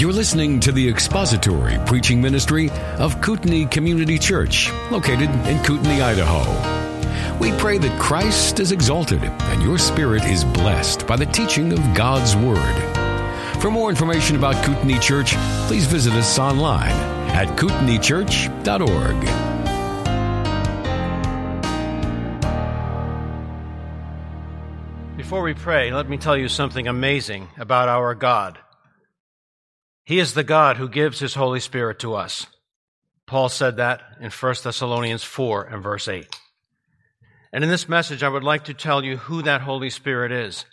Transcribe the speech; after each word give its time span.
You're 0.00 0.14
listening 0.14 0.60
to 0.60 0.72
the 0.72 0.88
expository 0.88 1.76
preaching 1.84 2.22
ministry 2.22 2.70
of 2.96 3.20
Kootenai 3.20 3.66
Community 3.66 4.18
Church, 4.18 4.72
located 4.90 5.28
in 5.46 5.62
Kootenai, 5.62 6.02
Idaho. 6.02 7.38
We 7.38 7.52
pray 7.58 7.76
that 7.76 8.00
Christ 8.00 8.60
is 8.60 8.72
exalted 8.72 9.22
and 9.22 9.62
your 9.62 9.76
spirit 9.76 10.24
is 10.24 10.42
blessed 10.42 11.06
by 11.06 11.16
the 11.16 11.26
teaching 11.26 11.74
of 11.74 11.80
God's 11.94 12.34
Word. 12.34 13.60
For 13.60 13.70
more 13.70 13.90
information 13.90 14.36
about 14.36 14.64
Kootenai 14.64 14.98
Church, 15.00 15.34
please 15.66 15.84
visit 15.84 16.14
us 16.14 16.38
online 16.38 16.96
at 17.32 17.48
kootenaichurch.org. 17.58 19.20
Before 25.18 25.42
we 25.42 25.52
pray, 25.52 25.92
let 25.92 26.08
me 26.08 26.16
tell 26.16 26.38
you 26.38 26.48
something 26.48 26.88
amazing 26.88 27.48
about 27.58 27.90
our 27.90 28.14
God. 28.14 28.58
He 30.10 30.18
is 30.18 30.34
the 30.34 30.42
God 30.42 30.76
who 30.76 30.88
gives 30.88 31.20
his 31.20 31.34
Holy 31.34 31.60
Spirit 31.60 32.00
to 32.00 32.16
us. 32.16 32.48
Paul 33.28 33.48
said 33.48 33.76
that 33.76 34.02
in 34.20 34.32
1 34.32 34.54
Thessalonians 34.64 35.22
4 35.22 35.62
and 35.66 35.84
verse 35.84 36.08
8. 36.08 36.26
And 37.52 37.62
in 37.62 37.70
this 37.70 37.88
message, 37.88 38.24
I 38.24 38.28
would 38.28 38.42
like 38.42 38.64
to 38.64 38.74
tell 38.74 39.04
you 39.04 39.18
who 39.18 39.42
that 39.42 39.60
Holy 39.60 39.88
Spirit 39.88 40.32
is 40.32 40.64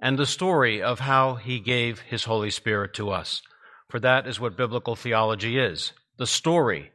and 0.00 0.18
the 0.18 0.26
story 0.26 0.82
of 0.82 0.98
how 0.98 1.36
he 1.36 1.60
gave 1.60 2.00
his 2.00 2.24
Holy 2.24 2.50
Spirit 2.50 2.92
to 2.94 3.10
us. 3.10 3.40
For 3.88 4.00
that 4.00 4.26
is 4.26 4.40
what 4.40 4.56
biblical 4.56 4.96
theology 4.96 5.60
is 5.60 5.92
the 6.18 6.26
story 6.26 6.90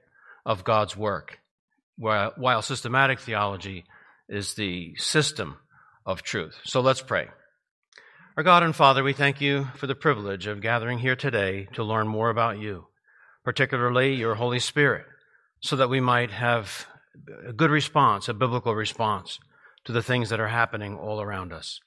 of 0.45 0.65
God's 0.65 0.97
work, 0.97 1.39
while 1.95 2.61
systematic 2.61 3.21
theology 3.21 3.85
is 4.27 4.55
the 4.55 4.93
system 4.97 5.55
of 6.05 6.21
truth. 6.21 6.59
So 6.65 6.81
let's 6.81 7.01
pray. 7.01 7.29
Our 8.37 8.43
God 8.43 8.61
and 8.61 8.75
Father, 8.75 9.03
we 9.03 9.13
thank 9.13 9.41
you 9.41 9.67
for 9.77 9.87
the 9.87 9.95
privilege 9.95 10.45
of 10.45 10.61
gathering 10.61 10.99
here 10.99 11.15
today 11.15 11.67
to 11.73 11.83
learn 11.83 12.07
more 12.07 12.29
about 12.29 12.59
you, 12.59 12.85
particularly 13.43 14.13
your 14.13 14.35
Holy 14.35 14.59
Spirit, 14.59 15.05
so 15.59 15.75
that 15.75 15.89
we 15.89 15.99
might 15.99 16.29
have 16.29 16.85
a 17.47 17.51
good 17.51 17.71
response, 17.71 18.29
a 18.29 18.35
biblical 18.35 18.75
response 18.75 19.39
to 19.85 19.91
the 19.91 20.03
things 20.03 20.29
that 20.29 20.39
are 20.39 20.49
happening 20.49 20.95
all 20.95 21.19
around 21.19 21.51
us. 21.51 21.79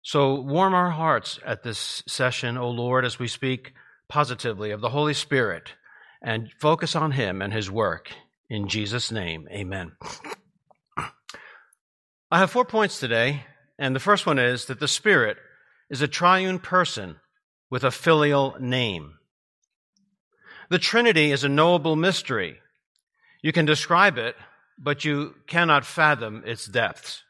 So 0.00 0.40
warm 0.40 0.72
our 0.72 0.88
hearts 0.88 1.38
at 1.44 1.64
this 1.64 2.02
session, 2.08 2.56
O 2.56 2.70
Lord, 2.70 3.04
as 3.04 3.18
we 3.18 3.28
speak 3.28 3.74
positively 4.08 4.70
of 4.70 4.80
the 4.80 4.88
Holy 4.88 5.12
Spirit 5.12 5.74
and 6.22 6.50
focus 6.58 6.96
on 6.96 7.12
Him 7.12 7.42
and 7.42 7.52
His 7.52 7.70
work. 7.70 8.10
In 8.48 8.68
Jesus' 8.68 9.12
name, 9.12 9.46
amen. 9.50 9.92
I 10.96 12.38
have 12.38 12.50
four 12.50 12.64
points 12.64 12.98
today, 12.98 13.44
and 13.78 13.94
the 13.94 14.00
first 14.00 14.24
one 14.24 14.38
is 14.38 14.64
that 14.64 14.80
the 14.80 14.88
Spirit 14.88 15.36
is 15.90 16.00
a 16.00 16.08
triune 16.08 16.58
person 16.58 17.16
with 17.68 17.84
a 17.84 17.90
filial 17.90 18.56
name. 18.60 19.14
The 20.70 20.78
Trinity 20.78 21.32
is 21.32 21.42
a 21.42 21.48
knowable 21.48 21.96
mystery. 21.96 22.58
You 23.42 23.52
can 23.52 23.66
describe 23.66 24.16
it, 24.16 24.36
but 24.78 25.04
you 25.04 25.34
cannot 25.46 25.84
fathom 25.84 26.42
its 26.46 26.66
depths. 26.66 27.22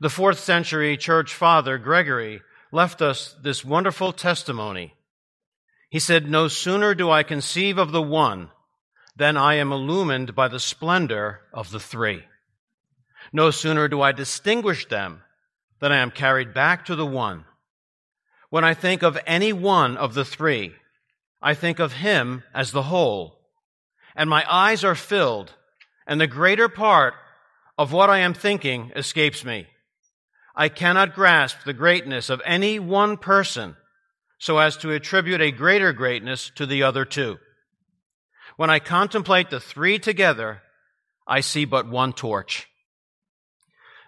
The 0.00 0.10
fourth 0.10 0.38
century 0.38 0.96
church 0.96 1.34
father, 1.34 1.78
Gregory, 1.78 2.42
left 2.70 3.02
us 3.02 3.34
this 3.42 3.64
wonderful 3.64 4.12
testimony. 4.12 4.94
He 5.90 5.98
said, 5.98 6.30
No 6.30 6.48
sooner 6.48 6.94
do 6.94 7.10
I 7.10 7.22
conceive 7.22 7.78
of 7.78 7.92
the 7.92 8.02
one 8.02 8.50
than 9.16 9.36
I 9.36 9.54
am 9.54 9.72
illumined 9.72 10.34
by 10.34 10.46
the 10.48 10.60
splendor 10.60 11.40
of 11.52 11.70
the 11.70 11.80
three. 11.80 12.22
No 13.32 13.50
sooner 13.50 13.88
do 13.88 14.00
I 14.00 14.12
distinguish 14.12 14.86
them 14.86 15.22
than 15.80 15.92
I 15.92 15.98
am 15.98 16.10
carried 16.10 16.54
back 16.54 16.84
to 16.86 16.94
the 16.94 17.06
one. 17.06 17.44
When 18.50 18.64
I 18.64 18.74
think 18.74 19.02
of 19.02 19.18
any 19.26 19.52
one 19.52 19.96
of 19.96 20.14
the 20.14 20.24
three, 20.24 20.74
I 21.42 21.54
think 21.54 21.78
of 21.78 21.92
him 21.92 22.42
as 22.54 22.72
the 22.72 22.84
whole, 22.84 23.38
and 24.16 24.28
my 24.28 24.44
eyes 24.50 24.84
are 24.84 24.94
filled, 24.94 25.54
and 26.06 26.20
the 26.20 26.26
greater 26.26 26.68
part 26.68 27.14
of 27.76 27.92
what 27.92 28.10
I 28.10 28.18
am 28.18 28.34
thinking 28.34 28.90
escapes 28.96 29.44
me. 29.44 29.66
I 30.56 30.68
cannot 30.68 31.14
grasp 31.14 31.58
the 31.64 31.72
greatness 31.72 32.30
of 32.30 32.42
any 32.44 32.78
one 32.78 33.16
person 33.16 33.76
so 34.38 34.58
as 34.58 34.76
to 34.78 34.92
attribute 34.92 35.40
a 35.40 35.52
greater 35.52 35.92
greatness 35.92 36.50
to 36.56 36.66
the 36.66 36.82
other 36.82 37.04
two. 37.04 37.38
When 38.56 38.70
I 38.70 38.78
contemplate 38.78 39.50
the 39.50 39.60
three 39.60 39.98
together, 39.98 40.62
I 41.26 41.40
see 41.40 41.64
but 41.64 41.88
one 41.88 42.12
torch. 42.12 42.66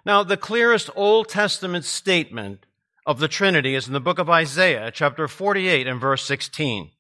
Now, 0.05 0.23
the 0.25 0.37
clearest 0.37 0.89
Old 0.97 1.29
Testament 1.29 1.85
statement 1.85 2.65
of 3.11 3.19
the 3.19 3.27
Trinity 3.27 3.75
is 3.75 3.89
in 3.89 3.93
the 3.93 3.99
book 3.99 4.21
of 4.21 4.31
Isaiah, 4.31 4.93
chapter 4.95 5.27
48 5.27 5.89
and 5.89 6.01
verse 6.01 6.25
16, 6.25 6.93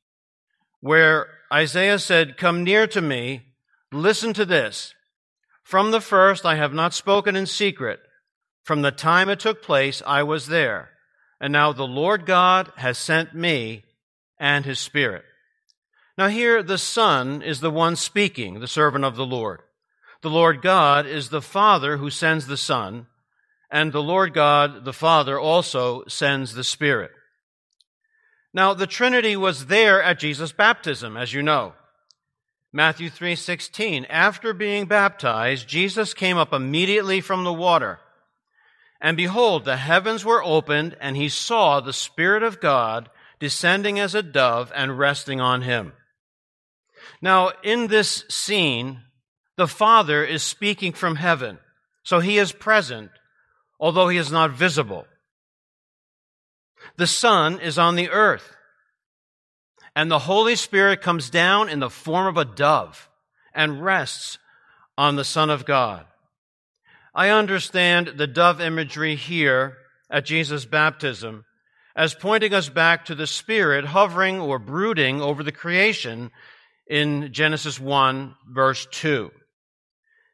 where 0.81 1.29
Isaiah 1.53 2.01
said, 2.01 2.37
Come 2.37 2.65
near 2.65 2.89
to 2.89 3.01
me, 3.01 3.43
listen 3.93 4.33
to 4.33 4.45
this. 4.45 4.93
From 5.63 5.93
the 5.93 6.01
first 6.01 6.45
I 6.45 6.57
have 6.57 6.75
not 6.75 6.95
spoken 6.95 7.37
in 7.37 7.47
secret. 7.47 8.01
From 8.65 8.83
the 8.83 8.91
time 8.91 9.29
it 9.29 9.39
took 9.39 9.63
place, 9.63 10.03
I 10.05 10.25
was 10.25 10.49
there. 10.49 10.91
And 11.41 11.53
now 11.53 11.73
the 11.73 11.87
Lord 11.87 12.27
God 12.27 12.73
has 12.79 12.99
sent 12.99 13.33
me 13.33 13.85
and 14.37 14.65
his 14.65 14.81
Spirit. 14.81 15.23
Now 16.19 16.27
here 16.27 16.61
the 16.61 16.77
Son 16.77 17.41
is 17.41 17.61
the 17.61 17.71
one 17.71 17.95
speaking, 17.95 18.59
the 18.59 18.67
servant 18.67 19.05
of 19.05 19.15
the 19.15 19.25
Lord. 19.25 19.61
The 20.23 20.29
Lord 20.29 20.61
God 20.61 21.07
is 21.07 21.29
the 21.29 21.41
Father 21.41 21.99
who 21.99 22.11
sends 22.11 22.49
the 22.49 22.57
Son, 22.57 23.07
and 23.71 23.93
the 23.93 24.03
Lord 24.03 24.35
God, 24.35 24.85
the 24.85 24.93
Father, 24.93 25.39
also 25.39 26.05
sends 26.09 26.55
the 26.55 26.65
Spirit. 26.65 27.13
Now, 28.53 28.75
the 28.75 28.87
Trinity 28.87 29.37
was 29.37 29.67
there 29.67 30.03
at 30.03 30.19
Jesus' 30.19 30.53
baptism, 30.53 31.17
as 31.17 31.33
you 31.33 31.43
know. 31.43 31.75
Matthew 32.73 33.11
3:16 33.11 34.07
After 34.09 34.53
being 34.53 34.87
baptized 34.87 35.67
Jesus 35.67 36.15
came 36.15 36.37
up 36.37 36.53
immediately 36.53 37.21
from 37.21 37.43
the 37.43 37.53
water 37.53 37.99
and 39.01 39.17
behold 39.17 39.65
the 39.65 39.77
heavens 39.77 40.25
were 40.25 40.45
opened 40.45 40.97
and 41.01 41.17
he 41.17 41.29
saw 41.29 41.81
the 41.81 41.93
spirit 41.93 42.45
of 42.45 42.61
God 42.61 43.11
descending 43.41 43.99
as 43.99 44.15
a 44.15 44.23
dove 44.23 44.71
and 44.75 44.99
resting 44.99 45.41
on 45.41 45.63
him 45.63 45.95
Now 47.21 47.51
in 47.65 47.89
this 47.89 48.25
scene 48.29 49.03
the 49.57 49.69
Father 49.69 50.25
is 50.25 50.45
speaking 50.45 50.93
from 50.93 51.17
heaven 51.17 51.59
so 52.05 52.21
he 52.21 52.39
is 52.39 52.53
present 52.53 53.11
although 53.81 54.09
he 54.09 54.19
is 54.19 54.31
not 54.31 54.53
visible. 54.53 55.07
The 56.97 57.07
Son 57.07 57.59
is 57.59 57.79
on 57.79 57.97
the 57.97 58.11
earth, 58.11 58.55
and 59.97 60.11
the 60.11 60.21
Holy 60.21 60.55
Spirit 60.55 61.01
comes 61.01 61.31
down 61.31 61.69
in 61.69 61.81
the 61.81 61.91
form 61.91 62.27
of 62.27 62.37
a 62.37 62.45
dove 62.45 63.09
and 63.55 63.83
rests 63.83 64.39
on 64.97 65.17
the 65.17 65.25
Son 65.25 65.51
of 65.51 65.65
God. 65.65 66.05
I 67.15 67.31
understand 67.31 68.13
the 68.17 68.27
dove 68.27 68.61
imagery 68.61 69.17
here 69.17 69.79
at 70.11 70.27
Jesus' 70.27 70.65
baptism 70.65 71.45
as 71.97 72.15
pointing 72.15 72.55
us 72.55 72.69
back 72.69 73.05
to 73.07 73.15
the 73.15 73.27
Spirit 73.27 73.87
hovering 73.87 74.41
or 74.41 74.59
brooding 74.59 75.21
over 75.21 75.43
the 75.43 75.53
creation 75.53 76.31
in 76.87 77.33
Genesis 77.33 77.81
1, 77.81 78.35
verse 78.49 78.87
2. 78.93 79.31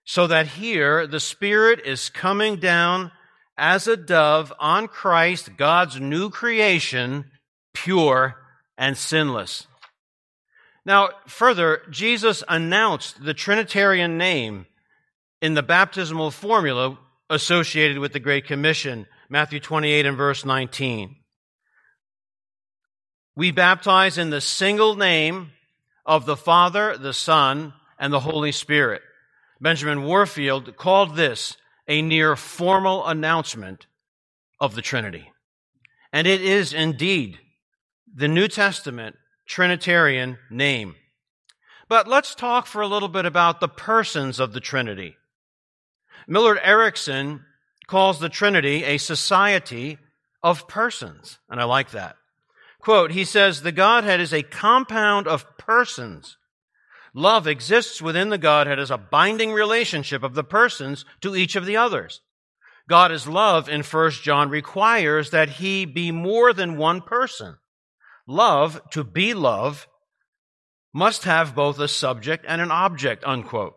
So 0.05 0.27
that 0.27 0.47
here 0.47 1.06
the 1.06 1.21
Spirit 1.21 1.81
is 1.85 2.11
coming 2.11 2.56
down 2.56 3.11
as 3.59 3.87
a 3.87 3.97
dove 3.97 4.53
on 4.59 4.89
Christ, 4.89 5.56
God's 5.56 6.00
new 6.00 6.31
creation, 6.31 7.31
pure 7.72 8.37
and 8.77 8.97
sinless. 8.97 9.67
Now, 10.84 11.11
further, 11.27 11.83
Jesus 11.91 12.44
announced 12.49 13.25
the 13.25 13.34
Trinitarian 13.34 14.19
name 14.19 14.67
in 15.41 15.55
the 15.55 15.62
baptismal 15.62 16.31
formula 16.31 16.99
associated 17.28 17.99
with 17.99 18.12
the 18.12 18.21
Great 18.21 18.47
Commission, 18.47 19.06
Matthew 19.28 19.58
28 19.58 20.06
and 20.06 20.17
verse 20.17 20.44
19. 20.44 21.17
We 23.35 23.50
baptize 23.50 24.17
in 24.17 24.31
the 24.31 24.41
single 24.41 24.94
name 24.94 25.50
of 26.06 26.25
the 26.25 26.37
Father, 26.37 26.97
the 26.97 27.12
Son, 27.12 27.75
and 27.99 28.12
the 28.12 28.20
Holy 28.20 28.53
Spirit. 28.53 29.03
Benjamin 29.61 30.05
Warfield 30.05 30.76
called 30.76 31.17
this 31.17 31.56
a 31.88 32.03
near 32.03 32.37
formal 32.37 33.06
announcement 33.06 33.87
of 34.61 34.75
the 34.75 34.83
Trinity. 34.83 35.33
And 36.12 36.27
it 36.27 36.41
is 36.41 36.73
indeed 36.73 37.38
the 38.15 38.29
New 38.29 38.49
Testament 38.49 39.17
Trinitarian 39.47 40.38
name. 40.50 40.94
But 41.88 42.09
let's 42.09 42.35
talk 42.35 42.67
for 42.67 42.83
a 42.83 42.88
little 42.88 43.09
bit 43.09 43.27
about 43.27 43.61
the 43.61 43.69
persons 43.69 44.41
of 44.41 44.53
the 44.53 44.61
Trinity. 44.61 45.17
Millard 46.27 46.59
Erickson 46.62 47.44
calls 47.87 48.19
the 48.19 48.29
Trinity 48.29 48.82
a 48.82 48.99
society 48.99 49.99
of 50.43 50.67
persons, 50.67 51.39
and 51.49 51.61
I 51.61 51.65
like 51.65 51.91
that. 51.93 52.17
Quote, 52.81 53.12
he 53.12 53.25
says, 53.25 53.62
the 53.62 53.73
Godhead 53.73 54.21
is 54.21 54.32
a 54.32 54.43
compound 54.43 55.27
of 55.27 55.56
persons 55.59 56.37
Love 57.17 57.47
exists 57.47 58.03
within 58.03 58.29
the 58.29 58.37
Godhead 58.37 58.79
as 58.79 58.91
a 58.91 58.99
binding 58.99 59.51
relationship 59.51 60.23
of 60.23 60.35
the 60.35 60.45
persons 60.45 61.07
to 61.23 61.35
each 61.35 61.57
of 61.57 61.65
the 61.65 61.75
others. 61.75 62.21
God 62.91 63.11
is 63.11 63.27
love 63.27 63.71
in 63.71 63.83
1 63.83 64.11
John 64.11 64.51
requires 64.51 65.31
that 65.31 65.49
he 65.49 65.87
be 65.87 66.13
more 66.13 66.53
than 66.53 66.77
one 66.77 67.01
person. 67.01 67.57
love, 68.29 68.83
to 68.91 69.03
be 69.03 69.33
love, 69.33 69.89
must 70.93 71.25
have 71.25 71.55
both 71.55 71.79
a 71.79 71.89
subject 71.89 72.45
and 72.47 72.61
an 72.61 72.71
object, 72.71 73.25
unquote. 73.25 73.77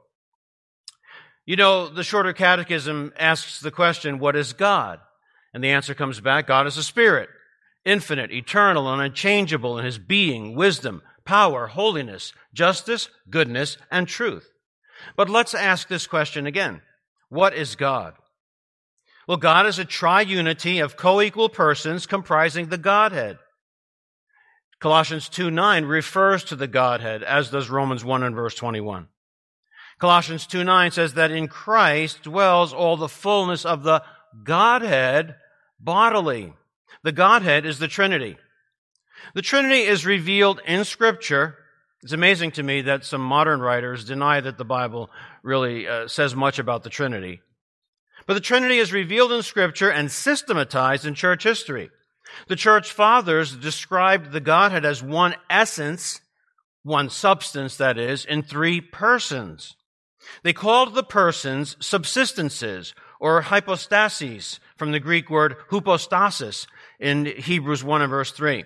You 1.45 1.55
know, 1.55 1.87
the 1.87 2.03
shorter 2.03 2.33
catechism 2.33 3.13
asks 3.17 3.61
the 3.61 3.71
question, 3.71 4.19
what 4.19 4.35
is 4.35 4.51
God? 4.51 4.99
And 5.53 5.63
the 5.63 5.69
answer 5.69 5.93
comes 5.93 6.19
back, 6.19 6.45
God 6.47 6.67
is 6.67 6.77
a 6.77 6.83
spirit, 6.83 7.29
infinite, 7.85 8.31
eternal, 8.31 8.91
and 8.91 9.01
unchangeable 9.01 9.77
in 9.77 9.85
his 9.85 9.97
being, 9.97 10.55
wisdom, 10.55 11.01
power, 11.29 11.67
holiness, 11.67 12.33
justice, 12.55 13.07
goodness, 13.29 13.77
and 13.91 14.07
truth. 14.07 14.49
But 15.15 15.29
let's 15.29 15.53
ask 15.53 15.87
this 15.87 16.07
question 16.07 16.47
again. 16.47 16.81
What 17.29 17.53
is 17.53 17.75
God? 17.75 18.15
Well, 19.27 19.37
God 19.37 19.67
is 19.67 19.77
a 19.77 19.85
triunity 19.85 20.83
of 20.83 20.97
co-equal 20.97 21.49
persons 21.49 22.07
comprising 22.07 22.69
the 22.69 22.79
Godhead. 22.79 23.37
Colossians 24.79 25.29
2 25.29 25.51
9 25.51 25.85
refers 25.85 26.43
to 26.45 26.55
the 26.55 26.67
Godhead, 26.67 27.21
as 27.21 27.51
does 27.51 27.69
Romans 27.69 28.03
1 28.03 28.23
and 28.23 28.33
verse 28.33 28.55
21. 28.55 29.07
Colossians 29.99 30.47
2 30.47 30.63
9 30.63 30.89
says 30.89 31.13
that 31.13 31.29
in 31.29 31.47
Christ 31.47 32.23
dwells 32.23 32.73
all 32.73 32.97
the 32.97 33.07
fullness 33.07 33.65
of 33.65 33.83
the 33.83 34.01
Godhead 34.43 35.35
bodily. 35.79 36.53
The 37.03 37.11
Godhead 37.11 37.67
is 37.67 37.77
the 37.77 37.87
Trinity. 37.87 38.37
The 39.33 39.41
Trinity 39.41 39.81
is 39.81 40.05
revealed 40.05 40.61
in 40.65 40.85
Scripture. 40.85 41.55
It's 42.01 42.13
amazing 42.13 42.51
to 42.51 42.63
me 42.63 42.81
that 42.81 43.05
some 43.05 43.21
modern 43.21 43.59
writers 43.59 44.05
deny 44.05 44.39
that 44.41 44.57
the 44.57 44.65
Bible 44.65 45.09
really 45.43 45.87
uh, 45.87 46.07
says 46.07 46.35
much 46.35 46.59
about 46.59 46.83
the 46.83 46.89
Trinity. 46.89 47.41
But 48.25 48.35
the 48.35 48.39
Trinity 48.39 48.77
is 48.77 48.93
revealed 48.93 49.31
in 49.31 49.41
Scripture 49.43 49.89
and 49.89 50.11
systematized 50.11 51.05
in 51.05 51.13
church 51.13 51.43
history. 51.43 51.89
The 52.47 52.55
church 52.55 52.91
fathers 52.91 53.55
described 53.55 54.31
the 54.31 54.39
Godhead 54.39 54.85
as 54.85 55.01
one 55.01 55.35
essence, 55.49 56.21
one 56.83 57.09
substance, 57.09 57.75
that 57.77 57.97
is, 57.97 58.25
in 58.25 58.43
three 58.43 58.81
persons. 58.81 59.75
They 60.43 60.53
called 60.53 60.93
the 60.93 61.03
persons 61.03 61.75
subsistences 61.75 62.93
or 63.19 63.41
hypostases 63.41 64.59
from 64.77 64.91
the 64.91 64.99
Greek 64.99 65.29
word 65.29 65.55
hypostasis 65.69 66.67
in 66.99 67.25
Hebrews 67.25 67.83
1 67.83 68.01
and 68.01 68.09
verse 68.09 68.31
3. 68.31 68.63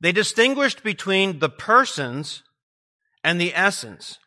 They 0.00 0.12
distinguished 0.12 0.82
between 0.82 1.38
the 1.38 1.50
persons 1.50 2.42
and 3.22 3.40
the 3.40 3.54
essence. 3.54 4.18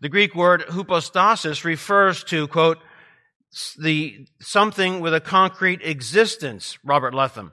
The 0.00 0.08
Greek 0.08 0.34
word 0.34 0.62
hypostasis 0.62 1.64
refers 1.64 2.24
to, 2.24 2.48
quote, 2.48 2.78
the 3.78 4.26
something 4.40 5.00
with 5.00 5.14
a 5.14 5.20
concrete 5.20 5.82
existence, 5.82 6.78
Robert 6.84 7.14
Letham. 7.14 7.52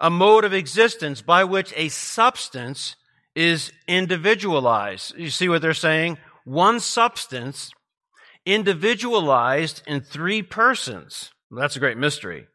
A 0.00 0.08
mode 0.08 0.44
of 0.44 0.54
existence 0.54 1.20
by 1.20 1.44
which 1.44 1.74
a 1.76 1.90
substance 1.90 2.96
is 3.34 3.72
individualized. 3.86 5.14
You 5.16 5.28
see 5.28 5.48
what 5.48 5.60
they're 5.60 5.74
saying? 5.74 6.16
One 6.44 6.80
substance 6.80 7.70
individualized 8.46 9.82
in 9.86 10.00
three 10.00 10.42
persons. 10.42 11.30
That's 11.50 11.76
a 11.76 11.80
great 11.80 11.98
mystery. 11.98 12.46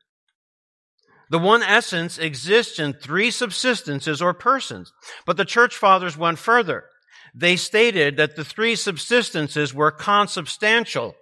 The 1.29 1.39
one 1.39 1.63
essence 1.63 2.17
exists 2.17 2.79
in 2.79 2.93
three 2.93 3.29
subsistences 3.29 4.21
or 4.21 4.33
persons. 4.33 4.93
But 5.25 5.37
the 5.37 5.45
church 5.45 5.75
fathers 5.75 6.17
went 6.17 6.39
further. 6.39 6.85
They 7.33 7.55
stated 7.55 8.17
that 8.17 8.35
the 8.35 8.45
three 8.45 8.75
subsistences 8.75 9.73
were 9.73 9.91
consubstantial 9.91 11.15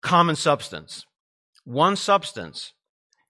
common 0.00 0.36
substance. 0.36 1.04
One 1.64 1.96
substance, 1.96 2.72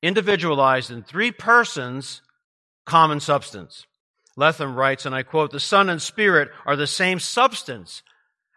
individualized 0.02 0.90
in 0.90 1.02
three 1.02 1.30
persons, 1.30 2.20
common 2.84 3.20
substance. 3.20 3.86
Letham 4.36 4.74
writes, 4.74 5.06
and 5.06 5.14
I 5.14 5.22
quote, 5.22 5.52
the 5.52 5.60
Son 5.60 5.88
and 5.88 6.02
Spirit 6.02 6.50
are 6.66 6.76
the 6.76 6.88
same 6.88 7.20
substance 7.20 8.02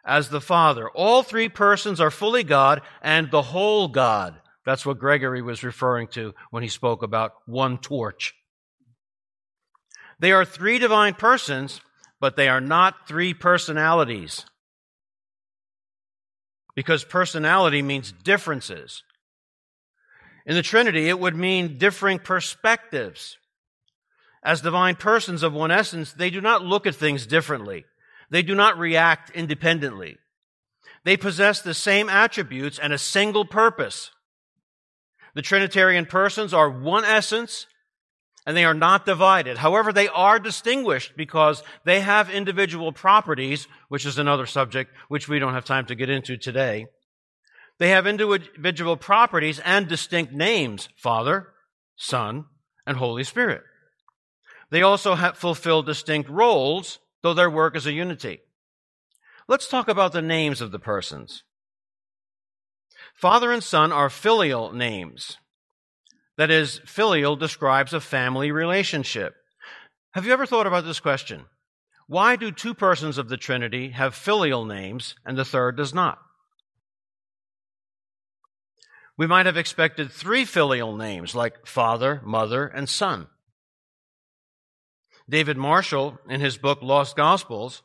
as 0.03 0.29
the 0.29 0.41
Father. 0.41 0.89
All 0.89 1.21
three 1.21 1.47
persons 1.47 2.01
are 2.01 2.09
fully 2.09 2.43
God 2.43 2.81
and 3.01 3.29
the 3.29 3.43
whole 3.43 3.87
God. 3.87 4.41
That's 4.67 4.85
what 4.85 4.99
Gregory 4.99 5.41
was 5.41 5.63
referring 5.63 6.09
to 6.09 6.35
when 6.51 6.61
he 6.61 6.67
spoke 6.67 7.01
about 7.01 7.35
one 7.45 7.77
torch. 7.77 8.33
They 10.19 10.33
are 10.33 10.43
three 10.43 10.77
divine 10.77 11.13
persons, 11.13 11.79
but 12.19 12.35
they 12.35 12.49
are 12.49 12.59
not 12.59 13.07
three 13.07 13.33
personalities 13.33 14.45
because 16.75 17.05
personality 17.05 17.81
means 17.81 18.11
differences. 18.11 19.03
In 20.45 20.55
the 20.55 20.61
Trinity, 20.61 21.07
it 21.07 21.17
would 21.17 21.37
mean 21.37 21.77
differing 21.77 22.19
perspectives. 22.19 23.37
As 24.43 24.59
divine 24.59 24.97
persons 24.97 25.43
of 25.43 25.53
one 25.53 25.71
essence, 25.71 26.11
they 26.11 26.29
do 26.29 26.41
not 26.41 26.61
look 26.61 26.85
at 26.85 26.93
things 26.93 27.25
differently. 27.25 27.85
They 28.29 28.43
do 28.43 28.53
not 28.53 28.77
react 28.77 29.29
independently. 29.29 30.17
They 31.05 31.15
possess 31.15 31.61
the 31.61 31.73
same 31.73 32.09
attributes 32.09 32.77
and 32.77 32.91
a 32.91 32.97
single 32.97 33.45
purpose. 33.45 34.11
The 35.37 35.43
Trinitarian 35.43 36.07
persons 36.07 36.51
are 36.51 36.67
one 36.67 37.05
essence 37.05 37.67
and 38.47 38.57
they 38.57 38.65
are 38.65 38.73
not 38.73 39.05
divided. 39.05 39.59
However, 39.59 39.93
they 39.93 40.07
are 40.07 40.39
distinguished 40.39 41.15
because 41.15 41.61
they 41.85 41.99
have 41.99 42.31
individual 42.31 42.91
properties, 42.91 43.67
which 43.87 44.03
is 44.03 44.17
another 44.17 44.47
subject 44.47 44.91
which 45.09 45.29
we 45.29 45.37
don't 45.37 45.53
have 45.53 45.63
time 45.63 45.85
to 45.85 45.95
get 45.95 46.09
into 46.09 46.37
today. 46.37 46.87
They 47.77 47.89
have 47.89 48.07
individual 48.07 48.97
properties 48.97 49.59
and 49.59 49.87
distinct 49.87 50.33
names, 50.33 50.89
Father, 50.95 51.49
Son, 51.95 52.45
and 52.87 52.97
Holy 52.97 53.23
Spirit. 53.23 53.61
They 54.71 54.81
also 54.81 55.15
fulfill 55.35 55.83
distinct 55.83 56.31
roles, 56.31 56.97
though 57.21 57.35
their 57.35 57.51
work 57.51 57.77
is 57.77 57.85
a 57.85 57.93
unity. 57.93 58.39
Let's 59.47 59.69
talk 59.69 59.87
about 59.87 60.13
the 60.13 60.23
names 60.23 60.61
of 60.61 60.71
the 60.71 60.79
persons. 60.79 61.43
Father 63.17 63.51
and 63.51 63.63
Son 63.63 63.91
are 63.91 64.11
filial 64.11 64.71
names. 64.71 65.37
That 66.37 66.51
is, 66.51 66.79
filial 66.85 67.35
describes 67.35 67.91
a 67.91 67.99
family 67.99 68.51
relationship. 68.51 69.33
Have 70.13 70.25
you 70.25 70.33
ever 70.33 70.45
thought 70.45 70.67
about 70.67 70.85
this 70.85 70.99
question? 70.99 71.45
Why 72.05 72.35
do 72.35 72.51
two 72.51 72.75
persons 72.75 73.17
of 73.17 73.27
the 73.27 73.35
Trinity 73.35 73.89
have 73.89 74.13
filial 74.13 74.65
names 74.65 75.15
and 75.25 75.35
the 75.35 75.43
third 75.43 75.77
does 75.77 75.95
not? 75.95 76.19
We 79.17 79.25
might 79.25 79.47
have 79.47 79.57
expected 79.57 80.11
three 80.11 80.45
filial 80.45 80.95
names 80.95 81.33
like 81.33 81.65
Father, 81.65 82.21
Mother, 82.23 82.67
and 82.67 82.87
Son. 82.87 83.27
David 85.27 85.57
Marshall, 85.57 86.19
in 86.29 86.39
his 86.39 86.59
book 86.59 86.83
Lost 86.83 87.15
Gospels, 87.15 87.81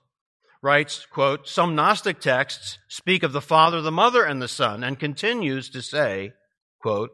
writes, 0.62 1.06
quote, 1.06 1.48
Some 1.48 1.74
Gnostic 1.74 2.20
texts 2.20 2.78
speak 2.88 3.22
of 3.22 3.32
the 3.32 3.40
Father, 3.40 3.80
the 3.80 3.90
Mother, 3.90 4.24
and 4.24 4.40
the 4.40 4.48
Son, 4.48 4.84
and 4.84 4.98
continues 4.98 5.68
to 5.70 5.82
say, 5.82 6.32
quote, 6.80 7.10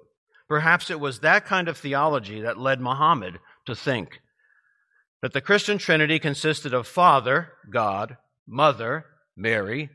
Perhaps 0.49 0.91
it 0.91 1.01
was 1.01 1.21
that 1.21 1.45
kind 1.45 1.69
of 1.69 1.77
theology 1.77 2.41
that 2.41 2.59
led 2.59 2.81
Muhammad 2.81 3.39
to 3.67 3.75
think 3.75 4.21
that 5.21 5.33
the 5.33 5.41
Christian 5.41 5.79
Trinity 5.79 6.19
consisted 6.19 6.73
of 6.73 6.87
Father, 6.87 7.53
God, 7.71 8.17
Mother, 8.47 9.05
Mary, 9.37 9.91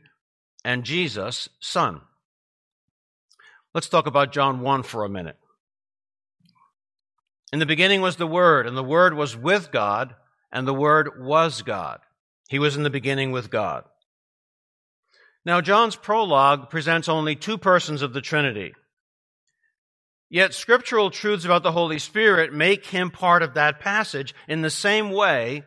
and 0.64 0.84
Jesus, 0.84 1.48
Son. 1.60 2.00
Let's 3.74 3.88
talk 3.88 4.06
about 4.06 4.32
John 4.32 4.60
1 4.60 4.84
for 4.84 5.04
a 5.04 5.08
minute. 5.08 5.36
In 7.52 7.58
the 7.58 7.66
beginning 7.66 8.00
was 8.00 8.16
the 8.16 8.26
Word, 8.26 8.66
and 8.66 8.76
the 8.76 8.84
Word 8.84 9.14
was 9.14 9.36
with 9.36 9.72
God, 9.72 10.14
and 10.52 10.68
the 10.68 10.74
Word 10.74 11.20
was 11.20 11.62
God. 11.62 12.00
He 12.48 12.58
was 12.58 12.76
in 12.76 12.82
the 12.82 12.90
beginning 12.90 13.32
with 13.32 13.50
God. 13.50 13.84
Now, 15.44 15.60
John's 15.60 15.96
prologue 15.96 16.70
presents 16.70 17.08
only 17.08 17.36
two 17.36 17.58
persons 17.58 18.02
of 18.02 18.12
the 18.12 18.20
Trinity 18.20 18.72
Yet 20.34 20.52
scriptural 20.52 21.10
truths 21.10 21.44
about 21.44 21.62
the 21.62 21.70
Holy 21.70 22.00
Spirit 22.00 22.52
make 22.52 22.86
him 22.86 23.12
part 23.12 23.44
of 23.44 23.54
that 23.54 23.78
passage 23.78 24.34
in 24.48 24.62
the 24.62 24.68
same 24.68 25.12
way 25.12 25.62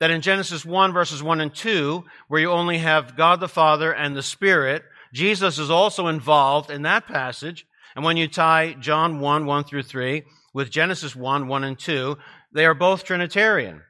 that 0.00 0.10
in 0.10 0.22
Genesis 0.22 0.64
1 0.64 0.94
verses 0.94 1.22
1 1.22 1.42
and 1.42 1.54
2, 1.54 2.02
where 2.28 2.40
you 2.40 2.50
only 2.50 2.78
have 2.78 3.14
God 3.14 3.40
the 3.40 3.46
Father 3.46 3.92
and 3.92 4.16
the 4.16 4.22
Spirit, 4.22 4.84
Jesus 5.12 5.58
is 5.58 5.70
also 5.70 6.06
involved 6.06 6.70
in 6.70 6.80
that 6.82 7.06
passage. 7.06 7.66
And 7.94 8.06
when 8.06 8.16
you 8.16 8.26
tie 8.26 8.74
John 8.80 9.20
1, 9.20 9.44
1 9.44 9.64
through 9.64 9.82
3 9.82 10.22
with 10.54 10.70
Genesis 10.70 11.14
1, 11.14 11.46
1 11.46 11.64
and 11.64 11.78
2, 11.78 12.16
they 12.52 12.64
are 12.64 12.72
both 12.74 13.04
Trinitarian 13.04 13.82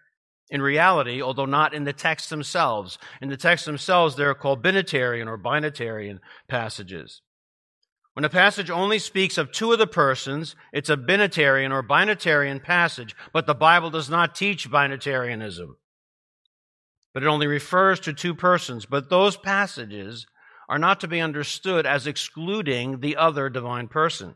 in 0.51 0.63
reality, 0.63 1.21
although 1.21 1.47
not 1.47 1.75
in 1.75 1.85
the 1.85 1.93
text 1.93 2.31
themselves. 2.31 2.99
In 3.21 3.29
the 3.29 3.37
text 3.37 3.65
themselves, 3.65 4.15
they're 4.15 4.35
called 4.35 4.63
binitarian 4.63 5.27
or 5.27 5.39
binitarian 5.39 6.21
passages. 6.49 7.23
When 8.15 8.25
a 8.25 8.31
passage 8.31 8.71
only 8.71 8.99
speaks 8.99 9.37
of 9.37 9.53
two 9.53 9.73
of 9.73 9.79
the 9.79 9.87
persons, 9.87 10.57
it's 10.73 10.89
a 10.89 10.97
binitarian 10.97 11.71
or 11.71 11.83
binitarian 11.83 12.63
passage, 12.63 13.15
but 13.33 13.47
the 13.47 13.55
Bible 13.55 13.91
does 13.91 14.09
not 14.09 14.35
teach 14.35 14.71
binitarianism. 14.71 15.75
But 17.13 17.23
it 17.23 17.27
only 17.27 17.47
refers 17.47 18.01
to 18.01 18.13
two 18.13 18.35
persons. 18.35 18.87
But 18.87 19.11
those 19.11 19.37
passages 19.37 20.27
are 20.69 20.79
not 20.79 21.01
to 21.01 21.09
be 21.09 21.21
understood 21.21 21.87
as 21.87 22.07
excluding 22.07 23.01
the 23.01 23.17
other 23.17 23.49
divine 23.49 23.89
person. 23.89 24.35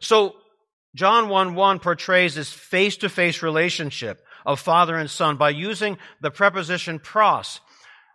So, 0.00 0.36
John 0.94 1.28
1 1.28 1.54
1 1.54 1.80
portrays 1.80 2.36
this 2.36 2.52
face 2.52 2.96
to 2.98 3.08
face 3.08 3.42
relationship 3.42 4.24
of 4.44 4.60
father 4.60 4.96
and 4.96 5.10
son 5.10 5.36
by 5.36 5.50
using 5.50 5.98
the 6.20 6.30
preposition 6.30 6.98
pros. 6.98 7.60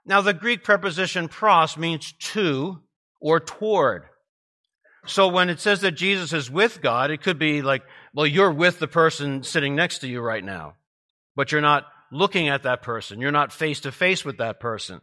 Now, 0.05 0.21
the 0.21 0.33
Greek 0.33 0.63
preposition 0.63 1.27
pros 1.27 1.77
means 1.77 2.13
to 2.19 2.79
or 3.19 3.39
toward. 3.39 4.03
So 5.05 5.27
when 5.27 5.49
it 5.49 5.59
says 5.59 5.81
that 5.81 5.91
Jesus 5.91 6.33
is 6.33 6.51
with 6.51 6.81
God, 6.81 7.11
it 7.11 7.21
could 7.21 7.39
be 7.39 7.61
like, 7.61 7.83
well, 8.13 8.27
you're 8.27 8.51
with 8.51 8.79
the 8.79 8.87
person 8.87 9.43
sitting 9.43 9.75
next 9.75 9.99
to 9.99 10.07
you 10.07 10.21
right 10.21 10.43
now, 10.43 10.75
but 11.35 11.51
you're 11.51 11.61
not 11.61 11.85
looking 12.11 12.49
at 12.49 12.63
that 12.63 12.81
person. 12.81 13.19
You're 13.19 13.31
not 13.31 13.53
face 13.53 13.81
to 13.81 13.91
face 13.91 14.25
with 14.25 14.37
that 14.37 14.59
person. 14.59 15.01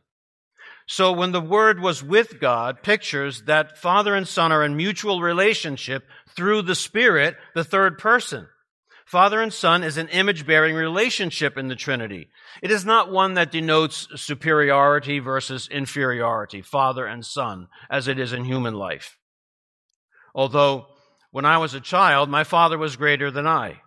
So 0.89 1.13
when 1.13 1.33
the 1.33 1.41
Word 1.41 1.81
was 1.81 2.03
with 2.03 2.39
God, 2.39 2.83
pictures 2.83 3.43
that 3.43 3.79
Father 3.79 4.15
and 4.15 4.27
Son 4.27 4.53
are 4.53 4.65
in 4.65 4.77
mutual 4.77 5.21
relationship 5.21 6.05
through 6.37 6.63
the 6.63 6.77
Spirit, 6.77 7.37
the 7.55 7.65
third 7.65 7.99
person. 7.99 8.47
Father 9.07 9.41
and 9.41 9.53
Son 9.53 9.85
is 9.85 9.97
an 9.97 10.09
image 10.09 10.45
bearing 10.45 10.75
relationship 10.75 11.57
in 11.57 11.69
the 11.69 11.77
Trinity. 11.77 12.29
It 12.61 12.73
is 12.73 12.85
not 12.85 13.13
one 13.13 13.35
that 13.35 13.53
denotes 13.53 14.09
superiority 14.17 15.21
versus 15.21 15.69
inferiority, 15.69 16.61
Father 16.61 17.07
and 17.07 17.25
Son, 17.25 17.69
as 17.89 18.09
it 18.09 18.19
is 18.19 18.33
in 18.33 18.45
human 18.45 18.75
life. 18.75 19.17
Although, 20.35 20.87
when 21.31 21.45
I 21.45 21.59
was 21.59 21.73
a 21.73 21.81
child, 21.81 22.29
my 22.29 22.43
father 22.43 22.77
was 22.77 22.97
greater 22.97 23.31
than 23.31 23.47
I. 23.47 23.81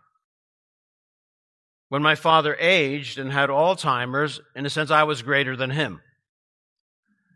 When 1.90 2.02
my 2.02 2.16
father 2.16 2.56
aged 2.58 3.20
and 3.20 3.32
had 3.32 3.50
Alzheimer's, 3.50 4.40
in 4.56 4.66
a 4.66 4.70
sense, 4.70 4.90
I 4.90 5.04
was 5.04 5.22
greater 5.22 5.58
than 5.58 5.72
him. 5.72 6.02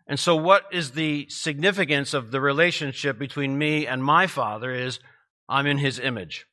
And 0.07 0.19
so, 0.19 0.35
what 0.35 0.63
is 0.71 0.91
the 0.91 1.27
significance 1.29 2.13
of 2.13 2.31
the 2.31 2.39
relationship 2.39 3.19
between 3.19 3.57
me 3.57 3.87
and 3.87 4.03
my 4.03 4.27
Father 4.27 4.71
is 4.71 4.99
I'm 5.47 5.65
in 5.65 5.77
His 5.77 5.99
image. 5.99 6.45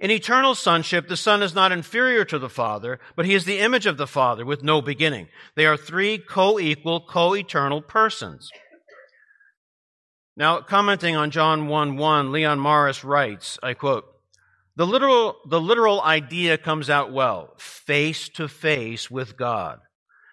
In 0.00 0.10
eternal 0.10 0.54
sonship, 0.54 1.08
the 1.08 1.16
Son 1.16 1.42
is 1.42 1.54
not 1.54 1.72
inferior 1.72 2.24
to 2.26 2.38
the 2.38 2.48
Father, 2.48 3.00
but 3.16 3.26
He 3.26 3.34
is 3.34 3.44
the 3.44 3.58
image 3.58 3.86
of 3.86 3.96
the 3.96 4.06
Father 4.06 4.44
with 4.44 4.62
no 4.62 4.80
beginning. 4.80 5.28
They 5.54 5.66
are 5.66 5.76
three 5.76 6.18
co 6.18 6.58
equal, 6.58 7.00
co 7.00 7.34
eternal 7.34 7.82
persons. 7.82 8.50
Now, 10.36 10.60
commenting 10.60 11.16
on 11.16 11.30
John 11.30 11.68
1 11.68 11.96
1, 11.96 12.32
Leon 12.32 12.60
Morris 12.60 13.02
writes, 13.02 13.58
I 13.62 13.74
quote, 13.74 14.04
the 14.76 14.86
literal, 14.86 15.36
the 15.48 15.60
literal 15.60 16.00
idea 16.02 16.56
comes 16.56 16.88
out 16.88 17.12
well, 17.12 17.54
face 17.56 18.28
to 18.30 18.46
face 18.46 19.10
with 19.10 19.36
God 19.36 19.80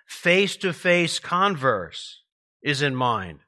face 0.06 0.56
to 0.58 0.74
face 0.74 1.20
converse 1.20 2.22
is 2.62 2.82
in 2.82 2.96
mind. 2.96 3.40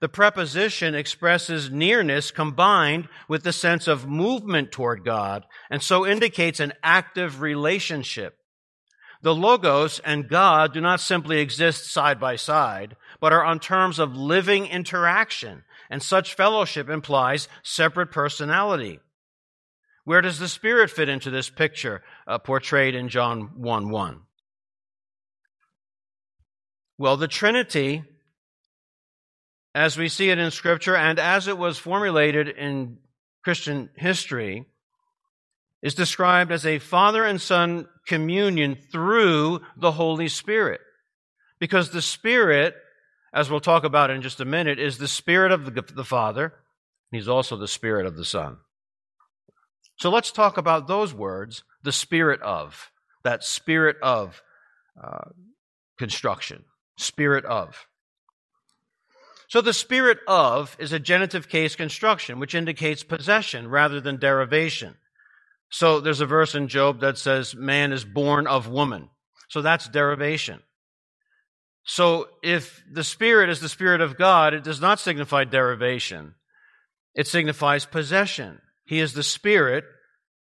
The 0.00 0.08
preposition 0.08 0.94
expresses 0.94 1.70
nearness 1.70 2.30
combined 2.30 3.08
with 3.28 3.42
the 3.42 3.52
sense 3.52 3.86
of 3.86 4.08
movement 4.08 4.72
toward 4.72 5.04
God, 5.04 5.44
and 5.70 5.82
so 5.82 6.06
indicates 6.06 6.58
an 6.58 6.72
active 6.82 7.42
relationship. 7.42 8.36
The 9.22 9.34
Logos 9.34 9.98
and 9.98 10.28
God 10.28 10.72
do 10.72 10.80
not 10.80 11.00
simply 11.00 11.40
exist 11.40 11.92
side 11.92 12.18
by 12.18 12.36
side, 12.36 12.96
but 13.20 13.34
are 13.34 13.44
on 13.44 13.60
terms 13.60 13.98
of 13.98 14.16
living 14.16 14.66
interaction, 14.66 15.64
and 15.90 16.02
such 16.02 16.34
fellowship 16.34 16.88
implies 16.88 17.48
separate 17.62 18.10
personality. 18.10 19.00
Where 20.04 20.22
does 20.22 20.38
the 20.38 20.48
Spirit 20.48 20.90
fit 20.90 21.10
into 21.10 21.30
this 21.30 21.50
picture 21.50 22.02
uh, 22.26 22.38
portrayed 22.38 22.94
in 22.94 23.10
John 23.10 23.50
1 23.56 23.90
1? 23.90 24.20
Well, 26.96 27.18
the 27.18 27.28
Trinity, 27.28 28.04
as 29.74 29.96
we 29.96 30.08
see 30.08 30.30
it 30.30 30.38
in 30.38 30.50
Scripture 30.50 30.96
and 30.96 31.18
as 31.18 31.48
it 31.48 31.58
was 31.58 31.78
formulated 31.78 32.48
in 32.48 32.98
Christian 33.44 33.90
history, 33.96 34.66
is 35.82 35.94
described 35.94 36.52
as 36.52 36.66
a 36.66 36.78
Father 36.78 37.24
and 37.24 37.40
Son 37.40 37.88
communion 38.06 38.76
through 38.92 39.60
the 39.76 39.92
Holy 39.92 40.28
Spirit. 40.28 40.80
Because 41.58 41.90
the 41.90 42.02
Spirit, 42.02 42.74
as 43.32 43.50
we'll 43.50 43.60
talk 43.60 43.84
about 43.84 44.10
in 44.10 44.20
just 44.20 44.40
a 44.40 44.44
minute, 44.44 44.78
is 44.78 44.98
the 44.98 45.08
Spirit 45.08 45.52
of 45.52 45.64
the, 45.64 45.82
the 45.94 46.04
Father. 46.04 46.52
He's 47.10 47.28
also 47.28 47.56
the 47.56 47.68
Spirit 47.68 48.06
of 48.06 48.16
the 48.16 48.24
Son. 48.24 48.58
So 49.96 50.10
let's 50.10 50.32
talk 50.32 50.56
about 50.56 50.86
those 50.86 51.14
words, 51.14 51.62
the 51.82 51.92
Spirit 51.92 52.42
of, 52.42 52.90
that 53.24 53.44
Spirit 53.44 53.96
of 54.02 54.42
uh, 55.02 55.30
construction 55.98 56.64
spirit 57.00 57.44
of. 57.44 57.86
So 59.50 59.60
the 59.60 59.72
spirit 59.72 60.18
of 60.28 60.76
is 60.78 60.92
a 60.92 61.00
genitive 61.00 61.48
case 61.48 61.74
construction, 61.74 62.38
which 62.38 62.54
indicates 62.54 63.02
possession 63.02 63.66
rather 63.66 64.00
than 64.00 64.16
derivation. 64.16 64.94
So 65.70 65.98
there's 65.98 66.20
a 66.20 66.26
verse 66.26 66.54
in 66.54 66.68
Job 66.68 67.00
that 67.00 67.18
says, 67.18 67.56
man 67.56 67.92
is 67.92 68.04
born 68.04 68.46
of 68.46 68.68
woman. 68.68 69.08
So 69.48 69.60
that's 69.60 69.88
derivation. 69.88 70.60
So 71.82 72.28
if 72.44 72.84
the 72.92 73.02
spirit 73.02 73.50
is 73.50 73.58
the 73.58 73.68
spirit 73.68 74.00
of 74.00 74.16
God, 74.16 74.54
it 74.54 74.62
does 74.62 74.80
not 74.80 75.00
signify 75.00 75.42
derivation. 75.42 76.36
It 77.16 77.26
signifies 77.26 77.84
possession. 77.84 78.60
He 78.84 79.00
is 79.00 79.14
the 79.14 79.24
spirit 79.24 79.82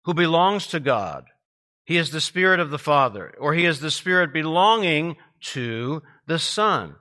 who 0.06 0.12
belongs 0.12 0.66
to 0.68 0.80
God. 0.80 1.26
He 1.84 1.98
is 1.98 2.10
the 2.10 2.20
spirit 2.20 2.58
of 2.58 2.70
the 2.70 2.78
Father, 2.80 3.32
or 3.38 3.54
he 3.54 3.64
is 3.64 3.78
the 3.78 3.92
spirit 3.92 4.32
belonging 4.32 5.16
to 5.52 6.02
the 6.26 6.40
Son. 6.40 6.96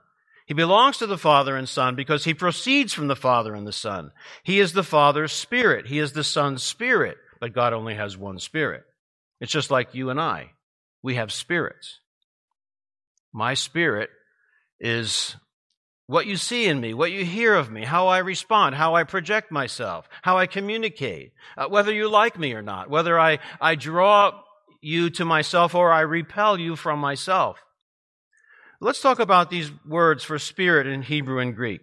He 0.48 0.54
belongs 0.54 0.96
to 0.96 1.06
the 1.06 1.18
Father 1.18 1.58
and 1.58 1.68
Son 1.68 1.94
because 1.94 2.24
he 2.24 2.32
proceeds 2.32 2.94
from 2.94 3.06
the 3.06 3.14
Father 3.14 3.54
and 3.54 3.66
the 3.66 3.72
Son. 3.72 4.12
He 4.42 4.60
is 4.60 4.72
the 4.72 4.82
Father's 4.82 5.30
Spirit. 5.30 5.86
He 5.86 5.98
is 5.98 6.14
the 6.14 6.24
Son's 6.24 6.62
Spirit, 6.62 7.18
but 7.38 7.52
God 7.52 7.74
only 7.74 7.94
has 7.96 8.16
one 8.16 8.38
Spirit. 8.38 8.84
It's 9.42 9.52
just 9.52 9.70
like 9.70 9.94
you 9.94 10.08
and 10.08 10.18
I. 10.18 10.52
We 11.02 11.16
have 11.16 11.32
spirits. 11.32 12.00
My 13.30 13.52
spirit 13.52 14.08
is 14.80 15.36
what 16.06 16.24
you 16.24 16.38
see 16.38 16.66
in 16.66 16.80
me, 16.80 16.94
what 16.94 17.12
you 17.12 17.26
hear 17.26 17.54
of 17.54 17.70
me, 17.70 17.84
how 17.84 18.06
I 18.06 18.18
respond, 18.18 18.74
how 18.74 18.94
I 18.94 19.04
project 19.04 19.52
myself, 19.52 20.08
how 20.22 20.38
I 20.38 20.46
communicate, 20.46 21.32
uh, 21.58 21.66
whether 21.68 21.92
you 21.92 22.08
like 22.08 22.38
me 22.38 22.54
or 22.54 22.62
not, 22.62 22.88
whether 22.88 23.20
I, 23.20 23.40
I 23.60 23.74
draw 23.74 24.40
you 24.80 25.10
to 25.10 25.26
myself 25.26 25.74
or 25.74 25.92
I 25.92 26.00
repel 26.00 26.58
you 26.58 26.74
from 26.74 27.00
myself. 27.00 27.58
Let's 28.80 29.00
talk 29.00 29.18
about 29.18 29.50
these 29.50 29.72
words 29.84 30.22
for 30.22 30.38
spirit 30.38 30.86
in 30.86 31.02
Hebrew 31.02 31.40
and 31.40 31.54
Greek. 31.54 31.80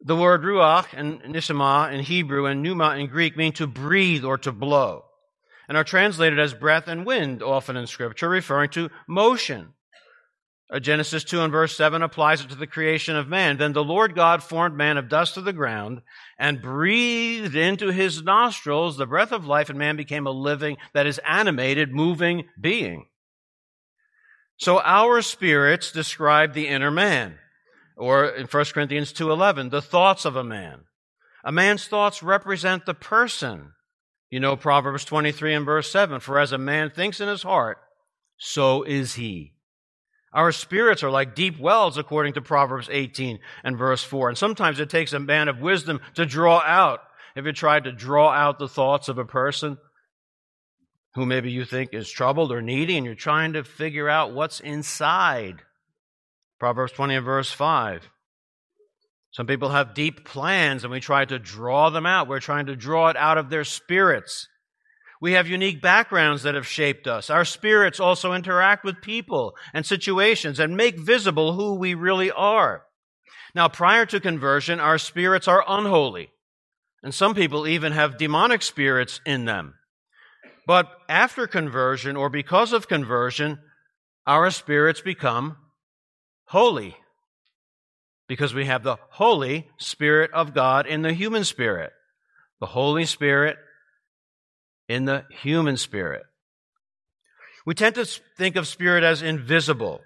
The 0.00 0.16
word 0.16 0.42
ruach 0.42 0.86
and 0.94 1.20
neshama 1.20 1.92
in 1.92 2.00
Hebrew 2.00 2.46
and 2.46 2.62
pneuma 2.62 2.96
in 2.96 3.08
Greek 3.08 3.36
mean 3.36 3.52
to 3.52 3.66
breathe 3.66 4.24
or 4.24 4.38
to 4.38 4.52
blow, 4.52 5.04
and 5.68 5.76
are 5.76 5.84
translated 5.84 6.38
as 6.38 6.54
breath 6.54 6.88
and 6.88 7.04
wind 7.04 7.42
often 7.42 7.76
in 7.76 7.86
Scripture, 7.86 8.30
referring 8.30 8.70
to 8.70 8.88
motion. 9.06 9.74
Uh, 10.72 10.80
Genesis 10.80 11.24
2 11.24 11.42
and 11.42 11.52
verse 11.52 11.76
7 11.76 12.00
applies 12.00 12.40
it 12.40 12.48
to 12.48 12.54
the 12.54 12.66
creation 12.66 13.14
of 13.14 13.28
man. 13.28 13.58
Then 13.58 13.74
the 13.74 13.84
Lord 13.84 14.14
God 14.14 14.42
formed 14.42 14.78
man 14.78 14.96
of 14.96 15.10
dust 15.10 15.36
of 15.36 15.44
the 15.44 15.52
ground 15.52 16.00
and 16.38 16.62
breathed 16.62 17.54
into 17.54 17.88
his 17.92 18.22
nostrils 18.22 18.96
the 18.96 19.04
breath 19.04 19.32
of 19.32 19.44
life, 19.44 19.68
and 19.68 19.78
man 19.78 19.98
became 19.98 20.26
a 20.26 20.30
living, 20.30 20.78
that 20.94 21.06
is, 21.06 21.20
animated, 21.26 21.92
moving 21.92 22.44
being. 22.58 23.09
So 24.60 24.78
our 24.80 25.22
spirits 25.22 25.90
describe 25.90 26.52
the 26.52 26.68
inner 26.68 26.90
man, 26.90 27.38
or 27.96 28.26
in 28.26 28.46
1 28.46 28.74
Corinthians 28.74 29.10
2:11, 29.10 29.70
the 29.70 29.80
thoughts 29.80 30.26
of 30.26 30.36
a 30.36 30.44
man. 30.44 30.84
A 31.42 31.50
man's 31.50 31.88
thoughts 31.88 32.22
represent 32.22 32.84
the 32.84 32.92
person. 32.92 33.72
You 34.28 34.38
know 34.38 34.56
Proverbs 34.56 35.06
23 35.06 35.54
and 35.54 35.64
verse 35.64 35.90
7, 35.90 36.20
for 36.20 36.38
as 36.38 36.52
a 36.52 36.58
man 36.58 36.90
thinks 36.90 37.20
in 37.20 37.28
his 37.28 37.42
heart, 37.42 37.78
so 38.36 38.82
is 38.82 39.14
he. 39.14 39.54
Our 40.34 40.52
spirits 40.52 41.02
are 41.02 41.10
like 41.10 41.34
deep 41.34 41.58
wells, 41.58 41.96
according 41.96 42.34
to 42.34 42.42
Proverbs 42.42 42.88
18 42.92 43.40
and 43.64 43.78
verse 43.78 44.04
4. 44.04 44.28
And 44.28 44.36
sometimes 44.36 44.78
it 44.78 44.90
takes 44.90 45.14
a 45.14 45.18
man 45.18 45.48
of 45.48 45.60
wisdom 45.60 46.02
to 46.16 46.26
draw 46.26 46.60
out. 46.60 47.00
Have 47.34 47.46
you 47.46 47.52
tried 47.52 47.84
to 47.84 47.92
draw 47.92 48.30
out 48.30 48.58
the 48.58 48.68
thoughts 48.68 49.08
of 49.08 49.16
a 49.16 49.24
person? 49.24 49.78
Who 51.14 51.26
maybe 51.26 51.50
you 51.50 51.64
think 51.64 51.92
is 51.92 52.10
troubled 52.10 52.52
or 52.52 52.62
needy, 52.62 52.96
and 52.96 53.04
you're 53.04 53.14
trying 53.14 53.54
to 53.54 53.64
figure 53.64 54.08
out 54.08 54.32
what's 54.32 54.60
inside. 54.60 55.62
Proverbs 56.58 56.92
20 56.92 57.16
and 57.16 57.24
verse 57.24 57.50
5. 57.50 58.08
Some 59.32 59.46
people 59.46 59.70
have 59.70 59.94
deep 59.94 60.24
plans, 60.24 60.84
and 60.84 60.90
we 60.92 61.00
try 61.00 61.24
to 61.24 61.38
draw 61.38 61.90
them 61.90 62.06
out. 62.06 62.28
We're 62.28 62.40
trying 62.40 62.66
to 62.66 62.76
draw 62.76 63.08
it 63.08 63.16
out 63.16 63.38
of 63.38 63.48
their 63.48 63.64
spirits. 63.64 64.48
We 65.20 65.32
have 65.32 65.46
unique 65.46 65.82
backgrounds 65.82 66.42
that 66.42 66.54
have 66.54 66.66
shaped 66.66 67.06
us. 67.06 67.28
Our 67.28 67.44
spirits 67.44 68.00
also 68.00 68.32
interact 68.32 68.84
with 68.84 69.02
people 69.02 69.54
and 69.74 69.84
situations 69.84 70.58
and 70.58 70.76
make 70.76 70.98
visible 70.98 71.52
who 71.52 71.74
we 71.74 71.94
really 71.94 72.30
are. 72.30 72.84
Now, 73.54 73.68
prior 73.68 74.06
to 74.06 74.20
conversion, 74.20 74.80
our 74.80 74.98
spirits 74.98 75.46
are 75.46 75.64
unholy. 75.66 76.30
And 77.02 77.14
some 77.14 77.34
people 77.34 77.66
even 77.66 77.92
have 77.92 78.18
demonic 78.18 78.62
spirits 78.62 79.20
in 79.26 79.44
them. 79.44 79.74
But 80.66 80.88
after 81.08 81.46
conversion 81.46 82.16
or 82.16 82.28
because 82.28 82.72
of 82.72 82.88
conversion, 82.88 83.58
our 84.26 84.50
spirits 84.50 85.00
become 85.00 85.56
holy 86.44 86.96
because 88.28 88.54
we 88.54 88.66
have 88.66 88.84
the 88.84 88.96
Holy 89.10 89.68
Spirit 89.78 90.30
of 90.32 90.54
God 90.54 90.86
in 90.86 91.02
the 91.02 91.12
human 91.12 91.44
spirit. 91.44 91.92
the 92.60 92.66
Holy 92.66 93.06
Spirit 93.06 93.56
in 94.88 95.06
the 95.06 95.24
human 95.42 95.76
spirit. 95.76 96.22
We 97.64 97.74
tend 97.74 97.94
to 97.94 98.04
think 98.36 98.56
of 98.56 98.66
spirit 98.66 99.02
as 99.02 99.22
invisible. 99.22 100.00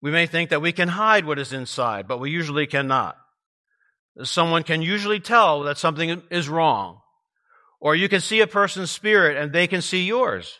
We 0.00 0.10
may 0.10 0.26
think 0.26 0.50
that 0.50 0.62
we 0.62 0.72
can 0.72 0.88
hide 0.88 1.24
what 1.24 1.38
is 1.38 1.52
inside, 1.52 2.08
but 2.08 2.18
we 2.18 2.30
usually 2.30 2.66
cannot. 2.66 3.16
Someone 4.22 4.62
can 4.62 4.80
usually 4.80 5.20
tell 5.20 5.64
that 5.64 5.78
something 5.78 6.22
is 6.30 6.48
wrong. 6.48 7.00
Or 7.84 7.94
you 7.94 8.08
can 8.08 8.22
see 8.22 8.40
a 8.40 8.46
person's 8.46 8.90
spirit 8.90 9.36
and 9.36 9.52
they 9.52 9.66
can 9.66 9.82
see 9.82 10.06
yours. 10.06 10.58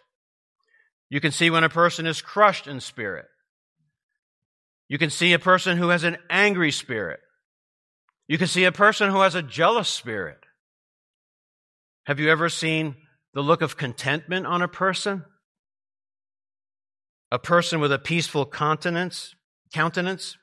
You 1.09 1.23
can 1.23 1.33
see 1.33 1.49
when 1.49 1.65
a 1.65 1.71
person 1.71 2.07
is 2.07 2.21
crushed 2.21 2.67
in 2.67 2.81
spirit. 2.81 3.25
You 4.91 4.99
can 4.99 5.09
see 5.09 5.33
a 5.33 5.39
person 5.39 5.79
who 5.79 5.89
has 5.89 6.05
an 6.05 6.19
angry 6.29 6.71
spirit. 6.71 7.21
You 8.29 8.37
can 8.37 8.47
see 8.47 8.65
a 8.65 8.73
person 8.73 9.11
who 9.11 9.23
has 9.23 9.35
a 9.35 9.41
jealous 9.41 9.89
spirit. 9.89 10.37
Have 12.05 12.21
you 12.21 12.29
ever 12.29 12.51
seen 12.51 12.95
the 13.33 13.41
look 13.41 13.63
of 13.63 13.79
contentment 13.79 14.47
on 14.47 14.61
a 14.61 14.69
person? 14.69 15.25
A 17.33 17.39
person 17.39 17.81
with 17.81 17.91
a 17.91 17.99
peaceful 17.99 18.45
countenance, 18.45 19.35
countenance. 19.73 20.37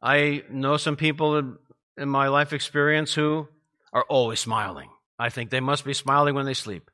I 0.00 0.44
know 0.48 0.76
some 0.76 0.94
people 0.94 1.38
in, 1.38 1.56
in 1.96 2.08
my 2.08 2.28
life 2.28 2.52
experience 2.52 3.12
who 3.12 3.48
are 3.92 4.04
always 4.08 4.40
smiling. 4.40 4.90
I 5.18 5.30
think 5.30 5.50
they 5.50 5.60
must 5.60 5.84
be 5.84 5.94
smiling 5.94 6.34
when 6.34 6.46
they 6.46 6.54
sleep. 6.54 6.90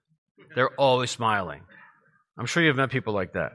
They're 0.55 0.75
always 0.79 1.11
smiling. 1.11 1.63
I'm 2.39 2.47
sure 2.47 2.63
you've 2.63 2.77
met 2.77 2.91
people 2.91 3.15
like 3.15 3.33
that. 3.33 3.53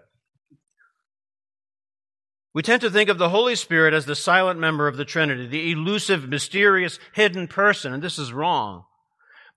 We 2.54 2.64
tend 2.64 2.82
to 2.82 2.90
think 2.90 3.10
of 3.10 3.20
the 3.20 3.30
Holy 3.30 3.56
Spirit 3.56 3.94
as 3.94 4.06
the 4.06 4.16
silent 4.16 4.60
member 4.60 4.88
of 4.88 4.98
the 4.98 5.06
Trinity, 5.06 5.46
the 5.46 5.72
elusive, 5.72 6.28
mysterious, 6.28 6.98
hidden 7.14 7.48
person, 7.48 7.94
and 7.94 8.02
this 8.02 8.18
is 8.18 8.34
wrong. 8.34 8.84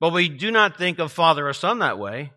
But 0.01 0.13
we 0.13 0.29
do 0.29 0.51
not 0.51 0.77
think 0.77 0.99
of 0.99 1.11
Father 1.13 1.49
or 1.49 1.53
Son 1.53 1.79
that 1.79 1.99
way. 1.99 2.33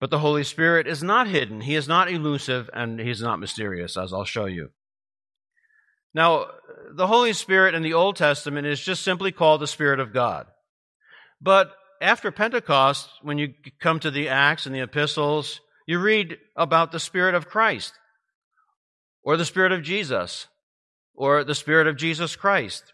But 0.00 0.10
the 0.10 0.18
Holy 0.18 0.44
Spirit 0.44 0.86
is 0.86 1.02
not 1.02 1.28
hidden. 1.28 1.60
He 1.60 1.76
is 1.76 1.88
not 1.88 2.10
elusive 2.10 2.68
and 2.74 3.00
he's 3.00 3.22
not 3.22 3.40
mysterious, 3.40 3.96
as 3.96 4.12
I'll 4.12 4.24
show 4.24 4.46
you. 4.46 4.70
Now, 6.14 6.46
the 6.92 7.08
Holy 7.08 7.32
Spirit 7.32 7.74
in 7.74 7.82
the 7.82 7.94
Old 7.94 8.16
Testament 8.16 8.66
is 8.66 8.80
just 8.80 9.02
simply 9.02 9.32
called 9.32 9.60
the 9.60 9.66
Spirit 9.66 9.98
of 9.98 10.12
God. 10.12 10.46
But 11.40 11.72
after 12.00 12.30
Pentecost, 12.30 13.08
when 13.22 13.38
you 13.38 13.54
come 13.80 13.98
to 14.00 14.10
the 14.10 14.28
Acts 14.28 14.66
and 14.66 14.74
the 14.74 14.82
epistles, 14.82 15.60
you 15.86 15.98
read 15.98 16.38
about 16.56 16.92
the 16.92 17.00
Spirit 17.00 17.34
of 17.34 17.48
Christ, 17.48 17.92
or 19.22 19.36
the 19.36 19.44
Spirit 19.44 19.72
of 19.72 19.82
Jesus, 19.82 20.46
or 21.14 21.44
the 21.44 21.54
Spirit 21.54 21.86
of 21.88 21.96
Jesus 21.96 22.36
Christ. 22.36 22.92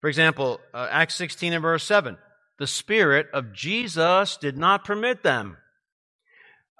For 0.00 0.08
example, 0.08 0.60
uh, 0.72 0.88
Acts 0.90 1.16
16 1.16 1.52
and 1.52 1.62
verse 1.62 1.84
7 1.84 2.16
the 2.58 2.66
Spirit 2.66 3.28
of 3.32 3.52
Jesus 3.52 4.36
did 4.36 4.58
not 4.58 4.84
permit 4.84 5.22
them. 5.22 5.56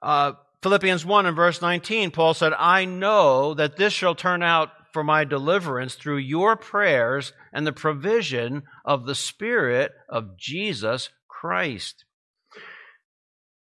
Uh, 0.02 0.32
Philippians 0.62 1.06
1 1.06 1.26
and 1.26 1.36
verse 1.36 1.62
19, 1.62 2.10
Paul 2.10 2.34
said, 2.34 2.52
I 2.52 2.84
know 2.84 3.54
that 3.54 3.76
this 3.76 3.92
shall 3.92 4.16
turn 4.16 4.42
out 4.42 4.70
for 4.98 5.04
my 5.04 5.22
deliverance 5.22 5.94
through 5.94 6.16
your 6.16 6.56
prayers 6.56 7.32
and 7.52 7.64
the 7.64 7.72
provision 7.72 8.64
of 8.84 9.06
the 9.06 9.14
Spirit 9.14 9.92
of 10.08 10.36
Jesus 10.36 11.10
Christ. 11.28 12.04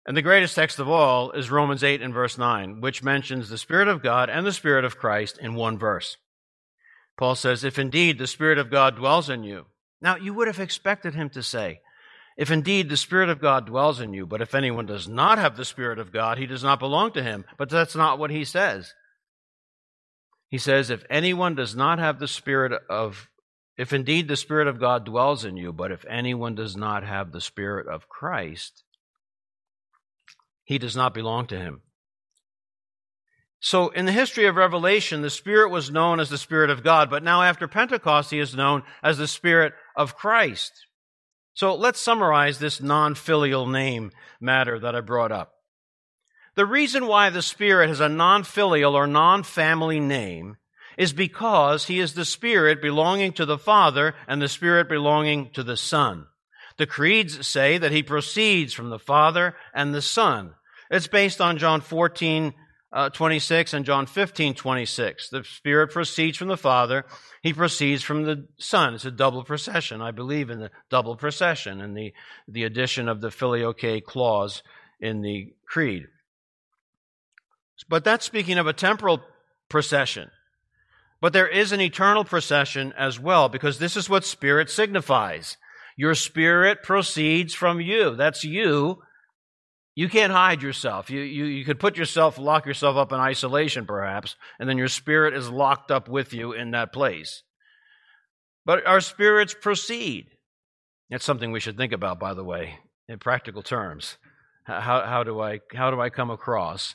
And 0.08 0.18
the 0.18 0.24
greatest 0.24 0.56
text 0.56 0.80
of 0.80 0.90
all 0.90 1.30
is 1.34 1.52
Romans 1.52 1.84
8 1.84 2.02
and 2.02 2.12
verse 2.12 2.40
9, 2.40 2.82
which 2.82 3.04
mentions 3.04 3.50
the 3.50 3.58
Spirit 3.60 3.88
of 3.88 4.02
God 4.02 4.32
and 4.32 4.48
the 4.48 4.52
Spirit 4.52 4.84
of 4.84 4.98
Christ 4.98 5.38
in 5.38 5.54
one 5.54 5.78
verse. 5.78 6.18
Paul 7.20 7.36
says, 7.36 7.64
If 7.64 7.78
indeed 7.78 8.18
the 8.18 8.26
Spirit 8.26 8.58
of 8.58 8.72
God 8.72 8.96
dwells 8.96 9.30
in 9.30 9.44
you. 9.44 9.68
Now, 10.02 10.16
you 10.16 10.34
would 10.34 10.48
have 10.48 10.60
expected 10.60 11.14
him 11.14 11.30
to 11.30 11.44
say, 11.44 11.82
If 12.36 12.50
indeed 12.50 12.90
the 12.90 12.98
Spirit 12.98 13.30
of 13.30 13.40
God 13.40 13.68
dwells 13.68 14.02
in 14.02 14.12
you, 14.12 14.26
but 14.26 14.42
if 14.42 14.56
anyone 14.56 14.88
does 14.88 15.08
not 15.08 15.38
have 15.38 15.56
the 15.56 15.66
Spirit 15.66 16.00
of 16.00 16.12
God, 16.12 16.40
he 16.40 16.48
does 16.48 16.64
not 16.64 16.80
belong 16.80 17.12
to 17.12 17.22
him. 17.22 17.46
But 17.60 17.70
that's 17.70 17.96
not 17.96 18.18
what 18.18 18.32
he 18.32 18.44
says. 18.44 18.92
He 20.50 20.58
says, 20.58 20.90
If 20.90 21.04
anyone 21.10 21.56
does 21.56 21.76
not 21.76 22.00
have 22.00 22.20
the 22.20 22.28
Spirit 22.28 22.82
of, 22.90 23.30
if 23.78 23.94
indeed 23.94 24.28
the 24.28 24.36
Spirit 24.36 24.68
of 24.68 24.80
God 24.80 25.06
dwells 25.06 25.44
in 25.44 25.58
you, 25.58 25.74
but 25.74 25.92
if 25.92 26.06
anyone 26.10 26.56
does 26.56 26.76
not 26.76 27.04
have 27.04 27.32
the 27.32 27.42
Spirit 27.42 27.88
of 27.88 28.10
Christ, 28.10 28.84
he 30.64 30.78
does 30.78 30.96
not 30.96 31.14
belong 31.14 31.48
to 31.48 31.60
him. 31.60 31.82
So, 33.60 33.90
in 33.90 34.06
the 34.06 34.12
history 34.12 34.46
of 34.46 34.56
Revelation, 34.56 35.22
the 35.22 35.30
Spirit 35.30 35.70
was 35.70 35.90
known 35.90 36.20
as 36.20 36.30
the 36.30 36.38
Spirit 36.38 36.70
of 36.70 36.84
God, 36.84 37.10
but 37.10 37.24
now 37.24 37.42
after 37.42 37.68
Pentecost, 37.68 38.30
he 38.30 38.40
is 38.40 38.56
known 38.56 38.84
as 39.02 39.18
the 39.18 39.28
Spirit 39.28 39.74
of 39.96 40.16
Christ. 40.16 40.86
So, 41.54 41.74
let's 41.74 42.00
summarize 42.00 42.60
this 42.60 42.80
non 42.80 43.16
filial 43.16 43.66
name 43.66 44.12
matter 44.40 44.80
that 44.80 44.96
I 44.96 45.02
brought 45.02 45.32
up. 45.32 45.57
The 46.58 46.66
reason 46.66 47.06
why 47.06 47.30
the 47.30 47.44
Spirit 47.44 47.88
has 47.88 48.00
a 48.00 48.10
non 48.10 48.44
filial 48.44 48.96
or 48.96 49.06
non 49.06 49.44
family 49.44 50.00
name 50.00 50.58
is 50.98 51.14
because 51.14 51.86
he 51.86 52.00
is 52.00 52.16
the 52.16 52.26
Spirit 52.26 52.82
belonging 52.82 53.34
to 53.34 53.46
the 53.46 53.60
Father 53.60 54.16
and 54.28 54.42
the 54.42 54.50
Spirit 54.50 54.90
belonging 54.90 55.52
to 55.52 55.62
the 55.62 55.78
Son. 55.78 56.26
The 56.78 56.88
creeds 56.88 57.46
say 57.46 57.78
that 57.78 57.92
he 57.92 58.02
proceeds 58.02 58.74
from 58.74 58.90
the 58.90 58.98
Father 58.98 59.56
and 59.72 59.94
the 59.94 60.02
Son. 60.02 60.56
It's 60.90 61.06
based 61.06 61.40
on 61.42 61.60
John 61.60 61.80
14, 61.80 62.56
uh, 62.92 63.10
26 63.12 63.76
and 63.76 63.86
John 63.86 64.08
15, 64.08 64.56
26. 64.56 65.30
The 65.30 65.44
Spirit 65.44 65.92
proceeds 65.92 66.40
from 66.40 66.48
the 66.48 66.58
Father. 66.58 67.06
He 67.44 67.54
proceeds 67.54 68.02
from 68.02 68.24
the 68.24 68.48
Son. 68.58 68.96
It's 68.96 69.06
a 69.06 69.12
double 69.12 69.44
procession. 69.44 70.02
I 70.02 70.10
believe 70.10 70.50
in 70.50 70.60
the 70.60 70.72
double 70.90 71.18
procession 71.18 71.82
and 71.82 71.96
the, 71.96 72.14
the 72.48 72.64
addition 72.64 73.08
of 73.08 73.22
the 73.22 73.30
filioque 73.30 74.04
clause 74.04 74.64
in 75.00 75.22
the 75.22 75.54
creed. 75.68 76.08
But 77.88 78.04
that's 78.04 78.26
speaking 78.26 78.58
of 78.58 78.68
a 78.68 78.74
temporal 78.74 79.22
procession. 79.70 80.30
But 81.20 81.34
there 81.34 81.48
is 81.48 81.72
an 81.72 81.82
eternal 81.82 82.24
procession 82.24 82.94
as 82.98 83.20
well, 83.20 83.50
because 83.50 83.80
this 83.80 83.98
is 83.98 84.10
what 84.10 84.24
spirit 84.24 84.70
signifies. 84.70 85.58
Your 85.96 86.14
spirit 86.14 86.84
proceeds 86.84 87.54
from 87.54 87.82
you. 87.82 88.16
That's 88.16 88.44
you 88.44 89.02
you 89.98 90.08
can't 90.10 90.32
hide 90.32 90.62
yourself. 90.62 91.10
You, 91.10 91.22
you, 91.22 91.46
you 91.46 91.66
could 91.66 91.80
put 91.80 91.98
yourself, 91.98 92.38
lock 92.38 92.68
yourself 92.68 92.98
up 92.98 93.12
in 93.12 93.20
isolation, 93.20 93.88
perhaps, 93.88 94.36
and 94.60 94.70
then 94.70 94.78
your 94.78 94.90
spirit 94.90 95.34
is 95.34 95.50
locked 95.50 95.90
up 95.90 96.08
with 96.08 96.34
you 96.34 96.54
in 96.54 96.70
that 96.70 96.94
place. 96.94 97.42
But 98.64 98.86
our 98.86 99.02
spirits 99.02 99.56
proceed. 99.60 100.28
That's 101.10 101.26
something 101.26 101.52
we 101.52 101.60
should 101.60 101.78
think 101.78 101.94
about, 101.94 102.20
by 102.20 102.36
the 102.36 102.44
way, 102.44 102.78
in 103.10 103.18
practical 103.18 103.64
terms. 103.64 104.18
How, 104.66 105.02
how, 105.04 105.24
do, 105.24 105.42
I, 105.42 105.62
how 105.74 105.90
do 105.90 106.00
I 106.00 106.12
come 106.12 106.30
across 106.30 106.94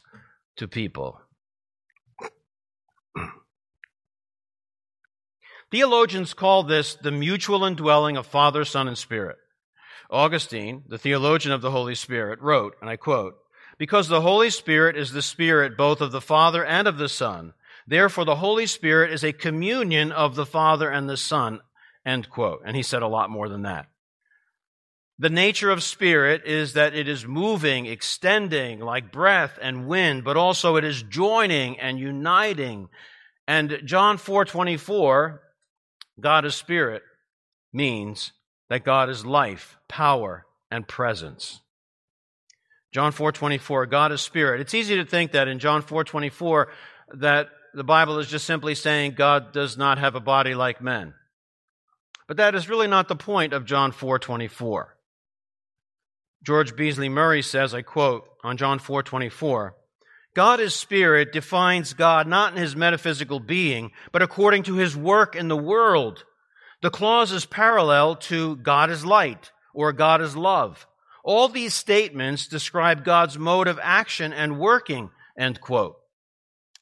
to 0.62 0.68
people? 0.68 1.20
Theologians 5.72 6.34
call 6.34 6.62
this 6.62 6.94
the 6.94 7.10
mutual 7.10 7.64
indwelling 7.64 8.16
of 8.16 8.26
Father, 8.26 8.64
Son, 8.64 8.86
and 8.86 8.96
Spirit. 8.96 9.38
Augustine, 10.10 10.84
the 10.86 10.98
theologian 10.98 11.52
of 11.52 11.62
the 11.62 11.70
Holy 11.70 11.94
Spirit, 11.94 12.40
wrote, 12.40 12.76
and 12.80 12.88
I 12.88 12.96
quote, 12.96 13.34
Because 13.78 14.08
the 14.08 14.20
Holy 14.20 14.50
Spirit 14.50 14.96
is 14.96 15.12
the 15.12 15.22
Spirit 15.22 15.76
both 15.76 16.00
of 16.00 16.12
the 16.12 16.20
Father 16.20 16.64
and 16.64 16.86
of 16.86 16.98
the 16.98 17.08
Son, 17.08 17.54
therefore 17.86 18.26
the 18.26 18.36
Holy 18.36 18.66
Spirit 18.66 19.12
is 19.12 19.24
a 19.24 19.32
communion 19.32 20.12
of 20.12 20.36
the 20.36 20.46
Father 20.46 20.90
and 20.90 21.08
the 21.08 21.16
Son, 21.16 21.60
end 22.04 22.28
quote. 22.28 22.62
And 22.64 22.76
he 22.76 22.82
said 22.82 23.02
a 23.02 23.08
lot 23.08 23.30
more 23.30 23.48
than 23.48 23.62
that. 23.62 23.86
The 25.22 25.30
nature 25.30 25.70
of 25.70 25.84
spirit 25.84 26.46
is 26.46 26.72
that 26.72 26.96
it 26.96 27.06
is 27.06 27.24
moving, 27.24 27.86
extending 27.86 28.80
like 28.80 29.12
breath 29.12 29.56
and 29.62 29.86
wind, 29.86 30.24
but 30.24 30.36
also 30.36 30.74
it 30.74 30.82
is 30.82 31.00
joining 31.04 31.78
and 31.78 31.96
uniting. 31.96 32.88
And 33.46 33.82
John 33.84 34.18
4:24, 34.18 35.38
God 36.18 36.44
is 36.44 36.56
spirit, 36.56 37.04
means 37.72 38.32
that 38.68 38.82
God 38.82 39.08
is 39.08 39.24
life, 39.24 39.76
power, 39.88 40.44
and 40.72 40.88
presence. 40.88 41.60
John 42.90 43.12
4:24 43.12 43.86
God 43.86 44.10
is 44.10 44.22
spirit. 44.22 44.60
It's 44.60 44.74
easy 44.74 44.96
to 44.96 45.04
think 45.04 45.30
that 45.30 45.46
in 45.46 45.60
John 45.60 45.82
4:24 45.82 46.72
that 47.14 47.48
the 47.74 47.84
Bible 47.84 48.18
is 48.18 48.28
just 48.28 48.44
simply 48.44 48.74
saying 48.74 49.12
God 49.12 49.52
does 49.52 49.78
not 49.78 49.98
have 49.98 50.16
a 50.16 50.20
body 50.20 50.56
like 50.56 50.80
men. 50.80 51.14
But 52.26 52.38
that 52.38 52.56
is 52.56 52.68
really 52.68 52.88
not 52.88 53.06
the 53.06 53.14
point 53.14 53.52
of 53.52 53.64
John 53.66 53.92
4:24. 53.92 54.96
George 56.44 56.74
Beasley 56.76 57.08
Murray 57.08 57.42
says, 57.42 57.74
I 57.74 57.82
quote 57.82 58.28
on 58.42 58.56
John 58.56 58.78
4:24, 58.78 59.72
God 60.34 60.60
is 60.60 60.74
spirit 60.74 61.32
defines 61.32 61.92
God 61.92 62.26
not 62.26 62.52
in 62.52 62.58
his 62.58 62.74
metaphysical 62.74 63.38
being, 63.38 63.92
but 64.12 64.22
according 64.22 64.62
to 64.64 64.76
his 64.76 64.96
work 64.96 65.36
in 65.36 65.48
the 65.48 65.56
world 65.56 66.24
the 66.82 66.90
clause 66.90 67.30
is 67.30 67.46
parallel 67.46 68.16
to 68.16 68.56
God 68.56 68.90
is 68.90 69.06
light 69.06 69.52
or 69.72 69.92
God 69.92 70.20
is 70.20 70.36
love. 70.36 70.86
All 71.24 71.48
these 71.48 71.74
statements 71.74 72.48
describe 72.48 73.04
God's 73.04 73.38
mode 73.38 73.68
of 73.68 73.78
action 73.80 74.32
and 74.32 74.58
working, 74.58 75.10
end 75.38 75.60
quote. 75.60 75.96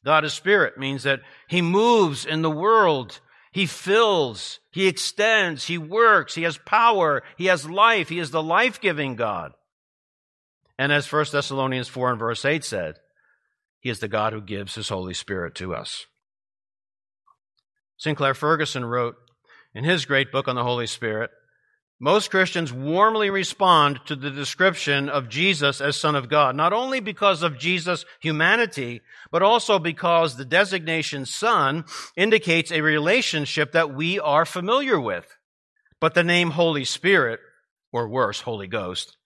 God 0.02 0.24
is 0.24 0.32
spirit 0.32 0.78
means 0.78 1.02
that 1.02 1.20
he 1.46 1.60
moves 1.60 2.24
in 2.24 2.40
the 2.40 2.50
world. 2.50 3.20
He 3.52 3.66
fills, 3.66 4.60
He 4.70 4.86
extends, 4.86 5.66
He 5.66 5.78
works, 5.78 6.34
He 6.34 6.42
has 6.42 6.58
power, 6.58 7.22
He 7.36 7.46
has 7.46 7.68
life, 7.68 8.08
He 8.08 8.18
is 8.18 8.30
the 8.30 8.42
life 8.42 8.80
giving 8.80 9.16
God. 9.16 9.52
And 10.78 10.92
as 10.92 11.10
1 11.10 11.26
Thessalonians 11.32 11.88
4 11.88 12.10
and 12.10 12.18
verse 12.18 12.44
8 12.44 12.64
said, 12.64 12.96
He 13.80 13.90
is 13.90 13.98
the 13.98 14.08
God 14.08 14.32
who 14.32 14.40
gives 14.40 14.74
His 14.74 14.88
Holy 14.88 15.14
Spirit 15.14 15.54
to 15.56 15.74
us. 15.74 16.06
Sinclair 17.96 18.32
Ferguson 18.32 18.84
wrote 18.84 19.16
in 19.74 19.84
his 19.84 20.06
great 20.06 20.32
book 20.32 20.48
on 20.48 20.56
the 20.56 20.64
Holy 20.64 20.86
Spirit 20.86 21.30
most 22.02 22.30
Christians 22.30 22.72
warmly 22.72 23.28
respond 23.28 24.00
to 24.06 24.16
the 24.16 24.30
description 24.30 25.10
of 25.10 25.28
Jesus 25.28 25.82
as 25.82 25.96
Son 25.96 26.16
of 26.16 26.30
God, 26.30 26.56
not 26.56 26.72
only 26.72 26.98
because 26.98 27.42
of 27.42 27.58
Jesus' 27.58 28.06
humanity, 28.20 29.02
but 29.30 29.42
also 29.42 29.78
because 29.78 30.36
the 30.36 30.46
designation 30.46 31.26
Son 31.26 31.84
indicates 32.16 32.72
a 32.72 32.80
relationship 32.80 33.72
that 33.72 33.94
we 33.94 34.18
are 34.18 34.46
familiar 34.46 34.98
with. 34.98 35.36
But 36.00 36.14
the 36.14 36.24
name 36.24 36.52
Holy 36.52 36.86
Spirit, 36.86 37.38
or 37.92 38.08
worse, 38.08 38.40
Holy 38.40 38.66
Ghost, 38.66 39.18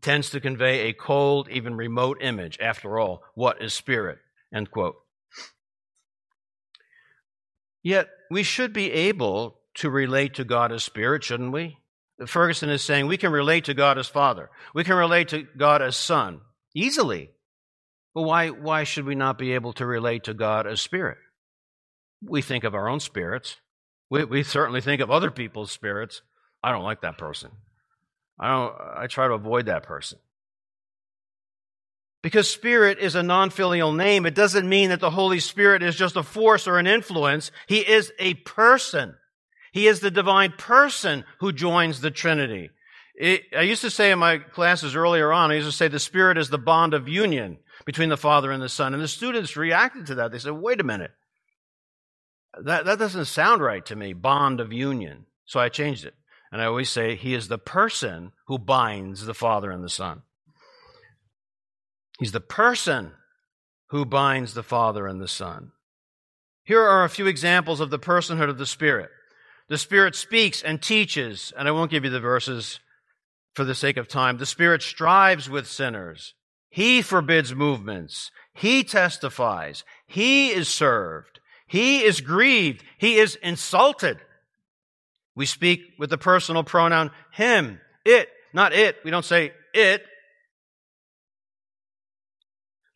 tends 0.00 0.30
to 0.30 0.40
convey 0.40 0.88
a 0.88 0.92
cold, 0.92 1.48
even 1.50 1.74
remote 1.74 2.18
image. 2.20 2.58
After 2.60 2.96
all, 3.00 3.24
what 3.34 3.60
is 3.60 3.74
spirit? 3.74 4.18
End 4.54 4.70
quote. 4.70 4.94
Yet, 7.82 8.08
we 8.30 8.44
should 8.44 8.72
be 8.72 8.92
able 8.92 9.58
to 9.74 9.90
relate 9.90 10.34
to 10.34 10.44
God 10.44 10.70
as 10.70 10.84
spirit, 10.84 11.24
shouldn't 11.24 11.52
we? 11.52 11.78
Ferguson 12.26 12.70
is 12.70 12.82
saying 12.82 13.06
we 13.06 13.16
can 13.16 13.32
relate 13.32 13.64
to 13.64 13.74
God 13.74 13.98
as 13.98 14.08
Father. 14.08 14.50
We 14.74 14.84
can 14.84 14.96
relate 14.96 15.28
to 15.28 15.46
God 15.56 15.82
as 15.82 15.96
Son 15.96 16.40
easily. 16.74 17.30
But 18.14 18.22
why, 18.22 18.48
why 18.48 18.84
should 18.84 19.06
we 19.06 19.14
not 19.14 19.38
be 19.38 19.52
able 19.52 19.72
to 19.74 19.86
relate 19.86 20.24
to 20.24 20.34
God 20.34 20.66
as 20.66 20.80
Spirit? 20.80 21.18
We 22.22 22.42
think 22.42 22.64
of 22.64 22.74
our 22.74 22.88
own 22.88 23.00
spirits. 23.00 23.56
We, 24.10 24.24
we 24.24 24.42
certainly 24.42 24.80
think 24.80 25.00
of 25.00 25.10
other 25.10 25.30
people's 25.30 25.70
spirits. 25.70 26.22
I 26.62 26.72
don't 26.72 26.84
like 26.84 27.02
that 27.02 27.18
person. 27.18 27.50
I, 28.38 28.50
don't, 28.50 28.74
I 28.96 29.06
try 29.06 29.28
to 29.28 29.34
avoid 29.34 29.66
that 29.66 29.84
person. 29.84 30.18
Because 32.22 32.50
Spirit 32.50 32.98
is 32.98 33.14
a 33.14 33.22
non 33.22 33.48
filial 33.48 33.92
name, 33.92 34.26
it 34.26 34.34
doesn't 34.34 34.68
mean 34.68 34.90
that 34.90 35.00
the 35.00 35.10
Holy 35.10 35.40
Spirit 35.40 35.82
is 35.82 35.96
just 35.96 36.16
a 36.16 36.22
force 36.22 36.66
or 36.66 36.78
an 36.78 36.86
influence. 36.86 37.50
He 37.66 37.78
is 37.78 38.12
a 38.18 38.34
person. 38.34 39.14
He 39.72 39.86
is 39.86 40.00
the 40.00 40.10
divine 40.10 40.52
person 40.52 41.24
who 41.38 41.52
joins 41.52 42.00
the 42.00 42.10
Trinity. 42.10 42.70
It, 43.14 43.42
I 43.56 43.62
used 43.62 43.82
to 43.82 43.90
say 43.90 44.10
in 44.10 44.18
my 44.18 44.38
classes 44.38 44.96
earlier 44.96 45.32
on, 45.32 45.50
I 45.50 45.54
used 45.54 45.68
to 45.68 45.76
say 45.76 45.88
the 45.88 45.98
Spirit 45.98 46.38
is 46.38 46.50
the 46.50 46.58
bond 46.58 46.94
of 46.94 47.08
union 47.08 47.58
between 47.84 48.08
the 48.08 48.16
Father 48.16 48.50
and 48.50 48.62
the 48.62 48.68
Son. 48.68 48.94
And 48.94 49.02
the 49.02 49.08
students 49.08 49.56
reacted 49.56 50.06
to 50.06 50.14
that. 50.16 50.32
They 50.32 50.38
said, 50.38 50.52
wait 50.52 50.80
a 50.80 50.84
minute. 50.84 51.12
That, 52.62 52.84
that 52.86 52.98
doesn't 52.98 53.26
sound 53.26 53.62
right 53.62 53.84
to 53.86 53.96
me, 53.96 54.12
bond 54.12 54.60
of 54.60 54.72
union. 54.72 55.26
So 55.44 55.60
I 55.60 55.68
changed 55.68 56.04
it. 56.04 56.14
And 56.52 56.60
I 56.60 56.64
always 56.64 56.90
say, 56.90 57.14
He 57.14 57.34
is 57.34 57.48
the 57.48 57.58
person 57.58 58.32
who 58.46 58.58
binds 58.58 59.24
the 59.24 59.34
Father 59.34 59.70
and 59.70 59.84
the 59.84 59.88
Son. 59.88 60.22
He's 62.18 62.32
the 62.32 62.40
person 62.40 63.12
who 63.90 64.04
binds 64.04 64.54
the 64.54 64.62
Father 64.62 65.06
and 65.06 65.20
the 65.20 65.28
Son. 65.28 65.72
Here 66.64 66.82
are 66.82 67.04
a 67.04 67.08
few 67.08 67.26
examples 67.26 67.80
of 67.80 67.90
the 67.90 67.98
personhood 67.98 68.48
of 68.48 68.58
the 68.58 68.66
Spirit. 68.66 69.10
The 69.70 69.78
Spirit 69.78 70.16
speaks 70.16 70.62
and 70.62 70.82
teaches, 70.82 71.52
and 71.56 71.68
I 71.68 71.70
won't 71.70 71.92
give 71.92 72.02
you 72.02 72.10
the 72.10 72.18
verses 72.18 72.80
for 73.54 73.62
the 73.64 73.74
sake 73.74 73.96
of 73.96 74.08
time. 74.08 74.36
The 74.36 74.44
Spirit 74.44 74.82
strives 74.82 75.48
with 75.48 75.68
sinners. 75.68 76.34
He 76.70 77.02
forbids 77.02 77.54
movements. 77.54 78.32
He 78.52 78.82
testifies. 78.82 79.84
He 80.08 80.50
is 80.50 80.66
served. 80.66 81.38
He 81.68 82.02
is 82.02 82.20
grieved. 82.20 82.82
He 82.98 83.18
is 83.18 83.36
insulted. 83.36 84.18
We 85.36 85.46
speak 85.46 85.82
with 86.00 86.10
the 86.10 86.18
personal 86.18 86.64
pronoun 86.64 87.12
him, 87.30 87.80
it, 88.04 88.28
not 88.52 88.72
it. 88.72 88.96
We 89.04 89.12
don't 89.12 89.24
say 89.24 89.52
it. 89.72 90.02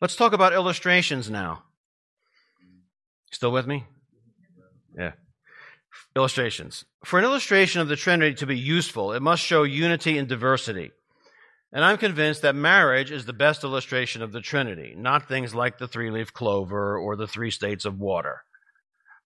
Let's 0.01 0.17
talk 0.17 0.33
about 0.33 0.51
illustrations 0.51 1.29
now. 1.29 1.63
Still 3.31 3.53
with 3.53 3.65
me? 3.65 3.85
Illustrations. 6.15 6.85
For 7.03 7.19
an 7.19 7.25
illustration 7.25 7.81
of 7.81 7.87
the 7.87 7.95
Trinity 7.95 8.35
to 8.35 8.45
be 8.45 8.57
useful, 8.57 9.13
it 9.13 9.21
must 9.21 9.43
show 9.43 9.63
unity 9.63 10.17
and 10.17 10.27
diversity. 10.27 10.91
And 11.71 11.83
I'm 11.83 11.97
convinced 11.97 12.41
that 12.43 12.55
marriage 12.55 13.11
is 13.11 13.25
the 13.25 13.33
best 13.33 13.63
illustration 13.63 14.21
of 14.21 14.31
the 14.31 14.41
Trinity, 14.41 14.95
not 14.97 15.27
things 15.27 15.53
like 15.53 15.77
the 15.77 15.87
three 15.87 16.09
leaf 16.09 16.31
clover 16.31 16.97
or 16.97 17.15
the 17.15 17.27
three 17.27 17.51
states 17.51 17.83
of 17.85 17.99
water. 17.99 18.43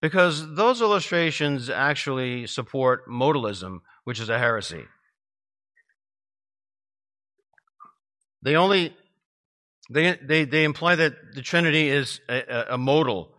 Because 0.02 0.54
those 0.54 0.80
illustrations 0.80 1.70
actually 1.70 2.46
support 2.46 3.08
modalism, 3.08 3.80
which 4.04 4.18
is 4.18 4.28
a 4.28 4.38
heresy. 4.38 4.84
They 8.42 8.56
only 8.56 8.96
they, 9.90 10.16
they, 10.22 10.44
they 10.44 10.64
imply 10.64 10.94
that 10.94 11.34
the 11.34 11.42
Trinity 11.42 11.88
is 11.88 12.20
a, 12.28 12.74
a 12.74 12.78
modal, 12.78 13.34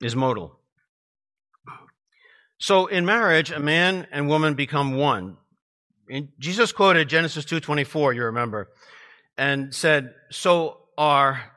is 0.00 0.14
modal. 0.14 0.60
So 2.58 2.86
in 2.86 3.04
marriage, 3.04 3.50
a 3.50 3.58
man 3.58 4.06
and 4.10 4.28
woman 4.28 4.54
become 4.54 4.94
one. 4.96 5.36
And 6.08 6.28
Jesus 6.38 6.72
quoted 6.72 7.08
Genesis 7.08 7.44
2:24, 7.44 8.12
you 8.12 8.24
remember, 8.24 8.70
and 9.36 9.74
said, 9.74 10.14
"So 10.30 10.86
are 10.96 11.52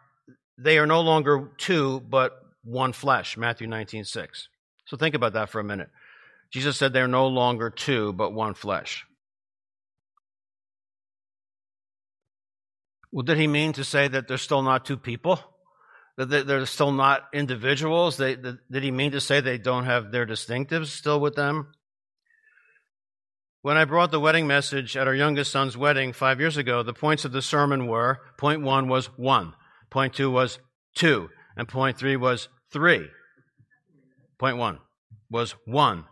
they 0.57 0.77
are 0.77 0.88
no 0.88 1.01
longer 1.01 1.51
two 1.57 2.01
but 2.01 2.33
one 2.63 2.93
flesh." 2.93 3.38
Matthew 3.38 3.67
19:6. 3.67 4.47
So 4.86 4.97
think 4.97 5.15
about 5.15 5.33
that 5.33 5.49
for 5.49 5.60
a 5.60 5.63
minute. 5.63 5.89
Jesus 6.49 6.77
said 6.77 6.93
they're 6.93 7.07
no 7.07 7.27
longer 7.27 7.69
two 7.69 8.13
but 8.13 8.31
one 8.31 8.53
flesh. 8.53 9.05
Well, 13.12 13.23
did 13.23 13.38
he 13.38 13.47
mean 13.47 13.73
to 13.73 13.83
say 13.83 14.07
that 14.07 14.27
they're 14.27 14.38
still 14.38 14.62
not 14.62 14.86
two 14.86 14.97
people? 14.97 15.39
That 16.17 16.47
they're 16.47 16.65
still 16.65 16.91
not 16.91 17.23
individuals? 17.32 18.17
They, 18.17 18.36
did 18.36 18.84
he 18.84 18.91
mean 18.91 19.12
to 19.12 19.21
say 19.21 19.39
they 19.39 19.58
don't 19.58 19.86
have 19.86 20.12
their 20.12 20.25
distinctives 20.25 20.88
still 20.88 21.19
with 21.19 21.36
them? 21.36 21.67
When 23.62 23.77
I 23.77 23.86
brought 23.86 24.12
the 24.12 24.19
wedding 24.19 24.47
message 24.47 24.97
at 24.97 25.08
our 25.08 25.13
youngest 25.13 25.51
son's 25.51 25.77
wedding 25.77 26.13
five 26.13 26.39
years 26.39 26.58
ago, 26.58 26.84
the 26.84 26.93
points 26.93 27.25
of 27.25 27.32
the 27.32 27.41
sermon 27.41 27.88
were 27.88 28.19
point 28.38 28.62
one 28.62 28.88
was 28.88 29.08
one, 29.17 29.53
point 29.89 30.13
two 30.13 30.32
was 30.32 30.60
two, 30.95 31.30
and 31.56 31.67
point 31.67 31.97
three 31.97 32.15
was 32.15 32.47
three. 32.71 33.08
Point 34.39 34.58
one 34.58 34.80
was 35.30 35.53
one. 35.65 36.06